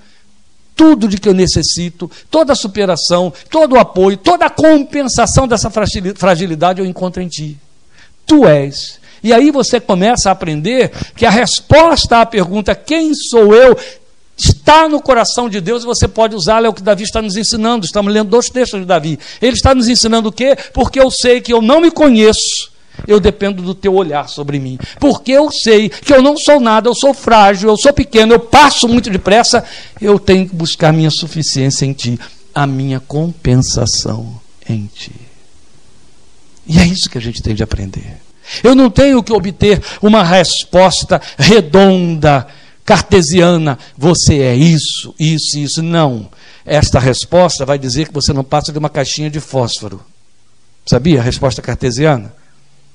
tudo 0.74 1.06
de 1.06 1.18
que 1.18 1.28
eu 1.28 1.34
necessito, 1.34 2.10
toda 2.30 2.52
a 2.52 2.56
superação, 2.56 3.32
todo 3.50 3.74
o 3.74 3.78
apoio, 3.78 4.16
toda 4.16 4.46
a 4.46 4.50
compensação 4.50 5.46
dessa 5.46 5.70
fragilidade 5.70 6.80
eu 6.80 6.86
encontro 6.86 7.22
em 7.22 7.28
Ti. 7.28 7.58
Tu 8.26 8.46
és. 8.46 9.00
E 9.22 9.32
aí 9.32 9.50
você 9.50 9.78
começa 9.78 10.28
a 10.28 10.32
aprender 10.32 10.90
que 11.14 11.24
a 11.24 11.30
resposta 11.30 12.20
à 12.20 12.26
pergunta: 12.26 12.74
quem 12.74 13.14
sou 13.14 13.54
eu? 13.54 13.76
Está 14.36 14.88
no 14.88 15.00
coração 15.00 15.48
de 15.48 15.60
Deus 15.60 15.82
e 15.82 15.86
você 15.86 16.08
pode 16.08 16.34
usá-lo, 16.34 16.66
é 16.66 16.68
o 16.68 16.74
que 16.74 16.82
Davi 16.82 17.04
está 17.04 17.20
nos 17.20 17.36
ensinando. 17.36 17.84
Estamos 17.84 18.12
lendo 18.12 18.30
dois 18.30 18.48
textos 18.48 18.80
de 18.80 18.86
Davi. 18.86 19.18
Ele 19.40 19.54
está 19.54 19.74
nos 19.74 19.88
ensinando 19.88 20.28
o 20.28 20.32
quê? 20.32 20.56
Porque 20.72 21.00
eu 21.00 21.10
sei 21.10 21.40
que 21.40 21.52
eu 21.52 21.60
não 21.60 21.80
me 21.80 21.90
conheço, 21.90 22.70
eu 23.06 23.20
dependo 23.20 23.62
do 23.62 23.74
teu 23.74 23.94
olhar 23.94 24.28
sobre 24.28 24.58
mim. 24.58 24.78
Porque 24.98 25.32
eu 25.32 25.50
sei 25.50 25.88
que 25.88 26.12
eu 26.12 26.22
não 26.22 26.36
sou 26.36 26.60
nada, 26.60 26.88
eu 26.88 26.94
sou 26.94 27.12
frágil, 27.12 27.68
eu 27.68 27.76
sou 27.76 27.92
pequeno, 27.92 28.32
eu 28.32 28.40
passo 28.40 28.88
muito 28.88 29.10
depressa, 29.10 29.64
eu 30.00 30.18
tenho 30.18 30.48
que 30.48 30.54
buscar 30.54 30.92
minha 30.92 31.10
suficiência 31.10 31.84
em 31.84 31.92
ti, 31.92 32.18
a 32.54 32.66
minha 32.66 33.00
compensação 33.00 34.40
em 34.68 34.88
ti. 34.92 35.12
E 36.66 36.78
é 36.78 36.86
isso 36.86 37.10
que 37.10 37.18
a 37.18 37.20
gente 37.20 37.42
tem 37.42 37.54
de 37.54 37.62
aprender. 37.62 38.18
Eu 38.62 38.74
não 38.74 38.90
tenho 38.90 39.22
que 39.22 39.32
obter 39.32 39.82
uma 40.00 40.22
resposta 40.22 41.20
redonda 41.38 42.46
cartesiana, 42.84 43.78
você 43.96 44.40
é 44.40 44.54
isso, 44.54 45.14
isso, 45.18 45.58
isso. 45.58 45.82
Não. 45.82 46.28
Esta 46.64 46.98
resposta 46.98 47.64
vai 47.64 47.78
dizer 47.78 48.08
que 48.08 48.14
você 48.14 48.32
não 48.32 48.44
passa 48.44 48.72
de 48.72 48.78
uma 48.78 48.88
caixinha 48.88 49.30
de 49.30 49.40
fósforo. 49.40 50.00
Sabia 50.86 51.20
a 51.20 51.22
resposta 51.22 51.62
cartesiana? 51.62 52.32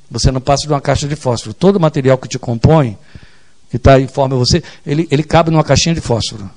Você 0.09 0.31
não 0.31 0.39
passa 0.39 0.65
de 0.65 0.73
uma 0.73 0.81
caixa 0.81 1.07
de 1.07 1.15
fósforo. 1.15 1.53
Todo 1.53 1.79
material 1.79 2.17
que 2.17 2.27
te 2.27 2.39
compõe, 2.39 2.97
que 3.69 3.75
está 3.77 3.99
em 3.99 4.07
forma 4.07 4.35
você, 4.35 4.63
ele, 4.85 5.07
ele 5.11 5.23
cabe 5.23 5.51
numa 5.51 5.63
caixinha 5.63 5.93
de 5.93 6.01
fósforo. 6.01 6.49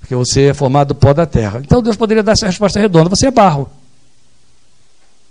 Porque 0.00 0.14
você 0.14 0.48
é 0.48 0.54
formado 0.54 0.88
do 0.88 0.94
pó 0.94 1.12
da 1.12 1.26
terra. 1.26 1.60
Então 1.64 1.82
Deus 1.82 1.96
poderia 1.96 2.22
dar 2.22 2.32
essa 2.32 2.46
resposta 2.46 2.80
redonda. 2.80 3.08
Você 3.10 3.26
é 3.26 3.30
barro. 3.30 3.70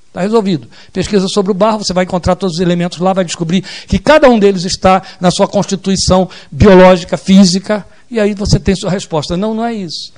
Está 0.10 0.22
resolvido. 0.22 0.68
Pesquisa 0.91 1.28
sobre 1.28 1.51
o 1.51 1.53
barro, 1.53 1.84
você 1.84 1.93
vai 1.93 2.03
encontrar 2.03 2.36
todos 2.36 2.55
os 2.55 2.62
elementos 2.62 2.97
lá, 2.97 3.14
vai 3.14 3.24
descobrir 3.24 3.64
que 3.88 3.99
cada 3.99 4.28
um 4.28 4.39
deles 4.39 4.66
está 4.66 5.03
na 5.22 5.30
sua 5.30 5.47
constituição 5.47 6.28
biológica, 6.51 7.16
física, 7.16 7.86
e 8.10 8.20
aí 8.20 8.34
você 8.34 8.60
tem 8.60 8.76
sua 8.76 8.89
resposta. 8.89 9.38
Não, 9.38 9.53
não 9.53 9.64
é 9.64 9.74
isso. 9.74 10.12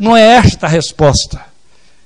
Não 0.00 0.16
é 0.16 0.22
esta 0.22 0.66
a 0.66 0.68
resposta. 0.68 1.40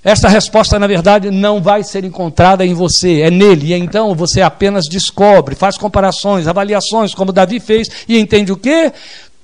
Esta 0.04 0.28
resposta, 0.28 0.78
na 0.78 0.86
verdade, 0.86 1.30
não 1.30 1.62
vai 1.62 1.82
ser 1.82 2.04
encontrada 2.04 2.66
em 2.66 2.74
você, 2.74 3.22
é 3.22 3.30
nele. 3.30 3.68
E 3.68 3.74
então 3.74 4.14
você 4.14 4.42
apenas 4.42 4.86
descobre, 4.86 5.54
faz 5.54 5.78
comparações, 5.78 6.46
avaliações, 6.46 7.14
como 7.14 7.32
Davi 7.32 7.60
fez, 7.60 7.88
e 8.06 8.18
entende 8.18 8.52
o 8.52 8.56
quê? 8.56 8.92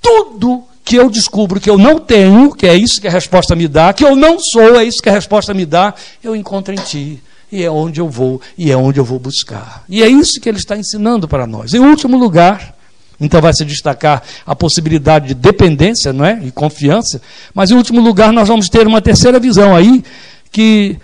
Tudo 0.03 0.63
que 0.85 0.97
eu 0.97 1.09
descubro 1.09 1.59
que 1.59 1.71
eu 1.71 1.79
não 1.79 1.99
tenho, 1.99 2.55
que 2.55 2.67
é 2.67 2.75
isso 2.75 3.01
que 3.01 3.09
a 3.09 3.11
resposta 3.11 3.57
me 3.57 3.67
dá, 3.67 3.95
que 3.95 4.05
eu 4.05 4.15
não 4.15 4.39
sou, 4.39 4.79
é 4.79 4.85
isso 4.85 5.01
que 5.01 5.09
a 5.09 5.13
resposta 5.13 5.55
me 5.55 5.65
dá, 5.65 5.95
eu 6.23 6.37
encontro 6.37 6.75
em 6.75 6.79
ti 6.79 7.23
e 7.51 7.63
é 7.63 7.71
onde 7.71 8.01
eu 8.01 8.09
vou, 8.09 8.41
e 8.57 8.71
é 8.71 8.77
onde 8.77 9.01
eu 9.01 9.05
vou 9.05 9.19
buscar. 9.19 9.85
E 9.89 10.03
é 10.03 10.09
isso 10.09 10.41
que 10.41 10.49
ele 10.49 10.59
está 10.59 10.77
ensinando 10.77 11.27
para 11.27 11.47
nós. 11.47 11.73
Em 11.75 11.79
último 11.79 12.17
lugar, 12.17 12.75
então 13.21 13.41
vai 13.41 13.53
se 13.53 13.65
destacar 13.65 14.23
a 14.47 14.55
possibilidade 14.55 15.29
de 15.29 15.35
dependência, 15.35 16.13
não 16.13 16.25
é? 16.25 16.41
E 16.45 16.51
confiança, 16.51 17.21
mas 17.55 17.71
em 17.71 17.75
último 17.75 18.01
lugar 18.01 18.33
nós 18.33 18.49
vamos 18.49 18.69
ter 18.69 18.87
uma 18.87 19.01
terceira 19.01 19.41
visão 19.41 19.75
aí 19.75 20.05
que 20.53 20.99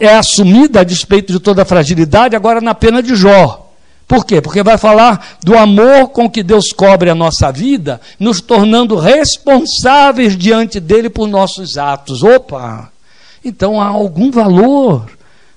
é 0.00 0.14
assumida 0.14 0.80
a 0.80 0.84
despeito 0.84 1.32
de 1.32 1.40
toda 1.40 1.62
a 1.62 1.64
fragilidade 1.64 2.36
agora 2.36 2.60
na 2.60 2.74
pena 2.74 3.02
de 3.02 3.14
Jó. 3.14 3.62
Por 4.06 4.24
quê? 4.24 4.40
Porque 4.40 4.62
vai 4.62 4.78
falar 4.78 5.38
do 5.42 5.56
amor 5.58 6.10
com 6.10 6.30
que 6.30 6.42
Deus 6.42 6.72
cobre 6.72 7.10
a 7.10 7.14
nossa 7.14 7.50
vida, 7.50 8.00
nos 8.20 8.40
tornando 8.40 8.94
responsáveis 8.96 10.36
diante 10.36 10.78
dele 10.78 11.10
por 11.10 11.26
nossos 11.26 11.76
atos. 11.76 12.22
Opa! 12.22 12.92
Então 13.44 13.80
há 13.80 13.86
algum 13.86 14.30
valor 14.30 15.15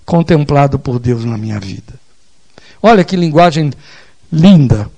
contemplado 0.10 0.80
por 0.80 0.98
Deus 0.98 1.24
na 1.24 1.38
minha 1.38 1.60
vida. 1.60 1.94
Olha 2.82 3.04
que 3.04 3.16
linguagem 3.16 3.72
linda 4.34 4.90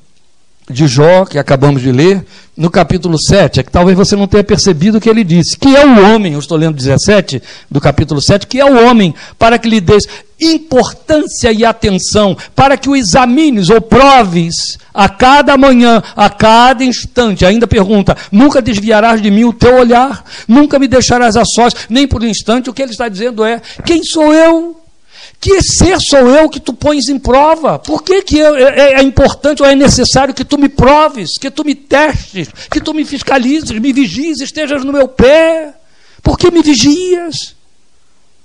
de 0.70 0.88
Jó, 0.88 1.26
que 1.26 1.38
acabamos 1.38 1.82
de 1.82 1.91
ler, 1.91 2.26
no 2.55 2.70
capítulo 2.70 3.18
7, 3.20 3.59
é 3.59 3.64
que 3.64 3.72
talvez 3.72 3.97
você 3.97 4.16
não 4.16 4.26
tenha 4.26 4.43
percebido 4.43 4.97
o 4.97 5.01
que 5.01 5.09
ele 5.09 5.26
disse. 5.26 5.57
Que 5.57 5.76
é 5.76 5.86
o 5.86 6.14
homem, 6.14 6.32
eu 6.32 6.39
estou 6.39 6.57
lendo 6.57 6.78
17 6.78 7.43
do 7.70 7.82
capítulo 7.82 8.22
7, 8.22 8.47
que 8.47 8.62
é 8.62 8.64
o 8.64 8.88
homem, 8.88 9.14
para 9.38 9.59
que 9.59 9.68
lhe 9.68 9.82
des 9.82 10.07
importância 10.39 11.51
e 11.51 11.66
atenção, 11.66 12.38
para 12.55 12.78
que 12.78 12.89
o 12.89 12.95
examines 12.95 13.70
ou 13.70 13.82
proves 13.82 14.78
a 14.93 15.09
cada 15.09 15.57
manhã, 15.57 16.01
a 16.16 16.30
cada 16.30 16.86
instante. 16.86 17.45
Ainda 17.45 17.68
pergunta: 17.68 18.16
nunca 18.32 18.62
desviarás 18.62 19.22
de 19.22 19.30
mim 19.30 19.43
o 19.43 19.51
teu 19.51 19.76
olhar, 19.76 20.24
nunca 20.47 20.80
me 20.80 20.88
deixarás 20.88 21.36
a 21.36 21.43
sós, 21.43 21.76
nem 21.89 22.07
por 22.07 22.22
um 22.22 22.28
instante. 22.28 22.70
O 22.70 22.74
que 22.74 22.82
ele 22.82 22.91
está 22.91 23.09
dizendo 23.09 23.43
é: 23.43 23.62
quem 23.86 24.03
sou 24.03 24.34
eu? 24.34 24.81
Que 25.42 25.60
ser 25.64 26.00
sou 26.00 26.30
eu 26.30 26.48
que 26.48 26.60
tu 26.60 26.72
pões 26.72 27.10
em 27.10 27.18
prova? 27.18 27.80
Por 27.80 28.04
que, 28.04 28.22
que 28.22 28.38
eu, 28.38 28.56
é, 28.56 28.94
é, 28.94 29.02
importante 29.02 29.64
ou 29.64 29.68
é 29.68 29.74
necessário 29.74 30.36
que 30.36 30.46
tu 30.46 30.56
me 30.56 30.70
proves, 30.70 31.39
que 31.39 31.50
tu 31.50 31.66
me 31.66 31.74
testes, 31.74 32.48
que 32.70 32.80
tu 32.80 32.94
me 32.94 33.04
fiscalizes, 33.04 33.72
me 33.72 33.92
vigies, 33.92 34.39
estejas 34.39 34.86
no 34.86 34.94
meu 34.94 35.08
pé? 35.08 35.74
Por 36.22 36.38
que 36.38 36.52
me 36.52 36.62
vigias? 36.62 37.56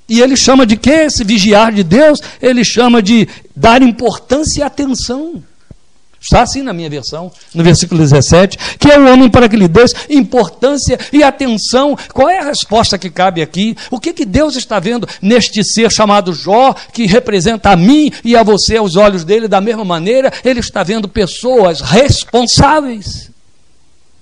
E 0.08 0.22
ele 0.22 0.36
chama 0.36 0.64
de 0.64 0.78
quê? 0.78 1.10
Se 1.10 1.22
vigiar 1.22 1.70
de 1.70 1.82
Deus, 1.82 2.18
ele 2.40 2.64
chama 2.64 3.02
de 3.02 3.28
dar 3.54 3.82
importância 3.82 4.60
e 4.60 4.62
atenção. 4.62 5.44
Está 6.26 6.42
assim 6.42 6.60
na 6.60 6.72
minha 6.72 6.90
versão, 6.90 7.30
no 7.54 7.62
versículo 7.62 8.00
17, 8.00 8.58
que 8.80 8.90
é 8.90 8.98
o 8.98 9.12
homem 9.12 9.30
para 9.30 9.48
que 9.48 9.54
lhe 9.54 9.68
dê 9.68 9.84
importância 10.10 10.98
e 11.12 11.22
atenção. 11.22 11.96
Qual 12.12 12.28
é 12.28 12.40
a 12.40 12.46
resposta 12.46 12.98
que 12.98 13.08
cabe 13.08 13.40
aqui? 13.40 13.76
O 13.92 14.00
que, 14.00 14.12
que 14.12 14.24
Deus 14.24 14.56
está 14.56 14.80
vendo 14.80 15.08
neste 15.22 15.62
ser 15.62 15.88
chamado 15.88 16.32
Jó, 16.32 16.74
que 16.92 17.06
representa 17.06 17.70
a 17.70 17.76
mim 17.76 18.10
e 18.24 18.36
a 18.36 18.42
você 18.42 18.76
aos 18.76 18.96
olhos 18.96 19.22
dele 19.22 19.46
da 19.46 19.60
mesma 19.60 19.84
maneira? 19.84 20.32
Ele 20.44 20.58
está 20.58 20.82
vendo 20.82 21.08
pessoas 21.08 21.80
responsáveis. 21.80 23.30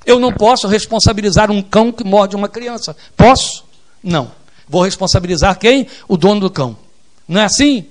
Eu 0.05 0.21
não 0.21 0.31
posso 0.31 0.69
responsabilizar 0.69 1.51
um 1.51 1.63
cão 1.63 1.91
que 1.91 2.05
morde 2.05 2.37
uma 2.37 2.51
criança. 2.51 2.95
Posso? 3.17 3.65
Não. 4.03 4.31
Vou 4.69 4.83
responsabilizar 4.83 5.59
quem? 5.59 5.87
O 6.07 6.19
dono 6.19 6.41
do 6.41 6.51
cão. 6.51 6.77
Não 7.27 7.41
é 7.41 7.45
assim? 7.45 7.87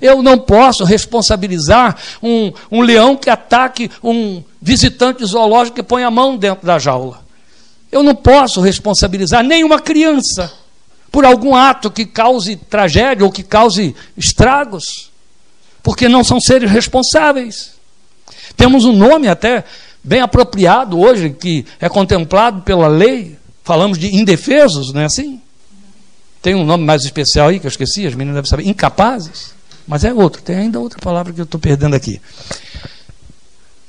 Eu 0.00 0.22
não 0.22 0.38
posso 0.38 0.84
responsabilizar 0.84 1.96
um, 2.22 2.52
um 2.70 2.80
leão 2.80 3.16
que 3.16 3.30
ataque 3.30 3.90
um 4.02 4.42
visitante 4.60 5.24
zoológico 5.24 5.76
que 5.76 5.82
põe 5.82 6.04
a 6.04 6.10
mão 6.10 6.36
dentro 6.36 6.66
da 6.66 6.78
jaula. 6.78 7.24
Eu 7.90 8.02
não 8.02 8.14
posso 8.14 8.60
responsabilizar 8.60 9.44
nenhuma 9.44 9.80
criança 9.80 10.52
por 11.12 11.24
algum 11.24 11.54
ato 11.54 11.90
que 11.90 12.04
cause 12.04 12.56
tragédia 12.56 13.24
ou 13.24 13.30
que 13.30 13.44
cause 13.44 13.94
estragos, 14.16 15.12
porque 15.82 16.08
não 16.08 16.24
são 16.24 16.40
seres 16.40 16.70
responsáveis. 16.70 17.74
Temos 18.56 18.84
um 18.84 18.92
nome 18.92 19.28
até 19.28 19.64
bem 20.02 20.20
apropriado 20.20 20.98
hoje, 20.98 21.30
que 21.30 21.64
é 21.80 21.88
contemplado 21.88 22.62
pela 22.62 22.88
lei, 22.88 23.38
falamos 23.62 23.96
de 23.96 24.14
indefesos, 24.14 24.92
não 24.92 25.02
é 25.02 25.04
assim? 25.04 25.40
Tem 26.42 26.54
um 26.54 26.64
nome 26.64 26.84
mais 26.84 27.04
especial 27.04 27.48
aí 27.48 27.58
que 27.58 27.66
eu 27.66 27.70
esqueci, 27.70 28.06
as 28.06 28.14
meninas 28.14 28.34
devem 28.34 28.50
saber, 28.50 28.66
incapazes. 28.66 29.54
Mas 29.86 30.04
é 30.04 30.12
outro, 30.12 30.42
tem 30.42 30.56
ainda 30.56 30.80
outra 30.80 30.98
palavra 31.00 31.32
que 31.32 31.40
eu 31.40 31.44
estou 31.44 31.60
perdendo 31.60 31.94
aqui. 31.94 32.20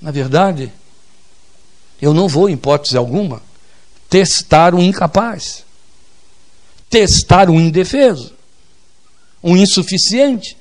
Na 0.02 0.12
verdade, 0.12 0.72
eu 2.02 2.14
não 2.14 2.28
vou, 2.28 2.50
em 2.50 2.54
hipótese 2.54 2.98
alguma, 2.98 3.41
testar 4.10 4.76
o 4.76 4.82
incapaz, 4.82 5.64
testar 6.89 7.50
o 7.50 7.60
indefeso, 7.60 8.34
o 9.41 9.56
insuficiente. 9.56 10.58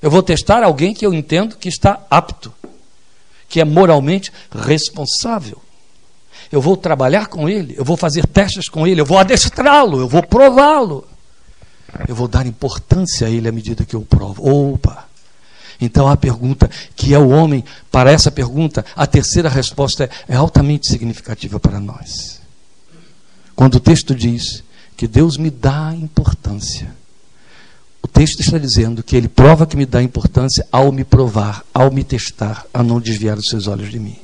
Eu 0.00 0.10
vou 0.10 0.22
testar 0.22 0.62
alguém 0.62 0.94
que 0.94 1.04
eu 1.04 1.14
entendo 1.14 1.56
que 1.56 1.68
está 1.68 2.04
apto, 2.10 2.52
que 3.48 3.60
é 3.60 3.64
moralmente 3.64 4.30
responsável. 4.52 5.60
Eu 6.52 6.60
vou 6.60 6.76
trabalhar 6.76 7.26
com 7.26 7.48
ele, 7.48 7.74
eu 7.76 7.84
vou 7.84 7.96
fazer 7.96 8.26
testes 8.26 8.68
com 8.68 8.86
ele, 8.86 9.00
eu 9.00 9.06
vou 9.06 9.18
adestrá-lo, 9.18 10.00
eu 10.00 10.08
vou 10.08 10.22
prová-lo. 10.22 11.06
Eu 12.06 12.14
vou 12.14 12.28
dar 12.28 12.46
importância 12.46 13.26
a 13.26 13.30
ele 13.30 13.48
à 13.48 13.52
medida 13.52 13.84
que 13.84 13.96
eu 13.96 14.02
provo. 14.02 14.72
Opa! 14.74 15.08
Então 15.80 16.08
a 16.08 16.16
pergunta 16.16 16.68
que 16.96 17.14
é 17.14 17.18
o 17.18 17.28
homem, 17.28 17.64
para 17.90 18.10
essa 18.10 18.30
pergunta, 18.30 18.84
a 18.96 19.06
terceira 19.06 19.48
resposta 19.48 20.04
é, 20.04 20.34
é 20.34 20.36
altamente 20.36 20.88
significativa 20.88 21.60
para 21.60 21.78
nós. 21.78 22.40
Quando 23.54 23.76
o 23.76 23.80
texto 23.80 24.14
diz 24.14 24.62
que 24.96 25.06
Deus 25.06 25.36
me 25.36 25.50
dá 25.50 25.94
importância, 25.94 26.92
o 28.02 28.08
texto 28.08 28.40
está 28.40 28.58
dizendo 28.58 29.02
que 29.02 29.16
ele 29.16 29.28
prova 29.28 29.66
que 29.66 29.76
me 29.76 29.86
dá 29.86 30.02
importância 30.02 30.66
ao 30.72 30.90
me 30.90 31.04
provar, 31.04 31.64
ao 31.72 31.90
me 31.90 32.02
testar, 32.02 32.64
a 32.72 32.82
não 32.82 33.00
desviar 33.00 33.38
os 33.38 33.48
seus 33.48 33.66
olhos 33.66 33.90
de 33.90 33.98
mim. 33.98 34.18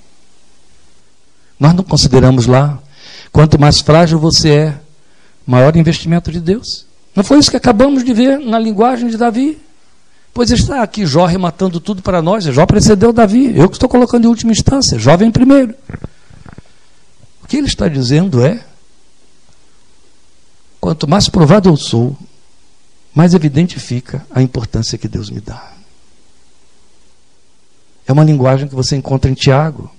Nós 1.58 1.74
não 1.74 1.84
consideramos 1.84 2.46
lá, 2.46 2.80
quanto 3.30 3.60
mais 3.60 3.80
frágil 3.80 4.18
você 4.18 4.50
é, 4.50 4.80
maior 5.46 5.76
investimento 5.76 6.32
de 6.32 6.40
Deus. 6.40 6.86
Não 7.14 7.22
foi 7.22 7.38
isso 7.38 7.50
que 7.50 7.56
acabamos 7.56 8.04
de 8.04 8.12
ver 8.12 8.38
na 8.38 8.58
linguagem 8.58 9.08
de 9.08 9.16
Davi? 9.16 9.58
Pois 10.32 10.50
está 10.50 10.82
aqui 10.82 11.06
Jó 11.06 11.26
rematando 11.26 11.78
tudo 11.78 12.02
para 12.02 12.20
nós. 12.20 12.44
Jó 12.44 12.66
precedeu 12.66 13.12
Davi. 13.12 13.56
Eu 13.56 13.68
que 13.68 13.76
estou 13.76 13.88
colocando 13.88 14.24
em 14.24 14.28
última 14.28 14.50
instância. 14.50 14.98
Jó 14.98 15.16
vem 15.16 15.30
primeiro. 15.30 15.74
O 17.42 17.46
que 17.46 17.56
ele 17.56 17.68
está 17.68 17.88
dizendo 17.88 18.44
é: 18.44 18.64
quanto 20.80 21.08
mais 21.08 21.28
provado 21.28 21.68
eu 21.68 21.76
sou, 21.76 22.16
mais 23.14 23.32
evidente 23.32 23.78
fica 23.78 24.26
a 24.30 24.42
importância 24.42 24.98
que 24.98 25.06
Deus 25.06 25.30
me 25.30 25.40
dá. 25.40 25.72
É 28.06 28.12
uma 28.12 28.24
linguagem 28.24 28.66
que 28.66 28.74
você 28.74 28.96
encontra 28.96 29.30
em 29.30 29.34
Tiago, 29.34 29.90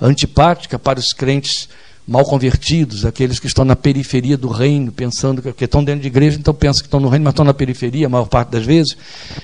antipática 0.00 0.78
para 0.78 0.98
os 0.98 1.12
crentes 1.12 1.68
mal 2.08 2.24
convertidos, 2.24 3.04
aqueles 3.04 3.38
que 3.38 3.46
estão 3.46 3.66
na 3.66 3.76
periferia 3.76 4.34
do 4.34 4.48
reino, 4.48 4.90
pensando 4.90 5.42
que, 5.42 5.64
estão 5.64 5.84
dentro 5.84 6.00
de 6.00 6.06
igreja, 6.06 6.38
então 6.38 6.54
pensam 6.54 6.80
que 6.80 6.86
estão 6.86 6.98
no 6.98 7.08
reino, 7.10 7.24
mas 7.24 7.32
estão 7.32 7.44
na 7.44 7.52
periferia 7.52 8.06
a 8.06 8.08
maior 8.08 8.24
parte 8.24 8.48
das 8.48 8.64
vezes. 8.64 8.96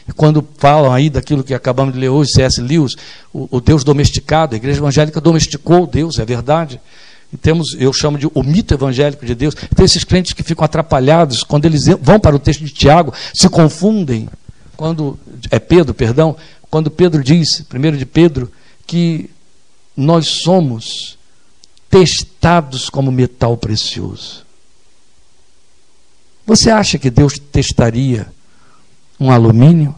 E 0.08 0.12
quando 0.14 0.42
falam 0.56 0.90
aí 0.90 1.10
daquilo 1.10 1.44
que 1.44 1.52
acabamos 1.52 1.92
de 1.92 2.00
ler 2.00 2.08
hoje, 2.08 2.32
C.S. 2.32 2.62
Lewis, 2.62 2.96
o, 3.34 3.58
o 3.58 3.60
Deus 3.60 3.84
domesticado, 3.84 4.54
a 4.54 4.56
igreja 4.56 4.80
evangélica 4.80 5.20
domesticou 5.20 5.82
o 5.82 5.86
Deus, 5.86 6.18
é 6.18 6.24
verdade. 6.24 6.80
E 7.30 7.36
temos, 7.36 7.76
eu 7.78 7.92
chamo 7.92 8.16
de 8.16 8.26
o 8.32 8.42
mito 8.42 8.72
evangélico 8.72 9.26
de 9.26 9.34
Deus. 9.34 9.54
Tem 9.54 9.84
esses 9.84 10.02
crentes 10.02 10.32
que 10.32 10.42
ficam 10.42 10.64
atrapalhados 10.64 11.42
quando 11.42 11.66
eles 11.66 11.84
vão 12.00 12.18
para 12.18 12.34
o 12.34 12.38
texto 12.38 12.64
de 12.64 12.72
Tiago, 12.72 13.12
se 13.34 13.46
confundem. 13.50 14.26
Quando 14.74 15.18
é 15.50 15.58
Pedro, 15.58 15.92
perdão, 15.92 16.34
quando 16.70 16.90
Pedro 16.90 17.22
diz, 17.22 17.60
primeiro 17.68 17.98
de 17.98 18.06
Pedro, 18.06 18.50
que 18.86 19.28
nós 19.94 20.40
somos 20.42 21.18
testados 21.94 22.90
como 22.90 23.12
metal 23.12 23.56
precioso. 23.56 24.44
Você 26.44 26.68
acha 26.68 26.98
que 26.98 27.08
Deus 27.08 27.38
testaria 27.38 28.26
um 29.20 29.30
alumínio? 29.30 29.94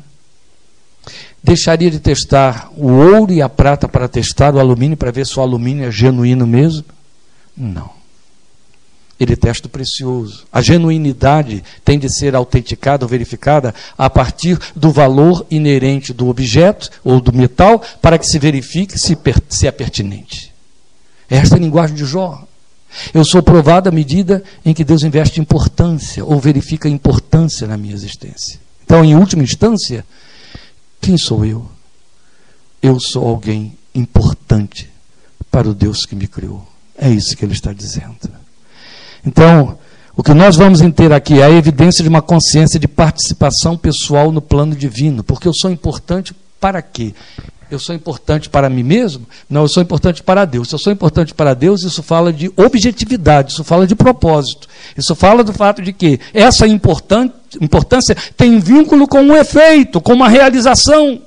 Deixaria 1.43 1.91
de 1.91 1.99
testar 1.99 2.71
o 2.77 2.89
ouro 2.89 3.33
e 3.33 3.41
a 3.41 3.49
prata 3.49 3.89
para 3.89 4.09
testar 4.09 4.55
o 4.55 4.61
alumínio 4.61 4.95
para 4.95 5.11
ver 5.11 5.27
se 5.27 5.39
o 5.39 5.43
alumínio 5.43 5.87
é 5.87 5.91
genuíno 5.91 6.47
mesmo? 6.47 6.85
Não. 7.57 7.89
Ele 9.19 9.35
testa 9.35 9.67
o 9.67 9.71
precioso. 9.71 10.47
A 10.53 10.61
genuinidade 10.61 11.65
tem 11.83 11.99
de 11.99 12.15
ser 12.15 12.37
autenticada 12.37 13.07
ou 13.07 13.09
verificada 13.09 13.75
a 13.97 14.11
partir 14.11 14.59
do 14.77 14.91
valor 14.91 15.47
inerente 15.51 16.13
do 16.13 16.29
objeto 16.29 16.91
ou 17.03 17.23
do 17.23 17.33
metal 17.33 17.81
para 18.03 18.19
que 18.19 18.27
se 18.27 18.39
verifique 18.39 18.99
se, 18.99 19.17
se 19.49 19.67
é 19.67 19.71
pertinente. 19.71 20.56
Esta 21.29 21.57
é 21.57 21.59
a 21.59 21.61
linguagem 21.61 21.97
de 21.97 22.05
Jó. 22.05 22.47
Eu 23.13 23.25
sou 23.25 23.43
provado 23.43 23.89
à 23.89 23.93
medida 23.93 24.43
em 24.65 24.73
que 24.73 24.85
Deus 24.85 25.03
investe 25.03 25.41
importância 25.41 26.25
ou 26.25 26.41
verifica 26.41 26.89
importância 26.89 27.67
na 27.67 27.77
minha 27.77 27.95
existência. 27.95 28.61
Então, 28.85 29.05
em 29.05 29.15
última 29.15 29.43
instância, 29.43 30.05
quem 31.01 31.19
sou 31.19 31.45
eu? 31.45 31.69
Eu 32.81 33.01
sou 33.01 33.27
alguém 33.27 33.77
importante 33.95 34.89
para 35.51 35.69
o 35.69 35.75
Deus 35.75 36.07
que 36.07 36.15
me 36.15 36.27
criou. 36.27 36.67
É 36.97 37.11
isso 37.11 37.37
que 37.37 37.45
ele 37.45 37.53
está 37.53 37.73
dizendo. 37.73 38.31
Então, 39.25 39.79
o 40.17 40.23
que 40.23 40.33
nós 40.33 40.57
vamos 40.57 40.81
ter 40.95 41.13
aqui 41.13 41.41
é 41.41 41.45
a 41.45 41.51
evidência 41.51 42.03
de 42.03 42.09
uma 42.09 42.23
consciência 42.23 42.79
de 42.79 42.89
participação 42.89 43.77
pessoal 43.77 44.33
no 44.33 44.41
plano 44.41 44.75
divino, 44.75 45.23
porque 45.23 45.49
eu 45.49 45.53
sou 45.53 45.71
importante 45.71 46.35
para 46.61 46.81
quê? 46.81 47.15
Eu 47.69 47.81
sou 47.81 47.95
importante 47.95 48.49
para 48.49 48.71
mim 48.71 48.85
mesmo? 48.85 49.27
Não, 49.51 49.63
eu 49.63 49.69
sou 49.69 49.83
importante 49.83 50.23
para 50.23 50.45
Deus. 50.45 50.69
Se 50.69 50.75
eu 50.75 50.79
sou 50.79 50.93
importante 50.93 51.35
para 51.35 51.53
Deus, 51.53 51.83
isso 51.83 52.01
fala 52.03 52.33
de 52.33 52.51
objetividade, 52.57 53.53
isso 53.53 53.65
fala 53.65 53.87
de 53.87 53.97
propósito. 53.97 54.69
Isso 54.97 55.17
fala 55.17 55.43
do 55.43 55.53
fato 55.53 55.83
de 55.83 55.93
que 55.93 56.21
essa 56.33 56.65
importância 56.67 58.17
tem 58.37 58.61
vínculo 58.61 59.09
com 59.09 59.21
um 59.21 59.37
efeito, 59.37 60.01
com 60.01 60.13
uma 60.13 60.29
realização. 60.29 61.21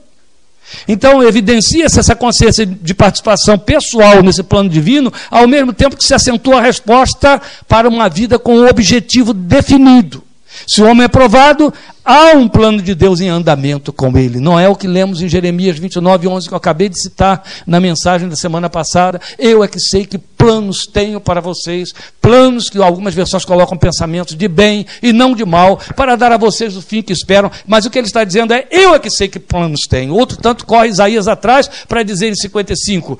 Então, 0.87 1.21
evidencia-se 1.21 1.99
essa 1.99 2.15
consciência 2.15 2.65
de 2.65 2.93
participação 2.93 3.57
pessoal 3.57 4.23
nesse 4.23 4.43
plano 4.43 4.69
divino, 4.69 5.11
ao 5.29 5.47
mesmo 5.47 5.73
tempo 5.73 5.97
que 5.97 6.03
se 6.05 6.13
acentua 6.13 6.59
a 6.59 6.61
resposta 6.61 7.41
para 7.67 7.89
uma 7.89 8.07
vida 8.07 8.39
com 8.39 8.59
um 8.59 8.67
objetivo 8.67 9.33
definido. 9.33 10.23
Se 10.69 10.83
o 10.83 10.85
homem 10.85 11.05
é 11.05 11.07
provado, 11.07 11.73
há 12.05 12.33
um 12.35 12.47
plano 12.47 12.79
de 12.79 12.93
Deus 12.93 13.19
em 13.19 13.27
andamento 13.27 13.91
com 13.91 14.15
ele. 14.15 14.39
Não 14.39 14.59
é 14.59 14.69
o 14.69 14.75
que 14.75 14.87
lemos 14.87 15.19
em 15.19 15.27
Jeremias 15.27 15.79
29, 15.79 16.27
11, 16.27 16.47
que 16.47 16.53
eu 16.53 16.57
acabei 16.59 16.87
de 16.87 17.01
citar 17.01 17.41
na 17.65 17.79
mensagem 17.79 18.29
da 18.29 18.35
semana 18.35 18.69
passada. 18.69 19.19
Eu 19.39 19.63
é 19.63 19.67
que 19.67 19.79
sei 19.79 20.05
que 20.05 20.19
planos 20.19 20.85
tenho 20.85 21.19
para 21.19 21.41
vocês, 21.41 21.91
planos 22.21 22.69
que 22.69 22.79
algumas 22.79 23.15
versões 23.15 23.43
colocam 23.43 23.75
pensamentos 23.75 24.35
de 24.35 24.47
bem 24.47 24.85
e 25.01 25.11
não 25.11 25.33
de 25.33 25.43
mal, 25.43 25.79
para 25.95 26.15
dar 26.15 26.31
a 26.31 26.37
vocês 26.37 26.77
o 26.77 26.83
fim 26.83 27.01
que 27.01 27.13
esperam. 27.13 27.49
Mas 27.65 27.87
o 27.87 27.89
que 27.89 27.97
ele 27.97 28.05
está 28.05 28.23
dizendo 28.23 28.53
é: 28.53 28.67
eu 28.69 28.93
é 28.93 28.99
que 28.99 29.09
sei 29.09 29.27
que 29.27 29.39
planos 29.39 29.87
tenho. 29.89 30.13
Outro 30.13 30.37
tanto 30.37 30.67
corre 30.67 30.89
Isaías 30.89 31.27
atrás 31.27 31.67
para 31.87 32.03
dizer 32.03 32.29
em 32.29 32.35
55 32.35 33.17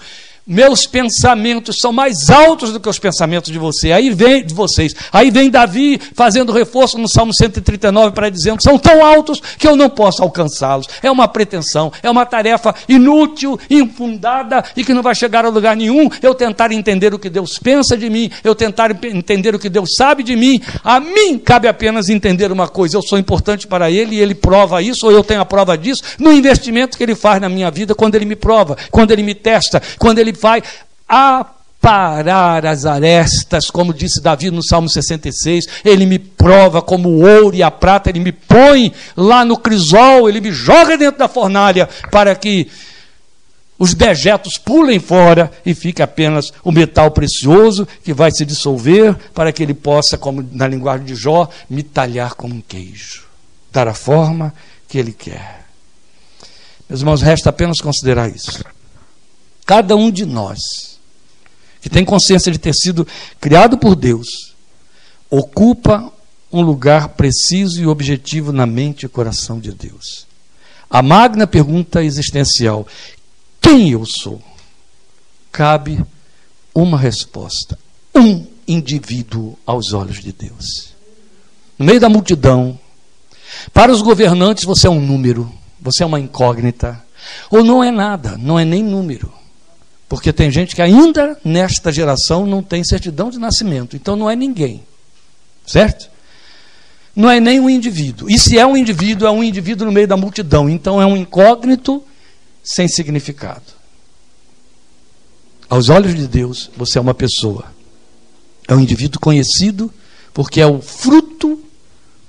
meus 0.50 0.88
pensamentos 0.88 1.78
são 1.80 1.94
mais 1.94 2.28
altos 2.32 2.74
do 2.74 2.80
que 2.80 2.90
os 2.90 2.98
pensamentos 2.98 3.52
de 3.52 3.60
você. 3.60 3.92
Aí 3.92 4.10
vem 4.10 4.44
de 4.44 4.52
vocês. 4.52 4.96
Aí 5.14 5.30
vem 5.30 5.52
Davi 5.52 6.02
fazendo 6.16 6.52
reforço 6.52 6.98
no 6.98 7.08
Salmo 7.08 7.32
139 7.32 8.16
para 8.16 8.30
dizendo: 8.30 8.64
são 8.64 8.80
tão 8.80 9.06
altos 9.06 9.40
que 9.60 9.68
eu 9.68 9.76
não 9.76 9.88
posso 9.92 10.24
alcançá-los. 10.24 10.88
É 11.04 11.12
uma 11.12 11.28
pretensão, 11.28 11.94
é 12.02 12.10
uma 12.10 12.26
tarefa 12.26 12.74
inútil, 12.88 13.60
infundada 13.70 14.64
e 14.76 14.84
que 14.84 14.92
não 14.92 15.04
vai 15.04 15.14
chegar 15.14 15.46
a 15.46 15.50
lugar 15.50 15.76
nenhum. 15.76 16.10
Eu 16.20 16.34
tentar 16.34 16.72
entender 16.72 17.14
o 17.14 17.20
que 17.20 17.30
Deus 17.30 17.60
pensa 17.60 17.96
de 17.96 18.10
mim, 18.10 18.32
eu 18.44 18.56
tentar 18.56 18.90
entender 19.06 19.54
o 19.54 19.60
que 19.60 19.70
Deus 19.70 19.92
sabe 19.96 20.24
de 20.24 20.36
mim. 20.36 20.60
A 20.84 21.00
mim 21.00 21.38
cabe 21.38 21.68
apenas 21.68 22.10
entender 22.10 22.52
uma 22.52 22.68
coisa: 22.68 22.98
eu 22.98 23.04
sou 23.04 23.20
importante 23.20 23.68
para 23.68 23.92
Ele 23.92 24.16
e 24.16 24.20
Ele 24.20 24.34
prova 24.34 24.82
isso, 24.82 25.06
ou 25.06 25.12
eu 25.12 25.24
tenho 25.24 25.42
a 25.42 25.46
prova 25.46 25.78
disso, 25.78 26.02
no 26.18 26.32
investimento 26.32 26.98
que 26.98 27.04
Ele 27.04 27.14
faz 27.14 27.40
na 27.40 27.50
minha 27.50 27.70
vida 27.70 27.94
quando 27.94 28.16
Ele 28.16 28.26
me 28.26 28.36
prova, 28.36 28.76
quando 28.90 29.12
Ele 29.12 29.22
me 29.22 29.36
testa, 29.36 29.80
quando 30.00 30.18
Ele 30.18 30.39
vai 30.42 30.64
aparar 31.08 32.66
as 32.66 32.86
arestas, 32.86 33.70
como 33.70 33.94
disse 33.94 34.22
Davi 34.22 34.52
no 34.52 34.64
Salmo 34.64 34.90
66, 34.90 35.66
ele 35.86 36.06
me 36.06 36.20
prova 36.20 36.82
como 36.82 37.10
o 37.10 37.22
ouro 37.26 37.56
e 37.56 37.64
a 37.64 37.72
prata, 37.72 38.10
ele 38.10 38.20
me 38.20 38.32
põe 38.32 38.94
lá 39.16 39.46
no 39.46 39.58
crisol, 39.58 40.28
ele 40.30 40.42
me 40.42 40.52
joga 40.52 40.98
dentro 40.98 41.20
da 41.20 41.28
fornalha 41.28 41.88
para 42.12 42.36
que 42.36 42.68
os 43.80 43.94
dejetos 43.94 44.58
pulem 44.58 45.00
fora 45.00 45.50
e 45.66 45.74
fique 45.74 46.02
apenas 46.02 46.52
o 46.66 46.72
metal 46.72 47.12
precioso 47.12 47.88
que 48.04 48.14
vai 48.14 48.30
se 48.30 48.44
dissolver 48.44 49.16
para 49.34 49.54
que 49.54 49.64
ele 49.64 49.74
possa, 49.74 50.18
como 50.18 50.46
na 50.52 50.68
linguagem 50.68 51.06
de 51.06 51.16
Jó, 51.16 51.50
me 51.70 51.82
talhar 51.82 52.34
como 52.34 52.56
um 52.56 52.62
queijo, 52.62 53.24
dar 53.72 53.88
a 53.88 53.94
forma 53.94 54.54
que 54.90 54.98
ele 54.98 55.14
quer. 55.14 55.66
Meus 56.90 57.00
irmãos, 57.00 57.22
resta 57.22 57.52
apenas 57.52 57.80
considerar 57.80 58.28
isso. 58.28 58.62
Cada 59.70 59.96
um 59.96 60.10
de 60.10 60.26
nós, 60.26 60.58
que 61.80 61.92
tem 61.92 62.04
consciência 62.04 62.52
de 62.52 62.58
ter 62.58 62.74
sido 62.74 63.08
criado 63.40 63.78
por 63.78 63.96
Deus, 63.96 64.56
ocupa 65.30 66.12
um 66.52 66.64
lugar 66.64 67.10
preciso 67.10 67.80
e 67.80 67.86
objetivo 67.86 68.52
na 68.52 68.66
mente 68.66 69.06
e 69.06 69.08
coração 69.08 69.60
de 69.60 69.72
Deus. 69.72 70.26
A 70.90 71.04
magna 71.04 71.46
pergunta 71.46 72.04
existencial: 72.04 72.88
quem 73.62 73.92
eu 73.92 74.08
sou? 74.08 74.42
Cabe 75.52 76.04
uma 76.74 76.98
resposta: 76.98 77.78
um 78.16 78.48
indivíduo 78.68 79.56
aos 79.68 79.94
olhos 79.94 80.20
de 80.20 80.34
Deus. 80.34 80.96
No 81.78 81.86
meio 81.86 82.00
da 82.00 82.10
multidão, 82.10 82.80
para 83.72 83.92
os 83.92 84.02
governantes 84.02 84.64
você 84.64 84.88
é 84.88 84.90
um 84.90 85.00
número, 85.00 85.48
você 85.80 86.02
é 86.02 86.08
uma 86.08 86.20
incógnita, 86.20 87.06
ou 87.52 87.64
não 87.64 87.84
é 87.84 87.92
nada, 87.92 88.36
não 88.36 88.58
é 88.58 88.66
nem 88.66 88.82
número 88.82 89.38
Porque 90.10 90.34
tem 90.34 90.50
gente 90.50 90.76
que 90.76 90.82
ainda 90.82 91.40
nesta 91.46 91.92
geração 91.92 92.48
não 92.48 92.64
tem 92.64 92.84
certidão 92.84 93.30
de 93.30 93.38
nascimento. 93.38 93.96
Então 93.96 94.16
não 94.16 94.28
é 94.28 94.36
ninguém. 94.36 94.84
Certo? 95.68 96.10
Não 97.16 97.30
é 97.30 97.40
nem 97.40 97.60
um 97.60 97.70
indivíduo. 97.70 98.28
E 98.28 98.40
se 98.40 98.58
é 98.58 98.66
um 98.66 98.76
indivíduo, 98.76 99.28
é 99.28 99.32
um 99.32 99.44
indivíduo 99.44 99.86
no 99.86 99.92
meio 99.92 100.08
da 100.08 100.18
multidão. 100.18 100.68
Então 100.68 101.00
é 101.00 101.06
um 101.06 101.16
incógnito 101.16 102.04
sem 102.64 102.88
significado. 102.88 103.62
Aos 105.70 105.90
olhos 105.90 106.16
de 106.16 106.28
Deus, 106.28 106.72
você 106.76 106.98
é 106.98 107.02
uma 107.02 107.14
pessoa. 107.14 107.66
É 108.68 108.74
um 108.74 108.80
indivíduo 108.80 109.22
conhecido 109.22 109.94
porque 110.34 110.60
é 110.60 110.66
o 110.66 110.82
fruto 110.82 111.64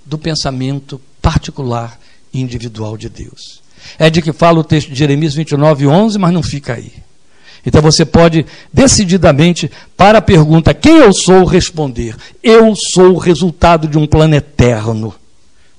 do 0.05 0.19
pensamento 0.19 1.01
particular 1.23 1.99
e 2.31 2.41
individual 2.41 2.99
de 2.99 3.09
Deus. 3.09 3.63
É 3.99 4.11
de 4.11 4.21
que 4.21 4.35
fala 4.35 4.61
o 4.61 4.65
texto 4.65 4.91
de 4.91 4.97
Jeremias 4.97 5.33
29, 5.33 5.87
11, 5.87 6.19
mas 6.19 6.33
não 6.33 6.43
fica 6.43 6.75
aí. 6.75 6.93
Então 7.65 7.83
você 7.83 8.05
pode 8.05 8.47
decididamente, 8.73 9.71
para 9.97 10.19
a 10.19 10.23
pergunta 10.23 10.73
quem 10.73 10.99
eu 10.99 11.13
sou, 11.13 11.45
responder: 11.45 12.17
Eu 12.43 12.75
sou 12.75 13.15
o 13.15 13.19
resultado 13.19 13.87
de 13.87 13.99
um 13.99 14.07
plano 14.07 14.35
eterno, 14.35 15.15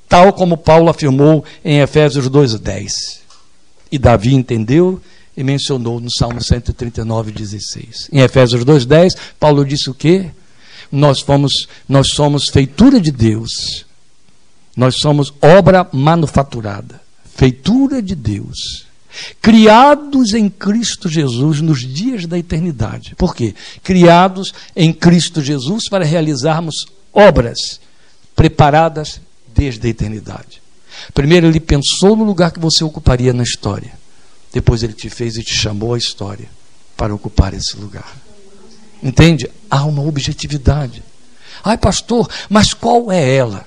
tal 0.08 0.32
como 0.34 0.58
Paulo 0.58 0.90
afirmou 0.90 1.44
em 1.64 1.80
Efésios 1.80 2.30
2,10. 2.30 3.22
E 3.92 3.98
Davi 3.98 4.34
entendeu 4.34 5.02
e 5.36 5.44
mencionou 5.44 6.00
no 6.00 6.12
Salmo 6.12 6.42
139, 6.42 7.32
16. 7.32 8.10
Em 8.12 8.20
Efésios 8.20 8.64
2,10, 8.64 9.18
Paulo 9.40 9.66
disse 9.66 9.90
o 9.90 9.94
quê? 9.94 10.30
Nós, 10.92 11.22
fomos, 11.22 11.68
nós 11.88 12.10
somos 12.10 12.50
feitura 12.50 13.00
de 13.00 13.12
Deus, 13.12 13.86
nós 14.76 14.96
somos 14.98 15.34
obra 15.42 15.88
manufaturada, 15.92 17.02
feitura 17.34 18.02
de 18.02 18.14
Deus 18.14 18.91
criados 19.42 20.34
em 20.34 20.50
Cristo 20.50 21.10
Jesus 21.10 21.62
nos 21.62 21.80
dias 21.82 22.26
da 22.26 22.38
eternidade. 22.38 23.16
Por 23.16 23.36
quê? 23.36 23.54
Criados 23.84 24.54
em 24.76 24.94
Cristo 24.94 25.42
Jesus 25.42 25.90
para 25.90 26.06
realizarmos 26.06 26.86
obras 27.14 27.80
preparadas 28.36 29.22
desde 29.54 29.86
a 29.86 29.90
eternidade. 29.90 30.62
Primeiro, 31.14 31.48
ele 31.48 31.60
pensou 31.60 32.16
no 32.16 32.24
lugar 32.24 32.52
que 32.52 32.60
você 32.60 32.84
ocuparia 32.84 33.34
na 33.34 33.44
história. 33.44 33.94
Depois, 34.54 34.84
ele 34.84 34.94
te 34.94 35.10
fez 35.10 35.36
e 35.38 35.44
te 35.44 35.54
chamou 35.54 35.94
à 35.94 35.98
história 35.98 36.50
para 36.96 37.14
ocupar 37.14 37.54
esse 37.54 37.76
lugar. 37.78 38.16
Entende? 39.02 39.50
Há 39.70 39.84
uma 39.86 40.04
objetividade. 40.04 41.04
Ai, 41.64 41.78
pastor, 41.78 42.30
mas 42.50 42.74
qual 42.74 43.12
é 43.12 43.36
ela? 43.36 43.66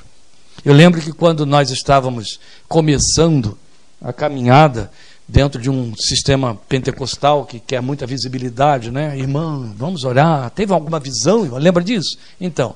Eu 0.64 0.72
lembro 0.72 1.00
que 1.00 1.12
quando 1.12 1.44
nós 1.44 1.70
estávamos 1.70 2.38
começando 2.68 3.58
a 4.00 4.12
caminhada, 4.12 4.90
dentro 5.26 5.60
de 5.60 5.70
um 5.70 5.94
sistema 5.96 6.54
pentecostal 6.68 7.46
que 7.46 7.58
quer 7.58 7.80
muita 7.80 8.06
visibilidade, 8.06 8.90
né? 8.90 9.18
Irmã, 9.18 9.72
vamos 9.76 10.04
orar. 10.04 10.50
Teve 10.50 10.72
alguma 10.72 11.00
visão? 11.00 11.56
Lembra 11.56 11.82
disso? 11.82 12.18
Então, 12.40 12.74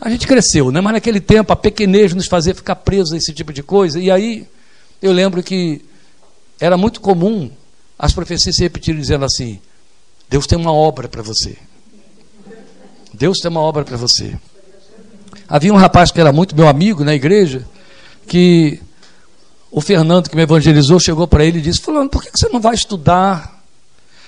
a 0.00 0.10
gente 0.10 0.26
cresceu, 0.26 0.70
né? 0.70 0.80
Mas 0.80 0.94
naquele 0.94 1.20
tempo 1.20 1.52
a 1.52 1.56
pequenez 1.56 2.14
nos 2.14 2.26
fazia 2.26 2.54
ficar 2.54 2.76
preso 2.76 3.14
a 3.14 3.18
esse 3.18 3.32
tipo 3.32 3.52
de 3.52 3.62
coisa. 3.62 4.00
E 4.00 4.10
aí 4.10 4.46
eu 5.00 5.12
lembro 5.12 5.42
que 5.42 5.82
era 6.58 6.76
muito 6.76 7.00
comum 7.00 7.50
as 7.98 8.12
profecias 8.12 8.56
se 8.56 8.62
repetirem 8.62 9.00
dizendo 9.00 9.24
assim: 9.24 9.60
Deus 10.28 10.46
tem 10.46 10.58
uma 10.58 10.72
obra 10.72 11.08
para 11.08 11.22
você. 11.22 11.56
Deus 13.14 13.38
tem 13.38 13.50
uma 13.50 13.60
obra 13.60 13.84
para 13.84 13.96
você. 13.96 14.36
Havia 15.46 15.72
um 15.72 15.76
rapaz 15.76 16.10
que 16.10 16.20
era 16.20 16.32
muito 16.32 16.56
meu 16.56 16.66
amigo 16.66 17.04
na 17.04 17.14
igreja 17.14 17.64
que 18.26 18.80
o 19.72 19.80
Fernando, 19.80 20.28
que 20.28 20.36
me 20.36 20.42
evangelizou, 20.42 21.00
chegou 21.00 21.26
para 21.26 21.44
ele 21.44 21.58
e 21.58 21.62
disse: 21.62 21.80
Fulano, 21.80 22.10
por 22.10 22.22
que 22.22 22.30
você 22.30 22.46
não 22.50 22.60
vai 22.60 22.74
estudar? 22.74 23.62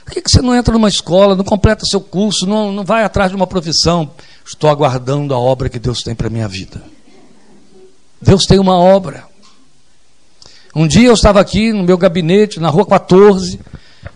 Por 0.03 0.15
que 0.15 0.23
você 0.27 0.41
não 0.41 0.55
entra 0.55 0.73
numa 0.73 0.89
escola, 0.89 1.37
não 1.37 1.45
completa 1.45 1.85
seu 1.85 2.01
curso, 2.01 2.47
não, 2.47 2.73
não 2.73 2.83
vai 2.83 3.05
atrás 3.05 3.31
de 3.31 3.37
uma 3.37 3.47
profissão? 3.47 4.11
Estou 4.45 4.71
aguardando 4.71 5.35
a 5.35 5.39
obra 5.39 5.69
que 5.69 5.79
Deus 5.79 6.03
tem 6.03 6.15
para 6.15 6.29
a 6.29 6.31
minha 6.31 6.49
vida. 6.49 6.83
Deus 8.21 8.47
tem 8.47 8.59
uma 8.59 8.77
obra. 8.79 9.25
Um 10.75 10.87
dia 10.87 11.09
eu 11.09 11.15
estava 11.15 11.41
aqui 11.41 11.73
no 11.73 11.85
meu 11.85 11.99
gabinete, 11.99 12.59
na 12.59 12.71
rua 12.71 12.87
14, 12.87 13.61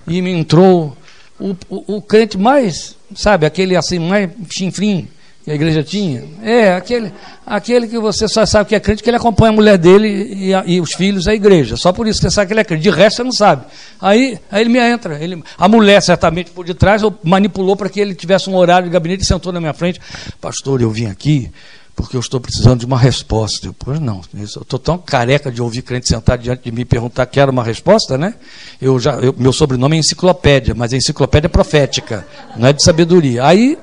e 0.06 0.20
me 0.22 0.32
entrou 0.32 0.96
o, 1.38 1.50
o, 1.68 1.96
o 1.96 2.02
crente 2.02 2.36
mais, 2.36 2.96
sabe, 3.14 3.46
aquele 3.46 3.76
assim, 3.76 3.98
mais 3.98 4.30
chinfrim, 4.50 5.08
que 5.48 5.52
a 5.52 5.54
igreja 5.54 5.82
tinha? 5.82 6.24
É, 6.42 6.74
aquele, 6.74 7.10
aquele 7.46 7.88
que 7.88 7.98
você 7.98 8.28
só 8.28 8.44
sabe 8.44 8.68
que 8.68 8.74
é 8.74 8.80
crente, 8.80 9.02
que 9.02 9.08
ele 9.08 9.16
acompanha 9.16 9.50
a 9.50 9.54
mulher 9.54 9.78
dele 9.78 10.34
e, 10.34 10.54
a, 10.54 10.62
e 10.66 10.78
os 10.78 10.92
filhos 10.92 11.26
à 11.26 11.34
igreja. 11.34 11.74
Só 11.74 11.90
por 11.90 12.06
isso 12.06 12.20
que 12.20 12.28
você 12.28 12.34
sabe 12.34 12.48
que 12.48 12.52
ele 12.52 12.60
é 12.60 12.64
crente. 12.64 12.82
De 12.82 12.90
resto, 12.90 13.16
você 13.16 13.24
não 13.24 13.32
sabe. 13.32 13.64
Aí, 13.98 14.38
aí 14.50 14.60
ele 14.60 14.68
me 14.68 14.78
entra. 14.78 15.18
Ele, 15.18 15.42
a 15.56 15.66
mulher, 15.66 16.02
certamente, 16.02 16.50
por 16.50 16.66
detrás, 16.66 17.00
manipulou 17.24 17.76
para 17.76 17.88
que 17.88 17.98
ele 17.98 18.14
tivesse 18.14 18.50
um 18.50 18.56
horário 18.56 18.88
de 18.88 18.92
gabinete 18.92 19.22
e 19.22 19.26
sentou 19.26 19.50
na 19.50 19.58
minha 19.58 19.72
frente. 19.72 19.98
Pastor, 20.38 20.82
eu 20.82 20.90
vim 20.90 21.06
aqui 21.06 21.50
porque 21.96 22.14
eu 22.14 22.20
estou 22.20 22.38
precisando 22.38 22.80
de 22.80 22.86
uma 22.86 22.98
resposta. 22.98 23.66
Eu, 23.66 23.74
pois 23.76 23.98
não, 23.98 24.20
eu 24.38 24.44
estou 24.44 24.78
tão 24.78 24.98
careca 24.98 25.50
de 25.50 25.62
ouvir 25.62 25.82
crente 25.82 26.06
sentar 26.06 26.36
diante 26.36 26.62
de 26.62 26.70
mim 26.70 26.82
e 26.82 26.84
perguntar 26.84 27.24
que 27.26 27.40
era 27.40 27.50
uma 27.50 27.64
resposta, 27.64 28.18
né? 28.18 28.34
Eu 28.80 29.00
já, 29.00 29.14
eu, 29.14 29.34
meu 29.36 29.52
sobrenome 29.52 29.96
é 29.96 30.00
enciclopédia, 30.00 30.74
mas 30.74 30.92
é 30.92 30.98
enciclopédia 30.98 31.48
profética, 31.48 32.24
não 32.56 32.68
é 32.68 32.72
de 32.72 32.84
sabedoria. 32.84 33.44
Aí 33.44 33.76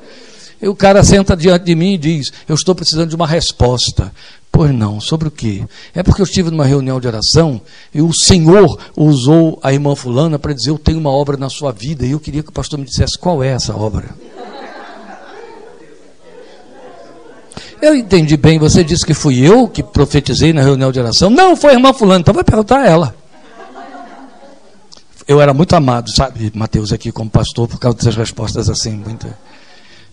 e 0.62 0.68
o 0.68 0.76
cara 0.76 1.04
senta 1.04 1.36
diante 1.36 1.66
de 1.66 1.76
mim 1.76 1.94
e 1.94 1.98
diz: 1.98 2.32
Eu 2.48 2.56
estou 2.56 2.74
precisando 2.74 3.10
de 3.10 3.16
uma 3.16 3.28
resposta. 3.28 4.12
Pois 4.52 4.74
não, 4.74 5.02
sobre 5.02 5.28
o 5.28 5.32
quê? 5.32 5.66
É 5.94 6.02
porque 6.02 6.22
eu 6.22 6.26
estive 6.26 6.50
numa 6.50 6.64
reunião 6.64 6.98
de 7.00 7.08
oração 7.08 7.60
e 7.94 8.02
o 8.02 8.14
Senhor 8.14 8.80
usou 8.96 9.60
a 9.62 9.74
irmã 9.74 9.96
Fulana 9.96 10.40
para 10.40 10.54
dizer: 10.54 10.70
Eu 10.70 10.80
tenho 10.80 10.98
uma 10.98 11.10
obra 11.10 11.36
na 11.36 11.50
sua 11.50 11.72
vida 11.72 12.06
e 12.06 12.12
eu 12.12 12.20
queria 12.20 12.42
que 12.42 12.50
o 12.50 12.54
pastor 12.54 12.80
me 12.80 12.86
dissesse 12.86 13.18
qual 13.18 13.44
é 13.44 13.50
essa 13.50 13.76
obra. 13.76 14.16
Eu 17.82 17.94
entendi 17.94 18.38
bem, 18.38 18.58
você 18.58 18.84
disse 18.84 19.06
que 19.06 19.14
fui 19.14 19.40
eu 19.40 19.68
que 19.68 19.84
profetizei 19.84 20.54
na 20.54 20.62
reunião 20.62 20.92
de 20.92 21.00
oração. 21.00 21.30
Não, 21.30 21.56
foi 21.56 21.72
a 21.72 21.74
irmã 21.74 21.94
Fulana, 21.94 22.22
então 22.22 22.34
vai 22.34 22.44
perguntar 22.44 22.80
a 22.80 22.88
ela. 22.88 23.16
Eu 25.28 25.42
era 25.42 25.54
muito 25.54 25.76
amado, 25.76 26.10
sabe, 26.12 26.52
Mateus, 26.56 26.94
aqui 26.94 27.12
como 27.12 27.30
pastor, 27.30 27.68
por 27.68 27.80
causa 27.80 27.98
dessas 27.98 28.16
respostas 28.16 28.70
assim, 28.70 28.92
muito. 28.92 29.28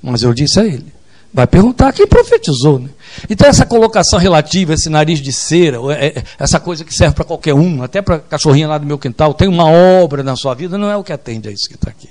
Mas 0.02 0.22
eu 0.22 0.34
disse 0.34 0.58
a 0.58 0.64
ele: 0.64 0.92
vai 1.32 1.46
perguntar 1.46 1.92
quem 1.92 2.06
profetizou. 2.06 2.78
Né? 2.78 2.90
Então, 3.30 3.48
essa 3.48 3.64
colocação 3.64 4.18
relativa, 4.18 4.74
esse 4.74 4.90
nariz 4.90 5.20
de 5.20 5.32
cera, 5.32 5.78
é, 5.94 6.06
é, 6.06 6.24
essa 6.38 6.60
coisa 6.60 6.84
que 6.84 6.92
serve 6.92 7.14
para 7.14 7.24
qualquer 7.24 7.54
um, 7.54 7.82
até 7.82 8.02
para 8.02 8.18
cachorrinha 8.18 8.68
lá 8.68 8.76
do 8.76 8.86
meu 8.86 8.98
quintal, 8.98 9.32
tem 9.32 9.48
uma 9.48 9.66
obra 9.66 10.22
na 10.22 10.36
sua 10.36 10.54
vida, 10.54 10.76
não 10.76 10.90
é 10.90 10.96
o 10.96 11.04
que 11.04 11.12
atende 11.12 11.48
a 11.48 11.52
isso 11.52 11.68
que 11.68 11.74
está 11.74 11.90
aqui. 11.90 12.10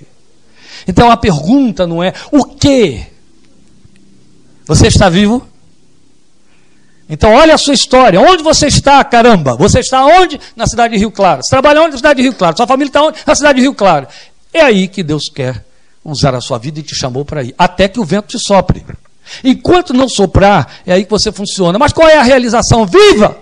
Então, 0.88 1.12
a 1.12 1.18
pergunta 1.18 1.86
não 1.86 2.02
é 2.02 2.14
o 2.32 2.44
que? 2.44 3.06
Você 4.66 4.88
está 4.88 5.10
vivo? 5.10 5.46
Então, 7.08 7.34
olha 7.34 7.54
a 7.54 7.58
sua 7.58 7.74
história. 7.74 8.20
Onde 8.22 8.42
você 8.42 8.68
está, 8.68 9.04
caramba? 9.04 9.56
Você 9.58 9.80
está 9.80 10.06
onde? 10.06 10.40
Na 10.56 10.66
cidade 10.66 10.94
de 10.94 11.00
Rio 11.00 11.12
Claro. 11.12 11.44
Você 11.44 11.50
trabalha 11.50 11.82
onde? 11.82 11.92
Na 11.92 11.98
cidade 11.98 12.18
de 12.18 12.24
Rio 12.24 12.34
Claro. 12.34 12.56
Sua 12.56 12.66
família 12.66 12.90
está 12.90 13.04
onde? 13.04 13.20
Na 13.28 13.36
cidade 13.36 13.58
de 13.58 13.62
Rio 13.64 13.76
Claro. 13.76 14.08
É 14.54 14.62
aí 14.62 14.88
que 14.88 15.04
Deus 15.04 15.30
quer 15.30 15.64
usar 16.04 16.36
a 16.36 16.42
sua 16.42 16.58
vida 16.58 16.80
e 16.80 16.84
te 16.84 16.96
chamou 16.96 17.24
para 17.24 17.44
ir, 17.44 17.56
até 17.58 17.88
que 17.88 18.00
o 18.00 18.06
vento 18.06 18.28
te 18.28 18.40
sopre. 18.40 18.86
Enquanto 19.44 19.94
não 19.94 20.10
soprar, 20.10 20.82
é 20.86 20.94
aí 20.94 21.06
que 21.06 21.12
você 21.12 21.32
funciona. 21.32 21.80
Mas 21.80 21.94
qual 21.94 22.10
é 22.10 22.18
a 22.18 22.24
realização? 22.24 22.86
Viva! 22.86 23.38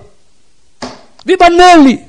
Viva 1.25 1.49
nele! 1.49 2.05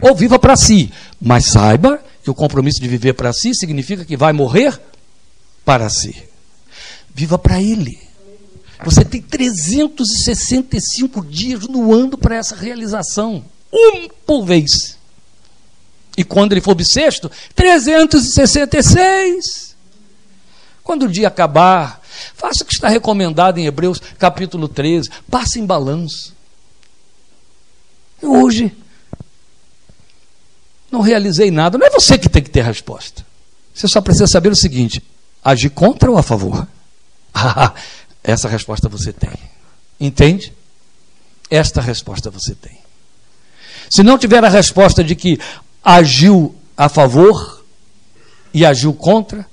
Ou 0.00 0.14
viva 0.14 0.38
para 0.38 0.56
si. 0.56 0.92
Mas 1.20 1.46
saiba 1.46 2.00
que 2.22 2.30
o 2.30 2.34
compromisso 2.34 2.80
de 2.80 2.86
viver 2.88 3.14
para 3.14 3.32
si 3.32 3.52
significa 3.54 4.04
que 4.04 4.16
vai 4.16 4.32
morrer 4.32 4.80
para 5.64 5.88
si. 5.88 6.22
Viva 7.14 7.38
para 7.38 7.60
ele. 7.60 7.98
Você 8.84 9.04
tem 9.04 9.20
365 9.22 11.24
dias 11.24 11.62
no 11.62 11.94
ano 11.94 12.18
para 12.18 12.36
essa 12.36 12.54
realização. 12.54 13.42
Um 13.72 14.08
por 14.26 14.44
vez. 14.44 14.98
E 16.16 16.24
quando 16.24 16.52
ele 16.52 16.60
for 16.60 16.74
bissexto, 16.74 17.30
366. 17.54 19.75
Quando 20.86 21.06
o 21.06 21.08
dia 21.08 21.26
acabar, 21.26 22.00
faça 22.36 22.62
o 22.62 22.64
que 22.64 22.72
está 22.72 22.86
recomendado 22.88 23.58
em 23.58 23.66
Hebreus 23.66 23.98
capítulo 24.20 24.68
13, 24.68 25.10
passe 25.28 25.58
em 25.58 25.66
balanço. 25.66 26.32
hoje 28.22 28.72
não 30.88 31.00
realizei 31.00 31.50
nada. 31.50 31.76
Não 31.76 31.84
é 31.84 31.90
você 31.90 32.16
que 32.16 32.28
tem 32.28 32.40
que 32.40 32.50
ter 32.50 32.62
resposta. 32.62 33.26
Você 33.74 33.88
só 33.88 34.00
precisa 34.00 34.28
saber 34.28 34.52
o 34.52 34.54
seguinte: 34.54 35.02
agir 35.44 35.70
contra 35.70 36.08
ou 36.08 36.16
a 36.16 36.22
favor? 36.22 36.66
Ah, 37.38 37.74
essa 38.24 38.48
resposta 38.48 38.88
você 38.88 39.12
tem. 39.12 39.38
Entende? 40.00 40.54
Esta 41.50 41.82
resposta 41.82 42.30
você 42.30 42.54
tem. 42.54 42.78
Se 43.90 44.02
não 44.02 44.16
tiver 44.16 44.42
a 44.42 44.48
resposta 44.48 45.04
de 45.04 45.14
que 45.14 45.38
agiu 45.84 46.54
a 46.74 46.88
favor 46.88 47.62
e 48.54 48.64
agiu 48.64 48.94
contra, 48.94 49.46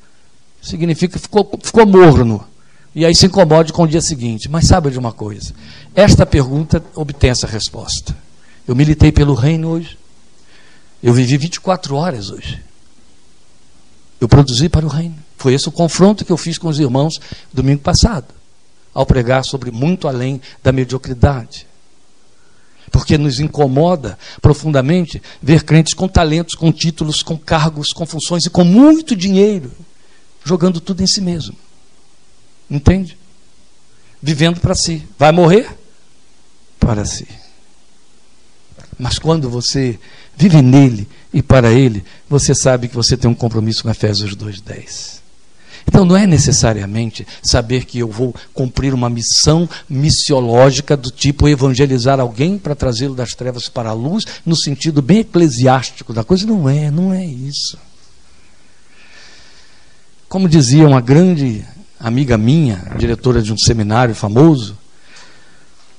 significa 0.64 1.14
que 1.14 1.20
ficou, 1.20 1.60
ficou 1.62 1.86
morno. 1.86 2.44
E 2.96 3.06
aí 3.06 3.14
se 3.14 3.26
incomode 3.26 3.74
com 3.74 3.84
o 3.84 3.88
dia 3.88 4.02
seguinte. 4.02 4.50
Mas 4.50 4.68
sabe 4.68 4.90
de 4.90 4.98
uma 4.98 5.12
coisa? 5.12 5.54
Esta 5.94 6.26
pergunta 6.26 6.84
obtém 6.96 7.30
essa 7.30 7.46
resposta. 7.46 8.16
Eu 8.68 8.76
militei 8.76 9.12
pelo 9.12 9.34
reino 9.34 9.70
hoje. 9.70 9.98
Eu 11.02 11.14
vivi 11.14 11.38
24 11.38 11.96
horas 11.96 12.30
hoje. 12.30 12.62
Eu 14.22 14.28
produzi 14.28 14.70
para 14.70 14.86
o 14.86 14.90
reino. 14.90 15.16
Foi 15.38 15.54
esse 15.54 15.68
o 15.68 15.72
confronto 15.72 16.24
que 16.24 16.32
eu 16.32 16.38
fiz 16.38 16.58
com 16.58 16.70
os 16.70 16.80
irmãos 16.80 17.20
domingo 17.52 17.82
passado, 17.82 18.28
ao 18.94 19.06
pregar 19.06 19.44
sobre 19.44 19.70
muito 19.70 20.08
além 20.08 20.40
da 20.64 20.72
mediocridade. 20.72 21.68
Porque 22.90 23.18
nos 23.18 23.42
incomoda 23.42 24.18
profundamente 24.42 25.22
ver 25.42 25.64
crentes 25.64 25.94
com 25.94 26.08
talentos, 26.08 26.56
com 26.56 26.72
títulos, 26.72 27.22
com 27.22 27.38
cargos, 27.38 27.92
com 27.92 28.06
funções 28.06 28.46
e 28.46 28.50
com 28.50 28.64
muito 28.64 29.14
dinheiro, 29.14 29.70
jogando 30.44 30.80
tudo 30.80 31.02
em 31.02 31.08
si 31.08 31.22
mesmo. 31.22 31.56
Entende? 32.70 33.18
Vivendo 34.22 34.60
para 34.60 34.76
si. 34.76 35.08
Vai 35.18 35.32
morrer? 35.32 35.78
Para 36.80 37.06
si. 37.06 37.28
Mas 38.98 39.18
quando 39.20 39.50
você 39.50 40.00
vive 40.36 40.62
nele 40.62 41.08
e 41.34 41.42
para 41.42 41.72
ele, 41.72 42.04
você 42.30 42.54
sabe 42.54 42.88
que 42.88 42.96
você 42.96 43.18
tem 43.18 43.30
um 43.30 43.36
compromisso 43.36 43.84
com 43.84 43.90
Efésios 43.90 44.36
2:10. 44.36 45.22
Então 45.86 46.06
não 46.06 46.16
é 46.16 46.26
necessariamente 46.26 47.28
saber 47.42 47.86
que 47.86 48.00
eu 48.00 48.08
vou 48.08 48.34
cumprir 48.54 48.94
uma 48.94 49.10
missão 49.10 49.68
missiológica 49.90 50.96
do 50.96 51.12
tipo 51.12 51.48
evangelizar 51.48 52.20
alguém 52.20 52.58
para 52.58 52.76
trazê-lo 52.76 53.16
das 53.16 53.34
trevas 53.34 53.68
para 53.68 53.90
a 53.90 53.94
luz, 53.94 54.24
no 54.46 54.56
sentido 54.56 55.02
bem 55.02 55.20
eclesiástico 55.20 56.14
da 56.14 56.24
coisa. 56.24 56.46
Não 56.46 56.70
é, 56.70 56.90
não 56.90 57.14
é 57.14 57.26
isso. 57.26 57.78
Como 60.34 60.50
dizia 60.50 60.88
uma 60.88 61.00
grande 61.00 61.64
amiga 62.00 62.40
minha, 62.40 62.92
diretora 62.98 63.40
de 63.40 63.54
um 63.54 63.56
seminário 63.56 64.16
famoso, 64.16 64.76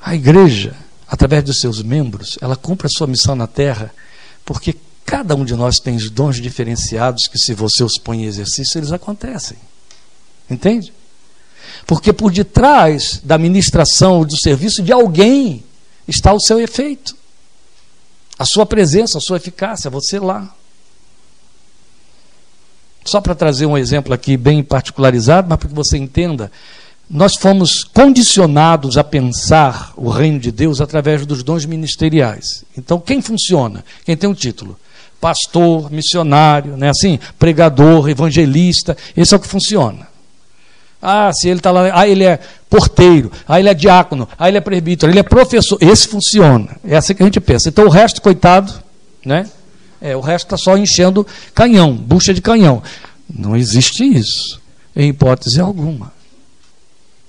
a 0.03 0.13
igreja, 0.13 0.75
através 1.07 1.45
dos 1.45 1.61
seus 1.61 1.81
membros, 1.85 2.37
ela 2.41 2.57
cumpre 2.57 2.89
a 2.89 2.91
sua 2.91 3.07
missão 3.07 3.37
na 3.37 3.47
terra, 3.47 3.95
porque 4.45 4.75
cada 5.07 5.37
um 5.37 5.45
de 5.45 5.55
nós 5.55 5.79
tem 5.79 5.97
dons 6.09 6.41
diferenciados 6.41 7.29
que, 7.29 7.39
se 7.39 7.55
você 7.55 7.85
os 7.85 7.97
põe 7.97 8.25
em 8.25 8.27
exercício, 8.27 8.77
eles 8.77 8.91
acontecem. 8.91 9.57
Entende? 10.51 10.93
Porque 11.87 12.13
por 12.13 12.33
detrás 12.33 13.21
da 13.23 13.39
ministração 13.39 14.19
ou 14.19 14.25
do 14.25 14.37
serviço 14.37 14.83
de 14.83 14.93
alguém 14.93 15.63
está 16.09 16.33
o 16.33 16.41
seu 16.41 16.59
efeito, 16.59 17.17
a 18.37 18.45
sua 18.45 18.67
presença, 18.67 19.17
a 19.17 19.21
sua 19.21 19.37
eficácia, 19.37 19.89
você 19.89 20.19
lá. 20.19 20.53
Só 23.05 23.21
para 23.21 23.35
trazer 23.35 23.67
um 23.67 23.77
exemplo 23.77 24.15
aqui 24.15 24.37
bem 24.37 24.63
particularizado, 24.63 25.47
mas 25.49 25.59
para 25.59 25.69
que 25.69 25.75
você 25.75 25.99
entenda, 25.99 26.51
nós 27.09 27.37
fomos 27.37 27.85
condicionados 27.85 28.97
a 28.97 29.05
pensar 29.05 29.93
o 29.97 30.09
reino 30.09 30.41
de 30.41 30.51
Deus 30.51 30.81
através 30.81 31.27
dos 31.27 31.43
dons 31.43 31.67
ministeriais. 31.67 32.65
Então, 32.77 32.99
quem 32.99 33.21
funciona? 33.21 33.85
Quem 34.05 34.17
tem 34.17 34.29
um 34.29 34.35
título? 34.35 34.79
Pastor, 35.21 35.93
missionário, 35.93 36.77
né? 36.77 36.91
assim, 36.91 37.19
pregador, 37.39 38.09
evangelista, 38.09 38.97
esse 39.17 39.35
é 39.35 39.37
o 39.37 39.41
que 39.41 39.49
funciona. 39.49 40.09
Ah, 41.01 41.31
se 41.35 41.49
ele 41.49 41.59
está 41.59 41.71
lá, 41.71 41.91
ah, 41.93 42.09
ele 42.09 42.25
é 42.25 42.41
porteiro, 42.71 43.31
ah, 43.47 43.61
ele 43.61 43.69
é 43.69 43.75
diácono, 43.75 44.27
ah, 44.39 44.49
ele 44.49 44.57
é 44.57 44.61
presbítero, 44.61 45.13
ele 45.13 45.19
é 45.19 45.23
professor. 45.23 45.77
Esse 45.79 46.09
funciona. 46.09 46.77
É 46.83 46.97
assim 46.97 47.15
que 47.15 47.23
a 47.23 47.27
gente 47.27 47.41
pensa. 47.41 47.69
Então 47.69 47.85
o 47.85 47.91
resto, 47.91 48.23
coitado, 48.23 48.73
né? 49.23 49.47
É, 50.05 50.15
o 50.15 50.21
resto 50.21 50.45
está 50.45 50.59
só 50.59 50.77
enchendo 50.77 51.27
canhão, 51.55 51.97
bucha 51.97 52.35
de 52.35 52.43
canhão. 52.43 52.83
Não 53.27 53.57
existe 53.57 54.05
isso, 54.05 54.61
em 54.95 55.09
hipótese 55.09 55.59
alguma. 55.59 56.13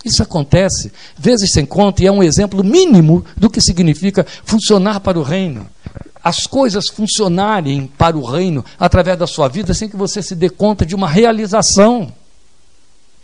Isso 0.03 0.21
acontece 0.21 0.91
vezes 1.17 1.53
sem 1.53 1.65
conta 1.65 2.03
e 2.03 2.07
é 2.07 2.11
um 2.11 2.21
exemplo 2.21 2.61
mínimo 2.65 3.23
do 3.37 3.49
que 3.49 3.61
significa 3.61 4.27
funcionar 4.43 4.99
para 4.99 5.17
o 5.17 5.23
reino. 5.23 5.65
As 6.21 6.45
coisas 6.45 6.89
funcionarem 6.89 7.89
para 7.97 8.17
o 8.17 8.25
reino 8.25 8.65
através 8.77 9.17
da 9.17 9.25
sua 9.25 9.47
vida 9.47 9.73
sem 9.73 9.87
que 9.87 9.95
você 9.95 10.21
se 10.21 10.35
dê 10.35 10.49
conta 10.49 10.85
de 10.85 10.93
uma 10.93 11.07
realização. 11.07 12.11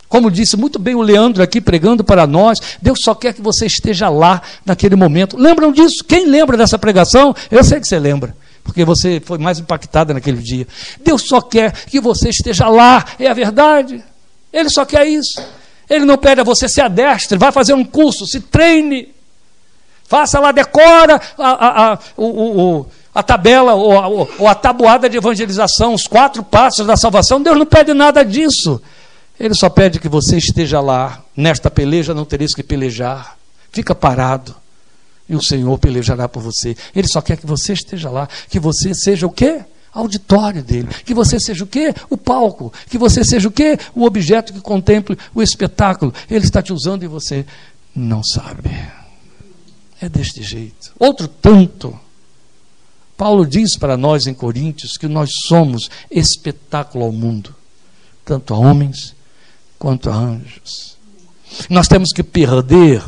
Como 0.08 0.30
disse 0.30 0.56
muito 0.56 0.78
bem 0.78 0.94
o 0.94 1.02
Leandro 1.02 1.42
aqui 1.42 1.60
pregando 1.60 2.02
para 2.02 2.26
nós, 2.26 2.58
Deus 2.80 3.00
só 3.02 3.14
quer 3.14 3.34
que 3.34 3.42
você 3.42 3.66
esteja 3.66 4.08
lá 4.08 4.40
naquele 4.64 4.96
momento. 4.96 5.36
Lembram 5.36 5.70
disso? 5.72 6.02
Quem 6.04 6.26
lembra 6.26 6.56
dessa 6.56 6.78
pregação? 6.78 7.34
Eu 7.50 7.62
sei 7.62 7.80
que 7.80 7.86
você 7.86 7.98
lembra, 7.98 8.34
porque 8.62 8.84
você 8.84 9.20
foi 9.24 9.38
mais 9.38 9.58
impactada 9.58 10.14
naquele 10.14 10.42
dia. 10.42 10.66
Deus 11.04 11.22
só 11.22 11.40
quer 11.40 11.72
que 11.72 12.00
você 12.00 12.28
esteja 12.28 12.68
lá, 12.68 13.04
é 13.18 13.28
a 13.28 13.34
verdade. 13.34 14.02
Ele 14.52 14.68
só 14.68 14.84
quer 14.84 15.06
isso. 15.06 15.42
Ele 15.88 16.04
não 16.04 16.16
pede 16.16 16.40
a 16.40 16.44
você 16.44 16.68
se 16.68 16.80
adestre, 16.80 17.36
vá 17.36 17.50
fazer 17.52 17.74
um 17.74 17.84
curso, 17.84 18.26
se 18.26 18.40
treine, 18.40 19.12
faça 20.04 20.38
lá, 20.38 20.52
decora 20.52 21.20
a, 21.36 21.48
a, 21.48 21.92
a, 21.92 21.98
o, 22.16 22.26
o, 22.26 22.86
a 23.14 23.22
tabela 23.22 23.74
ou, 23.74 24.28
ou 24.38 24.48
a 24.48 24.54
tabuada 24.54 25.08
de 25.08 25.16
evangelização, 25.16 25.92
os 25.92 26.06
quatro 26.06 26.42
passos 26.42 26.86
da 26.86 26.96
salvação. 26.96 27.42
Deus 27.42 27.58
não 27.58 27.66
pede 27.66 27.92
nada 27.92 28.24
disso. 28.24 28.80
Ele 29.38 29.54
só 29.54 29.68
pede 29.68 29.98
que 29.98 30.08
você 30.08 30.36
esteja 30.36 30.80
lá. 30.80 31.22
Nesta 31.36 31.70
peleja 31.70 32.14
não 32.14 32.24
tereis 32.24 32.54
que 32.54 32.62
pelejar. 32.62 33.36
Fica 33.72 33.94
parado. 33.94 34.54
E 35.32 35.34
o 35.34 35.42
Senhor 35.42 35.78
pelejará 35.78 36.28
por 36.28 36.42
você. 36.42 36.76
Ele 36.94 37.08
só 37.08 37.22
quer 37.22 37.38
que 37.38 37.46
você 37.46 37.72
esteja 37.72 38.10
lá. 38.10 38.28
Que 38.50 38.60
você 38.60 38.92
seja 38.92 39.26
o 39.26 39.30
quê? 39.30 39.64
Auditório 39.90 40.62
dele. 40.62 40.88
Que 41.06 41.14
você 41.14 41.40
seja 41.40 41.64
o 41.64 41.66
quê? 41.66 41.94
O 42.10 42.18
palco. 42.18 42.70
Que 42.90 42.98
você 42.98 43.24
seja 43.24 43.48
o 43.48 43.50
quê? 43.50 43.78
O 43.94 44.04
objeto 44.04 44.52
que 44.52 44.60
contemple 44.60 45.16
o 45.34 45.40
espetáculo. 45.40 46.12
Ele 46.30 46.44
está 46.44 46.60
te 46.60 46.70
usando 46.70 47.02
e 47.02 47.06
você 47.06 47.46
não 47.96 48.22
sabe. 48.22 48.68
É 50.02 50.06
deste 50.06 50.42
jeito. 50.42 50.92
Outro 50.98 51.26
tanto. 51.26 51.98
Paulo 53.16 53.46
diz 53.46 53.74
para 53.78 53.96
nós 53.96 54.26
em 54.26 54.34
Coríntios 54.34 54.98
que 54.98 55.08
nós 55.08 55.30
somos 55.48 55.88
espetáculo 56.10 57.06
ao 57.06 57.12
mundo, 57.12 57.54
tanto 58.22 58.52
a 58.52 58.58
homens 58.58 59.14
quanto 59.78 60.10
a 60.10 60.14
anjos. 60.14 60.98
Nós 61.70 61.88
temos 61.88 62.12
que 62.12 62.22
perder, 62.22 63.02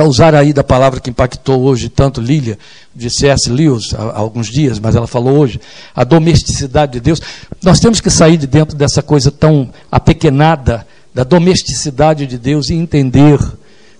para 0.00 0.08
usar 0.08 0.34
aí 0.34 0.54
da 0.54 0.64
palavra 0.64 0.98
que 0.98 1.10
impactou 1.10 1.60
hoje 1.60 1.90
tanto 1.90 2.22
Lília, 2.22 2.58
de 2.94 3.10
C.S. 3.10 3.50
Lewis 3.50 3.92
há, 3.92 4.16
alguns 4.16 4.46
dias, 4.48 4.78
mas 4.78 4.96
ela 4.96 5.06
falou 5.06 5.36
hoje, 5.36 5.60
a 5.94 6.04
domesticidade 6.04 6.92
de 6.92 7.00
Deus. 7.00 7.20
Nós 7.62 7.80
temos 7.80 8.00
que 8.00 8.08
sair 8.08 8.38
de 8.38 8.46
dentro 8.46 8.74
dessa 8.74 9.02
coisa 9.02 9.30
tão 9.30 9.68
apequenada, 9.92 10.86
da 11.14 11.22
domesticidade 11.22 12.26
de 12.26 12.38
Deus 12.38 12.70
e 12.70 12.74
entender 12.74 13.38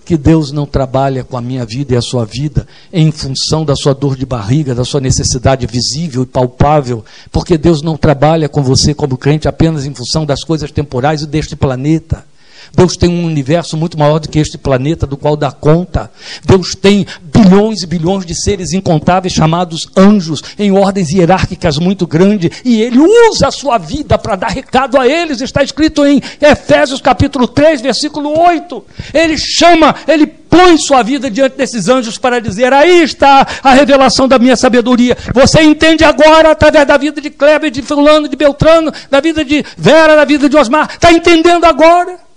que 0.03 0.17
Deus 0.17 0.51
não 0.51 0.65
trabalha 0.65 1.23
com 1.23 1.37
a 1.37 1.41
minha 1.41 1.63
vida 1.67 1.93
e 1.93 1.97
a 1.97 2.01
sua 2.01 2.25
vida 2.25 2.67
em 2.91 3.11
função 3.11 3.63
da 3.63 3.75
sua 3.75 3.93
dor 3.93 4.17
de 4.17 4.25
barriga, 4.25 4.73
da 4.73 4.83
sua 4.83 4.99
necessidade 5.01 5.67
visível 5.67 6.23
e 6.23 6.25
palpável, 6.25 7.05
porque 7.31 7.59
Deus 7.59 7.83
não 7.83 7.95
trabalha 7.95 8.49
com 8.49 8.63
você 8.63 8.95
como 8.95 9.19
crente 9.19 9.47
apenas 9.47 9.85
em 9.85 9.93
função 9.93 10.25
das 10.25 10.43
coisas 10.43 10.71
temporais 10.71 11.21
e 11.21 11.27
deste 11.27 11.55
planeta. 11.55 12.25
Deus 12.73 12.95
tem 12.95 13.09
um 13.09 13.25
universo 13.25 13.75
muito 13.75 13.97
maior 13.97 14.19
do 14.19 14.29
que 14.29 14.39
este 14.39 14.57
planeta, 14.57 15.05
do 15.05 15.17
qual 15.17 15.35
dá 15.35 15.51
conta. 15.51 16.11
Deus 16.45 16.75
tem 16.75 17.05
bilhões 17.23 17.83
e 17.83 17.87
bilhões 17.87 18.25
de 18.25 18.35
seres 18.35 18.73
incontáveis 18.73 19.33
chamados 19.33 19.87
anjos, 19.95 20.41
em 20.57 20.71
ordens 20.71 21.09
hierárquicas 21.09 21.77
muito 21.77 22.07
grandes, 22.07 22.61
e 22.63 22.81
Ele 22.81 22.99
usa 22.99 23.47
a 23.47 23.51
sua 23.51 23.77
vida 23.77 24.17
para 24.17 24.35
dar 24.35 24.49
recado 24.49 24.97
a 24.97 25.07
eles. 25.07 25.41
Está 25.41 25.63
escrito 25.63 26.05
em 26.05 26.21
Efésios 26.39 27.01
capítulo 27.01 27.47
3, 27.47 27.81
versículo 27.81 28.37
8. 28.39 28.85
Ele 29.13 29.37
chama, 29.37 29.95
ele 30.07 30.27
põe 30.51 30.77
sua 30.77 31.01
vida 31.01 31.31
diante 31.31 31.55
desses 31.55 31.87
anjos 31.87 32.17
para 32.17 32.41
dizer: 32.41 32.73
aí 32.73 33.01
está 33.01 33.47
a 33.63 33.73
revelação 33.73 34.27
da 34.27 34.37
minha 34.37 34.55
sabedoria. 34.55 35.17
Você 35.33 35.61
entende 35.61 36.03
agora, 36.03 36.51
através 36.51 36.85
da 36.85 36.97
vida 36.97 37.21
de 37.21 37.29
Kleber, 37.29 37.71
de 37.71 37.81
Fulano, 37.81 38.27
de 38.27 38.35
Beltrano, 38.35 38.91
da 39.09 39.21
vida 39.21 39.45
de 39.45 39.63
Vera, 39.77 40.15
da 40.15 40.25
vida 40.25 40.49
de 40.49 40.57
Osmar. 40.57 40.89
Está 40.93 41.11
entendendo 41.11 41.65
agora? 41.65 42.30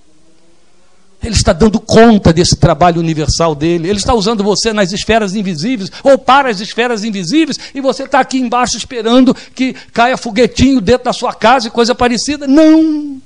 Ele 1.25 1.35
está 1.35 1.55
dando 1.55 1.81
conta 1.81 2.35
desse 2.35 2.55
trabalho 2.55 3.01
universal 3.01 3.55
dele. 3.55 3.89
Ele 3.89 3.99
está 3.99 4.13
usando 4.13 4.45
você 4.45 4.75
nas 4.75 4.93
esferas 4.93 5.35
invisíveis 5.35 5.91
ou 6.03 6.19
para 6.19 6.51
as 6.51 6.61
esferas 6.61 7.03
invisíveis 7.03 7.59
e 7.75 7.81
você 7.81 8.03
está 8.03 8.21
aqui 8.21 8.39
embaixo 8.39 8.77
esperando 8.77 9.35
que 9.35 9.73
caia 9.93 10.19
foguetinho 10.19 10.83
dentro 10.83 11.05
da 11.05 11.15
sua 11.15 11.33
casa 11.33 11.69
e 11.69 11.71
coisa 11.71 11.95
parecida. 11.95 12.47
Não! 12.47 13.23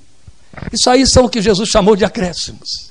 Isso 0.73 0.89
aí 0.89 1.05
são 1.07 1.25
o 1.25 1.29
que 1.29 1.43
Jesus 1.43 1.69
chamou 1.69 1.97
de 1.97 2.05
acréscimos. 2.05 2.89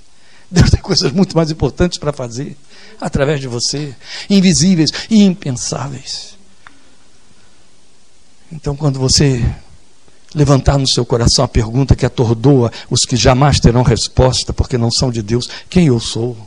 Deus 0.51 0.70
tem 0.70 0.82
coisas 0.82 1.12
muito 1.12 1.36
mais 1.36 1.49
importantes 1.51 1.97
para 1.97 2.12
fazer 2.12 2.58
através 2.99 3.39
de 3.39 3.47
você, 3.47 3.95
invisíveis 4.30 4.91
e 5.10 5.24
impensáveis. 5.24 6.36
Então, 8.51 8.76
quando 8.76 8.99
você 8.99 9.43
levantar 10.34 10.78
no 10.78 10.88
seu 10.88 11.05
coração 11.05 11.45
a 11.45 11.47
pergunta 11.47 11.95
que 11.95 12.05
atordoa 12.05 12.71
os 12.89 13.05
que 13.05 13.15
jamais 13.15 13.59
terão 13.59 13.84
resposta, 13.84 14.53
porque 14.53 14.78
não 14.78 14.91
são 14.91 15.11
de 15.11 15.21
Deus: 15.21 15.49
quem 15.69 15.88
eu 15.88 15.99
sou? 15.99 16.38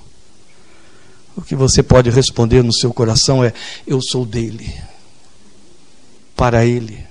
O 1.37 1.43
que 1.43 1.55
você 1.55 1.83
pode 1.83 2.11
responder 2.11 2.63
no 2.63 2.73
seu 2.73 2.93
coração 2.93 3.43
é: 3.43 3.53
eu 3.87 4.01
sou 4.03 4.27
dele, 4.27 4.75
para 6.37 6.65
ele, 6.65 7.05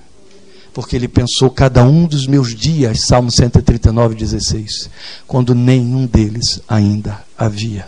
porque 0.73 0.95
ele 0.95 1.07
pensou 1.07 1.49
cada 1.49 1.83
um 1.83 2.05
dos 2.05 2.27
meus 2.27 2.55
dias, 2.55 3.05
Salmo 3.07 3.31
139, 3.31 4.15
16, 4.15 4.89
quando 5.25 5.55
nenhum 5.55 6.05
deles 6.05 6.61
ainda 6.67 7.23
havia. 7.37 7.87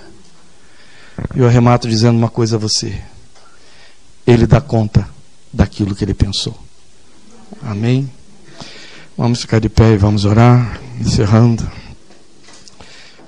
Eu 1.36 1.46
arremato 1.46 1.88
dizendo 1.88 2.18
uma 2.18 2.30
coisa 2.30 2.56
a 2.56 2.60
você: 2.60 3.00
ele 4.26 4.48
dá 4.48 4.60
conta 4.60 5.08
daquilo 5.54 5.94
que 5.94 6.04
ele 6.04 6.14
pensou. 6.14 6.58
Amém? 7.62 8.10
Vamos 9.18 9.42
ficar 9.42 9.60
de 9.60 9.68
pé 9.68 9.94
e 9.94 9.98
vamos 9.98 10.24
orar, 10.24 10.80
encerrando. 11.00 11.70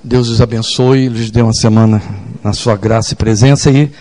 Deus 0.02 0.28
os 0.28 0.40
abençoe, 0.40 1.08
lhes 1.08 1.30
dê 1.30 1.42
uma 1.42 1.52
semana 1.52 2.02
na 2.42 2.54
sua 2.54 2.74
graça 2.74 3.12
e 3.12 3.16
presença 3.16 3.70
e 3.70 3.92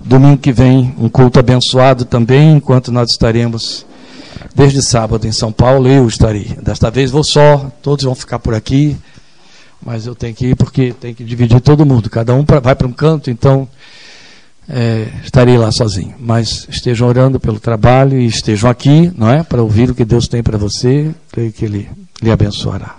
domingo 0.00 0.38
que 0.38 0.52
vem 0.52 0.94
um 0.98 1.08
culto 1.08 1.38
abençoado 1.38 2.04
também, 2.04 2.56
enquanto 2.56 2.90
nós 2.90 3.10
estaremos 3.10 3.86
desde 4.52 4.82
sábado 4.82 5.26
em 5.28 5.32
São 5.32 5.52
Paulo, 5.52 5.88
eu 5.88 6.08
estarei. 6.08 6.56
Desta 6.60 6.90
vez 6.90 7.10
vou 7.10 7.22
só, 7.22 7.70
todos 7.82 8.04
vão 8.04 8.16
ficar 8.16 8.40
por 8.40 8.52
aqui, 8.52 8.96
mas 9.80 10.06
eu 10.06 10.16
tenho 10.16 10.34
que 10.34 10.48
ir 10.48 10.56
porque 10.56 10.92
tem 10.92 11.14
que 11.14 11.22
dividir 11.22 11.60
todo 11.60 11.86
mundo, 11.86 12.10
cada 12.10 12.34
um 12.34 12.44
vai 12.44 12.74
para 12.74 12.86
um 12.86 12.92
canto, 12.92 13.30
então 13.30 13.68
é, 14.68 15.08
estarei 15.24 15.56
lá 15.56 15.72
sozinho. 15.72 16.14
Mas 16.18 16.66
estejam 16.68 17.08
orando 17.08 17.40
pelo 17.40 17.58
trabalho 17.58 18.18
e 18.18 18.26
estejam 18.26 18.68
aqui, 18.68 19.10
não 19.16 19.30
é? 19.30 19.42
Para 19.42 19.62
ouvir 19.62 19.90
o 19.90 19.94
que 19.94 20.04
Deus 20.04 20.28
tem 20.28 20.42
para 20.42 20.58
você, 20.58 21.12
creio 21.32 21.52
que 21.52 21.64
Ele 21.64 21.88
lhe 22.22 22.30
abençoará. 22.30 22.96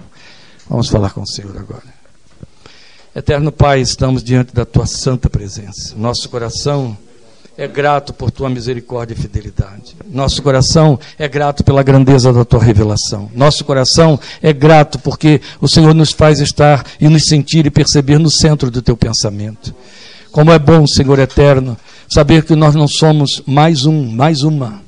Vamos 0.67 0.88
falar 0.88 1.11
com 1.11 1.22
o 1.22 1.28
Senhor 1.28 1.55
agora. 1.57 1.99
Eterno 3.15 3.51
Pai, 3.51 3.82
estamos 3.82 4.24
diante 4.24 4.53
da 4.53 4.65
Tua 4.65 4.86
santa 4.86 5.30
presença. 5.30 5.95
Nosso 5.95 6.30
coração 6.30 6.97
é 7.57 7.67
grato 7.67 8.13
por 8.13 8.32
Tua 8.32 8.49
misericórdia 8.49 9.13
e 9.13 9.17
fidelidade. 9.17 9.95
Nosso 10.09 10.41
coração 10.41 10.97
é 11.17 11.28
grato 11.28 11.63
pela 11.63 11.84
grandeza 11.84 12.32
da 12.32 12.45
Tua 12.45 12.63
revelação. 12.63 13.30
Nosso 13.36 13.65
coração 13.65 14.20
é 14.41 14.53
grato 14.53 14.97
porque 14.99 15.41
o 15.59 15.67
Senhor 15.67 15.93
nos 15.93 16.11
faz 16.11 16.39
estar 16.39 16.86
e 17.01 17.09
nos 17.09 17.26
sentir 17.26 17.65
e 17.65 17.72
perceber 17.72 18.17
no 18.17 18.30
centro 18.30 18.72
do 18.72 18.82
Teu 18.82 18.95
pensamento. 18.95 19.74
Como 20.32 20.51
é 20.51 20.59
bom, 20.59 20.86
Senhor 20.86 21.17
eterno, 21.19 21.77
saber 22.07 22.43
que 22.43 22.55
nós 22.55 22.75
não 22.75 22.88
somos 22.88 23.41
mais 23.45 23.86
um, 23.86 24.11
mais 24.11 24.43
uma. 24.43 24.82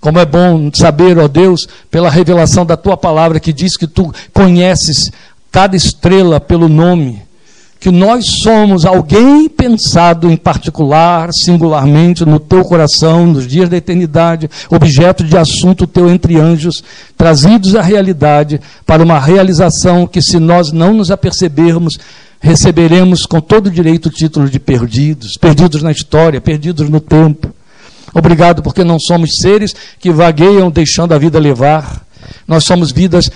Como 0.00 0.18
é 0.18 0.24
bom 0.24 0.70
saber, 0.72 1.18
ó 1.18 1.26
Deus, 1.26 1.68
pela 1.90 2.10
revelação 2.10 2.64
da 2.64 2.76
tua 2.76 2.96
palavra 2.96 3.40
que 3.40 3.52
diz 3.52 3.76
que 3.76 3.86
tu 3.86 4.12
conheces 4.32 5.10
cada 5.50 5.76
estrela 5.76 6.38
pelo 6.40 6.68
nome, 6.68 7.22
que 7.80 7.90
nós 7.90 8.26
somos 8.42 8.84
alguém 8.84 9.48
pensado 9.48 10.30
em 10.30 10.36
particular, 10.36 11.32
singularmente 11.32 12.24
no 12.24 12.40
teu 12.40 12.64
coração, 12.64 13.26
nos 13.26 13.46
dias 13.46 13.68
da 13.68 13.76
eternidade, 13.76 14.50
objeto 14.68 15.22
de 15.22 15.36
assunto 15.36 15.86
teu 15.86 16.10
entre 16.10 16.38
anjos, 16.38 16.82
trazidos 17.16 17.76
à 17.76 17.82
realidade 17.82 18.60
para 18.84 19.02
uma 19.02 19.18
realização 19.18 20.06
que 20.06 20.20
se 20.20 20.38
nós 20.38 20.72
não 20.72 20.92
nos 20.92 21.10
apercebermos, 21.10 21.98
receberemos 22.40 23.26
com 23.26 23.40
todo 23.40 23.70
direito 23.70 24.06
o 24.06 24.12
título 24.12 24.48
de 24.48 24.58
perdidos, 24.58 25.32
perdidos 25.40 25.82
na 25.82 25.92
história, 25.92 26.40
perdidos 26.40 26.88
no 26.88 27.00
tempo. 27.00 27.52
Obrigado 28.14 28.62
porque 28.62 28.84
não 28.84 28.98
somos 28.98 29.36
seres 29.36 29.74
que 29.98 30.10
vagueiam 30.10 30.70
deixando 30.70 31.12
a 31.12 31.18
vida 31.18 31.38
levar. 31.38 32.06
Nós 32.46 32.64
somos 32.64 32.90
vidas 32.90 33.30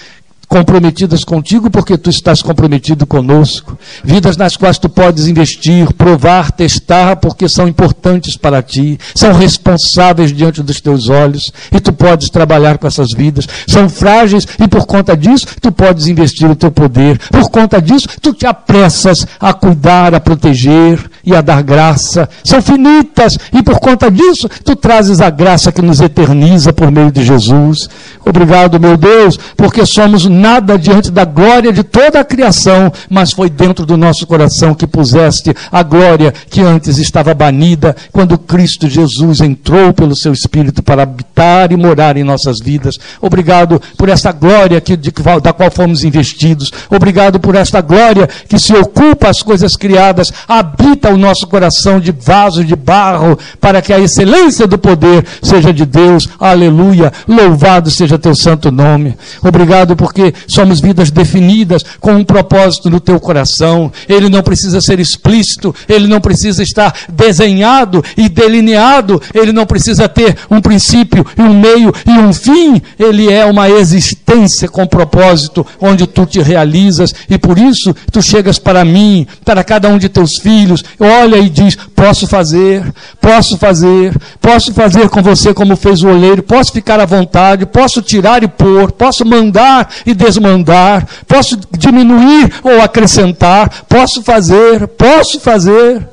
comprometidas 0.53 1.25
contigo 1.25 1.71
porque 1.71 1.97
tu 1.97 2.11
estás 2.11 2.43
comprometido 2.43 3.07
conosco. 3.07 3.79
Vidas 4.05 4.37
nas 4.37 4.55
quais 4.55 4.77
tu 4.77 4.87
podes 4.87 5.27
investir, 5.27 5.91
provar, 5.95 6.53
testar, 6.53 7.17
porque 7.17 7.49
são 7.49 7.67
importantes 7.67 8.37
para 8.37 8.63
ti. 8.63 8.99
São 9.15 9.33
responsáveis 9.33 10.31
diante 10.31 10.63
dos 10.63 10.79
teus 10.79 11.09
olhos 11.09 11.51
e 11.73 11.81
tu 11.81 11.91
podes 11.91 12.29
trabalhar 12.29 12.77
com 12.77 12.87
essas 12.87 13.13
vidas. 13.13 13.49
São 13.67 13.89
frágeis 13.89 14.47
e 14.63 14.69
por 14.69 14.85
conta 14.85 15.17
disso 15.17 15.47
tu 15.59 15.73
podes 15.73 16.07
investir 16.07 16.51
o 16.51 16.55
teu 16.55 16.71
poder. 16.71 17.19
Por 17.31 17.49
conta 17.49 17.81
disso 17.81 18.07
tu 18.21 18.35
te 18.35 18.47
apressas 18.47 19.27
a 19.41 19.55
cuidar, 19.55 20.15
a 20.15 20.21
proteger 20.21 21.01
e 21.25 21.35
a 21.35 21.41
dar 21.41 21.63
graça. 21.63 22.29
São 22.45 22.61
finitas 22.61 23.39
e 23.55 23.63
por 23.63 23.81
conta 23.81 24.11
disso 24.11 24.51
tu 24.63 24.77
trazes 24.77 25.23
a 25.23 25.31
graça 25.31 25.73
que 25.73 25.81
nos 25.81 26.03
eterniza 26.03 26.75
por 26.75 26.91
meio 26.91 27.11
de 27.11 27.25
Jesus. 27.25 27.89
Obrigado, 28.23 28.79
meu 28.79 28.99
Deus, 28.99 29.39
porque 29.57 29.87
somos 29.87 30.27
nada 30.43 30.77
diante 30.77 31.09
da 31.09 31.25
glória 31.25 31.73
de 31.73 31.85
toda 31.85 32.19
a 32.19 32.25
criação, 32.25 32.93
mas 33.09 33.33
foi 33.33 33.49
dentro 33.49 33.87
do 33.87 33.97
nosso 33.97 34.27
coração 34.27 34.75
que 34.75 34.89
puseste 34.89 35.55
a 35.71 35.85
glória 35.85 36.35
que 36.51 36.61
antes 36.61 36.99
estava 36.99 37.33
banida, 37.33 37.95
quando 38.11 38.37
Cristo 38.37 38.89
Jesus 38.89 39.41
entrou 39.41 39.93
pelo 39.93 40.17
seu 40.17 40.33
Espírito 40.33 40.83
para 40.83 41.05
habitar 41.05 41.71
e 41.71 41.77
morar 41.77 42.17
em 42.17 42.25
nossas 42.25 42.59
vidas. 42.59 42.97
Obrigado 43.21 43.81
por 43.97 44.09
esta 44.09 44.33
glória 44.33 44.81
que, 44.81 44.97
de, 44.97 45.13
da 45.41 45.53
qual 45.53 45.71
fomos 45.71 46.03
investidos. 46.03 46.73
Obrigado 46.91 47.39
por 47.39 47.55
esta 47.55 47.81
glória 47.81 48.29
que 48.49 48.59
se 48.59 48.75
ocupa 48.75 49.29
as 49.29 49.43
coisas 49.43 49.77
criadas, 49.77 50.33
habita 50.49 51.11
o 51.11 51.17
nosso 51.17 51.47
coração 51.47 52.01
de 52.01 52.11
vaso 52.11 52.65
de 52.65 52.75
barro, 52.75 53.39
para 53.61 53.81
que 53.81 53.93
a 53.93 54.01
excelência 54.01 54.67
do 54.67 54.77
poder 54.77 55.25
seja 55.41 55.73
de 55.73 55.87
Deus. 55.87 56.29
Aleluia. 56.41 57.13
Louvado 57.29 57.91
seja 57.91 58.19
teu 58.19 58.35
santo 58.35 58.73
nome. 58.73 59.17
Obrigado 59.41 59.95
porque 59.95 60.32
somos 60.47 60.81
vidas 60.81 61.11
definidas 61.11 61.83
com 62.01 62.13
um 62.13 62.25
propósito 62.25 62.91
no 62.91 63.01
teu 63.01 63.19
coração. 63.21 63.93
Ele 64.09 64.29
não 64.29 64.43
precisa 64.43 64.81
ser 64.81 65.01
explícito, 65.01 65.75
ele 65.89 66.07
não 66.07 66.21
precisa 66.21 66.63
estar 66.63 66.95
desenhado 67.09 68.05
e 68.17 68.29
delineado, 68.29 69.21
ele 69.35 69.53
não 69.53 69.67
precisa 69.67 70.09
ter 70.09 70.37
um 70.51 70.61
princípio 70.61 71.27
e 71.37 71.43
um 71.43 71.59
meio 71.59 71.93
e 72.07 72.11
um 72.11 72.33
fim. 72.33 72.81
Ele 72.99 73.33
é 73.33 73.45
uma 73.45 73.69
existência 73.71 74.69
com 74.69 74.87
propósito, 74.87 75.67
onde 75.81 76.07
tu 76.07 76.27
te 76.27 76.41
realizas 76.41 77.15
e 77.29 77.39
por 77.39 77.59
isso 77.59 77.95
tu 78.11 78.23
chegas 78.23 78.59
para 78.59 78.85
mim, 78.85 79.27
para 79.45 79.65
cada 79.65 79.89
um 79.89 79.99
de 79.99 80.09
teus 80.09 80.39
filhos, 80.39 80.85
olha 80.99 81.39
e 81.39 81.49
diz: 81.49 81.77
Posso 81.95 82.27
fazer, 82.27 82.93
posso 83.21 83.57
fazer, 83.57 84.17
posso 84.41 84.73
fazer 84.73 85.09
com 85.09 85.23
você 85.23 85.55
como 85.55 85.77
fez 85.77 86.03
o 86.03 86.09
oleiro, 86.09 86.43
posso 86.43 86.73
ficar 86.73 87.01
à 87.01 87.07
vontade, 87.07 87.67
posso 87.67 88.03
tirar 88.03 88.43
e 88.43 88.49
pôr, 88.49 88.93
posso 88.93 89.25
mandar 89.25 89.89
e 90.13 90.15
desmandar, 90.15 91.07
posso 91.27 91.59
diminuir 91.77 92.53
ou 92.63 92.81
acrescentar, 92.81 93.85
posso 93.89 94.23
fazer, 94.23 94.87
posso 94.89 95.41
fazer. 95.41 96.09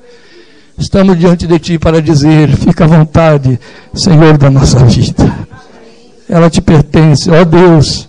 Estamos 0.78 1.20
diante 1.20 1.46
de 1.46 1.60
Ti 1.60 1.78
para 1.78 2.02
dizer: 2.02 2.50
fica 2.56 2.86
à 2.86 2.88
vontade, 2.88 3.60
Senhor 3.94 4.38
da 4.38 4.50
nossa 4.50 4.80
vida. 4.86 5.32
Ela 6.28 6.50
te 6.50 6.62
pertence, 6.62 7.30
ó 7.30 7.44
Deus. 7.44 8.08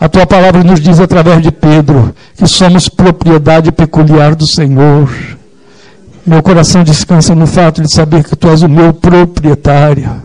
A 0.00 0.08
tua 0.08 0.26
palavra 0.26 0.62
nos 0.62 0.80
diz 0.80 1.00
através 1.00 1.40
de 1.42 1.50
Pedro 1.50 2.14
que 2.36 2.46
somos 2.46 2.88
propriedade 2.88 3.72
peculiar 3.72 4.34
do 4.34 4.46
Senhor. 4.46 5.08
Meu 6.26 6.42
coração 6.42 6.82
descansa 6.82 7.34
no 7.34 7.46
fato 7.46 7.82
de 7.82 7.92
saber 7.92 8.24
que 8.24 8.34
tu 8.34 8.48
és 8.48 8.62
o 8.62 8.68
meu 8.68 8.92
proprietário. 8.94 10.23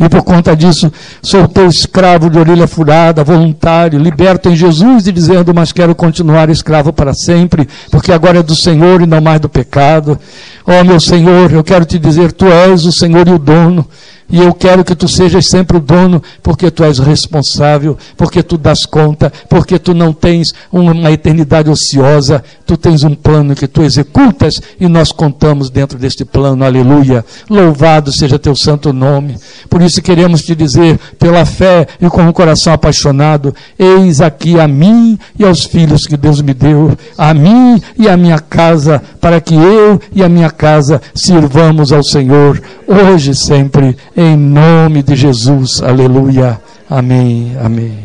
E 0.00 0.08
por 0.08 0.22
conta 0.22 0.54
disso, 0.54 0.92
sou 1.20 1.48
teu 1.48 1.66
escravo 1.66 2.30
de 2.30 2.38
orelha 2.38 2.68
furada, 2.68 3.24
voluntário, 3.24 3.98
liberto 3.98 4.48
em 4.48 4.54
Jesus 4.54 5.08
e 5.08 5.12
dizendo, 5.12 5.52
mas 5.52 5.72
quero 5.72 5.94
continuar 5.94 6.48
escravo 6.50 6.92
para 6.92 7.12
sempre, 7.12 7.68
porque 7.90 8.12
agora 8.12 8.38
é 8.38 8.42
do 8.42 8.54
Senhor 8.54 9.02
e 9.02 9.06
não 9.06 9.20
mais 9.20 9.40
do 9.40 9.48
pecado. 9.48 10.18
Ó 10.64 10.80
oh, 10.80 10.84
meu 10.84 11.00
Senhor, 11.00 11.52
eu 11.52 11.64
quero 11.64 11.84
te 11.84 11.98
dizer, 11.98 12.30
tu 12.30 12.46
és 12.46 12.84
o 12.84 12.92
Senhor 12.92 13.26
e 13.26 13.32
o 13.32 13.38
dono. 13.38 13.86
E 14.30 14.40
eu 14.40 14.52
quero 14.52 14.84
que 14.84 14.94
tu 14.94 15.08
sejas 15.08 15.46
sempre 15.46 15.78
o 15.78 15.80
dono, 15.80 16.22
porque 16.42 16.70
tu 16.70 16.84
és 16.84 16.98
responsável, 16.98 17.96
porque 18.16 18.42
tu 18.42 18.58
das 18.58 18.84
conta, 18.84 19.32
porque 19.48 19.78
tu 19.78 19.94
não 19.94 20.12
tens 20.12 20.52
uma 20.70 21.10
eternidade 21.10 21.70
ociosa, 21.70 22.44
tu 22.66 22.76
tens 22.76 23.04
um 23.04 23.14
plano 23.14 23.54
que 23.54 23.66
tu 23.66 23.82
executas 23.82 24.60
e 24.78 24.86
nós 24.86 25.12
contamos 25.12 25.70
dentro 25.70 25.98
deste 25.98 26.26
plano. 26.26 26.62
Aleluia. 26.62 27.24
Louvado 27.48 28.12
seja 28.12 28.38
teu 28.38 28.54
santo 28.54 28.92
nome. 28.92 29.36
Por 29.70 29.80
isso 29.80 30.02
queremos 30.02 30.42
te 30.42 30.54
dizer, 30.54 30.98
pela 31.18 31.46
fé 31.46 31.86
e 31.98 32.08
com 32.10 32.22
o 32.22 32.28
um 32.28 32.32
coração 32.32 32.74
apaixonado, 32.74 33.54
eis 33.78 34.20
aqui 34.20 34.60
a 34.60 34.68
mim 34.68 35.18
e 35.38 35.44
aos 35.44 35.64
filhos 35.64 36.06
que 36.06 36.18
Deus 36.18 36.42
me 36.42 36.52
deu, 36.52 36.96
a 37.16 37.32
mim 37.32 37.80
e 37.98 38.06
a 38.06 38.16
minha 38.16 38.38
casa, 38.38 39.02
para 39.20 39.40
que 39.40 39.54
eu 39.54 39.98
e 40.12 40.22
a 40.22 40.28
minha 40.28 40.50
casa 40.50 41.00
sirvamos 41.14 41.92
ao 41.92 42.02
Senhor 42.02 42.60
hoje 42.86 43.30
e 43.30 43.34
sempre 43.34 43.96
em 44.18 44.36
nome 44.36 45.00
de 45.04 45.14
Jesus. 45.14 45.80
Aleluia. 45.80 46.60
Amém. 46.90 47.56
Amém. 47.62 47.96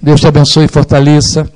Deus 0.00 0.20
te 0.20 0.26
abençoe 0.26 0.66
e 0.66 0.68
fortaleça. 0.68 1.50